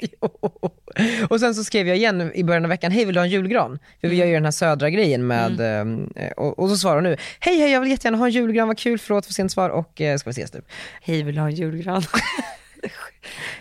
Och 1.29 1.39
sen 1.39 1.55
så 1.55 1.63
skrev 1.63 1.87
jag 1.87 1.97
igen 1.97 2.31
i 2.35 2.43
början 2.43 2.65
av 2.65 2.69
veckan, 2.69 2.91
hej 2.91 3.05
vill 3.05 3.13
du 3.15 3.19
ha 3.19 3.25
en 3.25 3.31
julgran? 3.31 3.79
För 4.01 4.07
vi 4.07 4.15
gör 4.15 4.25
ju 4.25 4.33
den 4.33 4.43
här 4.45 4.51
södra 4.51 4.89
grejen 4.89 5.27
med, 5.27 5.59
Mm. 5.61 6.13
eh, 6.15 6.31
och, 6.31 6.59
och 6.59 6.69
så 6.69 6.77
svarar 6.77 6.95
hon 6.95 7.03
nu, 7.03 7.17
hej 7.39 7.59
hej 7.59 7.71
jag 7.71 7.81
vill 7.81 7.89
jättegärna 7.89 8.17
ha 8.17 8.25
en 8.25 8.31
julgran, 8.31 8.67
vad 8.67 8.77
kul, 8.77 8.99
förlåt 8.99 9.25
för 9.25 9.33
sent 9.33 9.51
svar 9.51 9.69
och 9.69 10.01
eh, 10.01 10.17
ska 10.17 10.29
vi 10.29 10.31
ses 10.31 10.53
nu. 10.53 10.61
Hej 11.01 11.23
vill 11.23 11.35
du 11.35 11.41
ha 11.41 11.47
en 11.47 11.55
julgran? 11.55 12.03
Det 12.81 12.89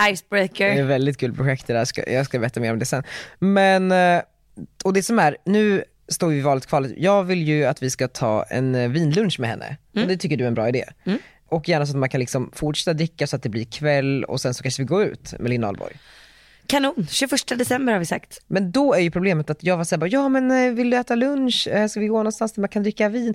är 0.05 0.13
Icebreaker. 0.13 0.71
ett 0.81 0.87
väldigt 0.87 1.19
kul 1.19 1.35
projekt 1.37 1.67
det 1.67 1.73
där, 1.73 2.13
jag 2.15 2.27
ska 2.27 2.39
berätta 2.39 2.61
mer 2.61 2.73
om 2.73 2.79
det 2.79 2.85
sen. 2.87 3.03
Men, 3.39 3.93
eh, 3.93 4.23
och 4.85 4.93
det 4.93 5.03
som 5.03 5.19
är, 5.19 5.37
nu 5.45 5.85
står 6.11 6.29
vi 6.29 6.41
valet 6.41 6.67
kvalet, 6.67 6.93
jag 6.97 7.25
vill 7.25 7.49
ju 7.49 7.65
att 7.65 7.83
vi 7.83 7.91
ska 7.91 8.09
ta 8.09 8.45
en 8.49 8.75
eh, 8.75 8.89
vinlunch 8.89 9.41
med 9.41 9.51
henne. 9.51 9.77
Och 10.03 10.09
det 10.09 10.17
tycker 10.17 10.37
du 10.37 10.45
är 10.45 10.49
en 10.49 10.55
bra 10.55 10.69
idé. 10.69 10.85
Och 11.49 11.69
gärna 11.69 11.87
så 11.87 11.93
att 11.93 11.99
man 11.99 12.09
kan 12.09 12.21
liksom 12.21 12.51
fortsätta 12.55 12.93
dricka 12.93 13.27
så 13.27 13.37
att 13.37 13.43
det 13.43 13.49
blir 13.49 13.65
kväll 13.65 14.25
och 14.25 14.41
sen 14.41 14.55
så 14.55 14.63
kanske 14.63 14.83
vi 14.83 14.87
går 14.87 15.05
ut 15.05 15.35
med 15.39 15.51
Linn 15.51 15.65
Ahlborg. 15.65 15.97
Kanon, 16.67 17.07
21 17.11 17.59
december 17.59 17.93
har 17.93 18.01
vi 18.01 18.07
sagt. 18.07 18.41
Men 18.47 18.73
då 18.73 18.95
är 18.95 19.01
ju 19.01 19.11
problemet 19.11 19.51
att 19.51 19.65
jag 19.65 19.77
var 19.77 19.85
såhär, 19.85 20.01
bara, 20.01 20.07
ja 20.07 20.29
men 20.29 20.51
eh, 20.51 20.73
vill 20.73 20.91
du 20.91 20.97
äta 20.97 21.15
lunch, 21.15 21.69
Eh, 21.71 21.87
ska 21.87 22.01
vi 22.01 22.07
gå 22.07 22.17
någonstans 22.17 22.53
där 22.53 22.61
man 22.61 22.69
kan 22.69 22.83
dricka 22.83 23.09
vin? 23.09 23.35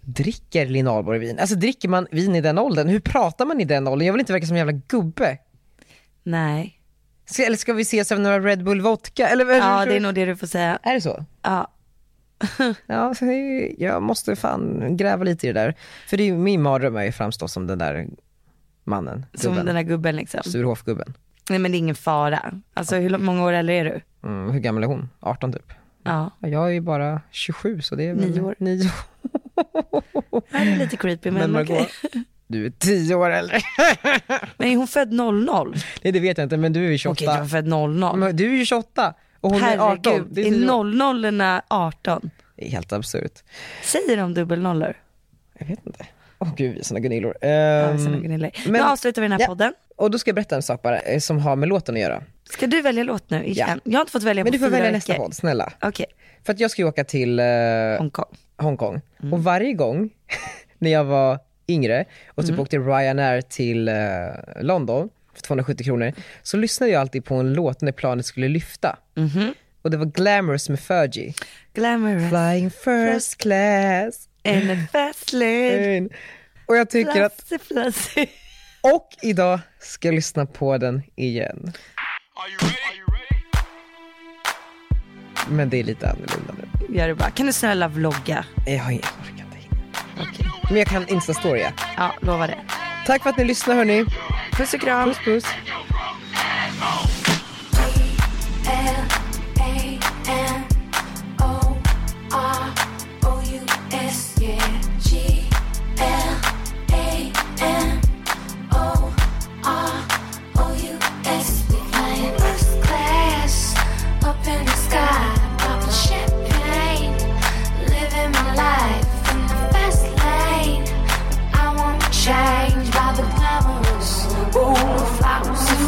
Dricker 0.00 0.66
Linn 0.66 0.88
Ahlborg 0.88 1.18
vin? 1.18 1.38
Alltså 1.38 1.56
dricker 1.56 1.88
man 1.88 2.06
vin 2.10 2.34
i 2.36 2.40
den 2.40 2.58
åldern? 2.58 2.88
Hur 2.88 3.00
pratar 3.00 3.46
man 3.46 3.60
i 3.60 3.64
den 3.64 3.88
åldern? 3.88 4.06
Jag 4.06 4.12
vill 4.12 4.20
inte 4.20 4.32
verka 4.32 4.46
som 4.46 4.56
en 4.56 4.66
jävla 4.66 4.80
gubbe. 4.88 5.38
Nej. 6.22 6.80
Ska, 7.26 7.44
eller 7.44 7.56
ska 7.56 7.72
vi 7.72 7.82
ses 7.82 8.12
över 8.12 8.22
några 8.22 8.40
Red 8.40 8.64
Bull 8.64 8.80
vodka? 8.80 9.28
Eller, 9.28 9.44
Ja 9.54 9.84
det 9.86 9.96
är 9.96 10.00
nog 10.00 10.14
det 10.14 10.24
du 10.24 10.36
får 10.36 10.46
säga. 10.46 10.78
är 10.82 10.94
det 10.94 11.00
så? 11.00 11.24
Ja. 11.42 11.72
Ja, 12.86 13.14
jag 13.78 14.02
måste 14.02 14.36
fan 14.36 14.96
gräva 14.96 15.24
lite 15.24 15.46
i 15.48 15.52
det 15.52 15.60
där. 15.60 15.74
För 16.06 16.16
det 16.16 16.22
är 16.22 16.26
ju 16.26 16.34
min 16.38 16.62
mardröm 16.62 16.96
är 16.96 17.02
ju 17.04 17.12
framstå 17.12 17.48
som 17.48 17.66
den 17.66 17.78
där 17.78 18.06
mannen, 18.84 19.26
Som 19.34 19.50
gubben. 19.52 19.66
den 19.66 19.74
där 19.74 19.82
gubben 19.82 20.16
liksom. 20.16 20.40
Sturehof-gubben. 20.44 21.14
Nej 21.50 21.58
men 21.58 21.70
det 21.72 21.76
är 21.76 21.78
ingen 21.78 21.94
fara. 21.94 22.52
Alltså 22.74 22.96
hur 22.96 23.18
många 23.18 23.44
år 23.44 23.52
äldre 23.52 23.74
är 23.74 23.84
du? 23.84 24.00
Mm, 24.28 24.50
hur 24.50 24.60
gammal 24.60 24.82
är 24.82 24.86
hon? 24.86 25.08
18 25.20 25.52
typ? 25.52 25.72
Ja. 26.02 26.30
Ja, 26.40 26.48
Jag 26.48 26.64
är 26.66 26.72
ju 26.72 26.80
bara 26.80 27.20
27 27.30 27.80
så 27.80 27.94
det 27.94 28.04
är 28.04 28.14
väl 28.14 28.30
Nio 28.30 28.40
år. 28.40 28.54
Nio. 28.58 28.90
Det 30.50 30.56
är 30.58 30.78
lite 30.78 30.96
creepy 30.96 31.30
men, 31.30 31.50
Men 31.50 31.62
okej. 31.62 31.88
du 32.46 32.66
är 32.66 32.70
10 32.70 33.14
år 33.14 33.30
äldre. 33.30 33.60
Men 34.56 34.68
är 34.68 34.76
hon 34.76 34.86
född 34.88 35.12
00? 35.12 35.74
Nej 36.02 36.12
det 36.12 36.20
vet 36.20 36.38
jag 36.38 36.44
inte 36.44 36.56
men 36.56 36.72
du 36.72 36.86
är 36.86 36.90
ju 36.90 36.98
28. 36.98 37.12
Okej 37.24 37.26
jag 37.34 37.44
är 37.44 37.48
född 37.48 37.66
00. 37.66 38.16
Men 38.18 38.36
du 38.36 38.44
är 38.52 38.56
ju 38.56 38.64
28 38.64 39.14
och 39.40 39.50
hon 39.50 39.62
är 39.62 39.78
18. 39.78 40.12
Herregud, 40.12 40.26
Det 40.30 40.40
är 40.40 40.46
är 40.46 40.50
10 40.50 40.70
år. 40.72 40.84
00 40.84 41.60
18? 41.68 42.30
Det 42.56 42.66
är 42.66 42.70
helt 42.70 42.92
absurt. 42.92 43.42
Säger 43.84 44.16
de 44.16 44.34
dubbelnollor? 44.34 44.96
Jag 45.58 45.66
vet 45.66 45.86
inte. 45.86 46.06
Åh 46.38 46.48
gud, 46.56 46.72
vi 46.74 46.78
är 46.80 46.84
såna 46.84 47.00
gunillor. 47.00 47.36
Ja, 47.40 47.48
Ehm, 47.48 47.98
såna 47.98 48.16
men- 48.18 48.50
nu 48.66 48.80
avslutar 48.80 49.22
vi 49.22 49.28
den 49.28 49.32
här 49.32 49.40
ja. 49.40 49.46
podden. 49.46 49.74
och 49.96 50.10
då 50.10 50.18
ska 50.18 50.28
jag 50.28 50.34
berätta 50.34 50.56
en 50.56 50.62
sak 50.62 50.82
bara, 50.82 50.98
eh, 50.98 51.18
som 51.20 51.38
har 51.38 51.56
med 51.56 51.68
låten 51.68 51.94
att 51.94 52.00
göra. 52.00 52.22
Ska 52.50 52.66
du 52.66 52.82
välja 52.82 53.04
låt 53.04 53.30
nu 53.30 53.44
igen? 53.44 53.80
Jag 53.84 53.92
har 53.92 54.00
inte 54.00 54.12
fått 54.12 54.22
välja 54.22 54.44
Men 54.44 54.50
på 54.52 54.52
du 54.52 54.58
får 54.58 54.70
välja 54.70 54.82
veckor. 54.84 54.92
nästa 54.96 55.14
podd, 55.14 55.34
snälla. 55.34 55.72
Okej, 55.82 56.06
För 56.44 56.52
att 56.52 56.60
jag 56.60 56.70
ska 56.70 56.82
ju 56.82 56.88
åka 56.88 57.04
till 57.04 57.38
eh, 57.38 57.46
Hongkong. 57.98 58.36
Hongkong. 58.58 59.00
Mm. 59.20 59.32
Och 59.32 59.44
varje 59.44 59.72
gång 59.72 60.10
när 60.78 60.90
jag 60.90 61.04
var 61.04 61.38
yngre 61.68 62.04
och 62.28 62.42
typ 62.42 62.50
Mm. 62.50 62.60
åkte 62.60 62.78
Ryanair 62.78 63.40
till 63.40 63.88
eh, 63.88 63.94
London 64.60 65.08
för 65.36 65.42
270 65.42 65.84
kronor, 65.84 66.12
så 66.42 66.56
lyssnade 66.56 66.92
jag 66.92 67.00
alltid 67.00 67.24
på 67.24 67.34
en 67.34 67.52
låt 67.52 67.80
när 67.80 67.92
planet 67.92 68.26
skulle 68.26 68.48
lyfta. 68.48 68.98
Mhm. 69.16 69.54
Och 69.82 69.90
det 69.90 69.96
var 69.96 70.06
Glamorous 70.06 70.68
med 70.68 70.80
Fergie. 70.80 71.34
Glamorous 71.74 72.30
Flying 72.30 72.70
first 72.70 73.38
class. 73.38 74.28
in 74.42 74.70
a 74.70 74.76
fast 74.92 75.32
lane. 75.32 76.08
Och 76.66 76.76
jag 76.76 76.90
tycker 76.90 77.22
att, 77.22 77.52
och 78.80 79.08
idag 79.22 79.60
ska 79.80 80.08
jag 80.08 80.14
lyssna 80.14 80.46
på 80.46 80.78
den 80.78 81.02
igen. 81.16 81.72
Men 85.48 85.70
det 85.70 85.76
är 85.80 85.84
lite 85.84 86.10
annorlunda 86.10 86.54
nu. 86.58 86.96
Gör 86.96 87.08
det 87.08 87.14
bara. 87.14 87.30
Kan 87.30 87.46
du 87.46 87.52
snälla 87.52 87.88
vlogga? 87.88 88.44
Jag 88.66 88.78
har 88.78 88.90
ingen 88.90 89.04
orkar 89.22 89.46
inte. 89.56 90.50
Men 90.68 90.78
jag 90.78 90.86
kan 90.86 91.08
instastoria. 91.08 91.72
Ja, 91.96 92.14
lova 92.22 92.46
det. 92.46 92.58
Tack 93.06 93.22
för 93.22 93.30
att 93.30 93.36
ni 93.38 93.44
lyssnar 93.44 93.74
hörni. 93.74 94.04
Puss 94.56 94.74
och 94.74 94.80
kram. 94.80 95.08
Puss 95.08 95.18
puss. 95.24 95.44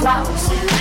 house. 0.08 0.77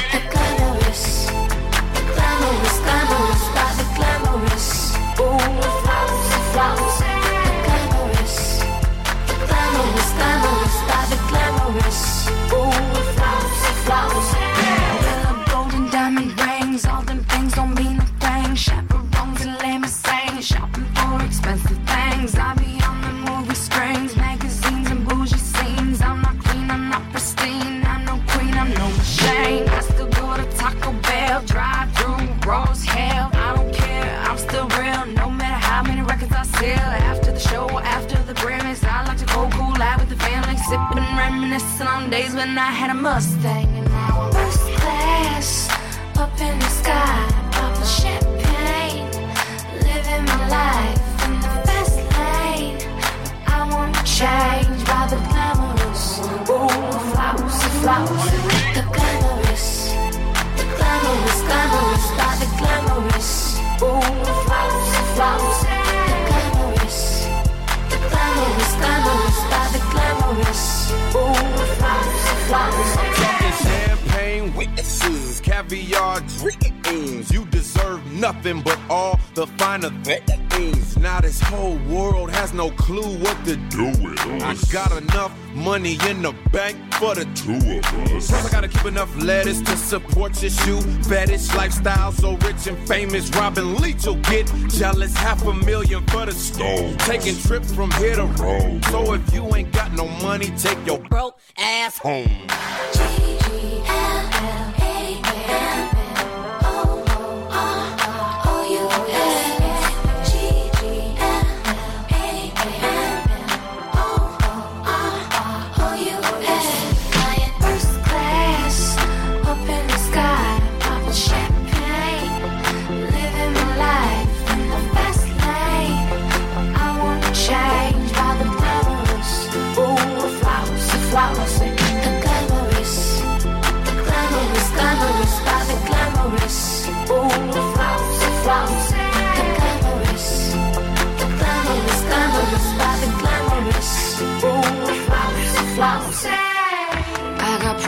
Got 84.71 84.91
enough 84.91 85.31
money 85.53 85.97
in 86.09 86.21
the 86.21 86.33
bank 86.51 86.77
for 86.95 87.15
the 87.15 87.25
two 87.35 87.55
of 87.55 87.85
us. 88.15 88.27
Plus 88.27 88.45
I 88.45 88.51
gotta 88.51 88.67
keep 88.67 88.85
enough 88.85 89.15
lettuce 89.23 89.61
to 89.61 89.77
support 89.77 90.41
your 90.41 90.51
shoe 90.51 90.81
fetish 91.03 91.53
lifestyle. 91.55 92.11
So 92.11 92.35
rich 92.37 92.67
and 92.67 92.77
famous, 92.87 93.29
Robin 93.31 93.75
Leach 93.75 94.05
will 94.05 94.15
get 94.15 94.51
jealous. 94.69 95.15
Half 95.15 95.45
a 95.45 95.53
million 95.53 96.05
for 96.07 96.25
the 96.25 96.31
stove. 96.31 96.97
Taking 96.99 97.37
trips 97.37 97.73
from 97.73 97.91
here 97.91 98.15
to 98.15 98.25
Rome. 98.25 98.81
So 98.83 99.13
if 99.13 99.33
you 99.33 99.43
ain't 99.55 99.71
got 99.71 99.93
no 99.93 100.07
money, 100.23 100.51
take 100.57 100.77
your 100.85 100.99
broke 100.99 101.39
ass 101.57 101.97
home. 101.97 103.16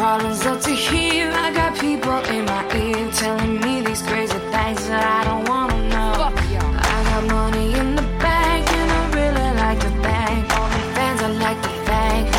Problems 0.10 0.44
up 0.48 0.60
to 0.60 0.72
here. 0.72 1.32
I 1.36 1.54
got 1.54 1.78
people 1.80 2.18
in 2.36 2.44
my 2.46 2.64
ear 2.76 3.12
telling 3.12 3.62
me 3.62 3.82
these 3.82 4.02
crazy 4.02 4.40
things 4.54 4.82
that 4.90 5.06
I 5.18 5.20
don't 5.30 5.48
wanna 5.48 5.78
know. 5.94 6.14
I 6.94 6.98
got 7.10 7.24
money 7.38 7.68
in 7.80 7.96
the 7.96 8.08
bank 8.18 8.66
and 8.80 8.90
I 9.00 9.02
really 9.20 9.50
like 9.64 9.80
to 9.86 9.92
thank 10.06 10.44
all 10.58 10.70
the 10.76 10.82
fans. 10.96 11.22
I 11.22 11.30
like 11.46 11.62
to 11.62 11.74
thank, 11.90 12.39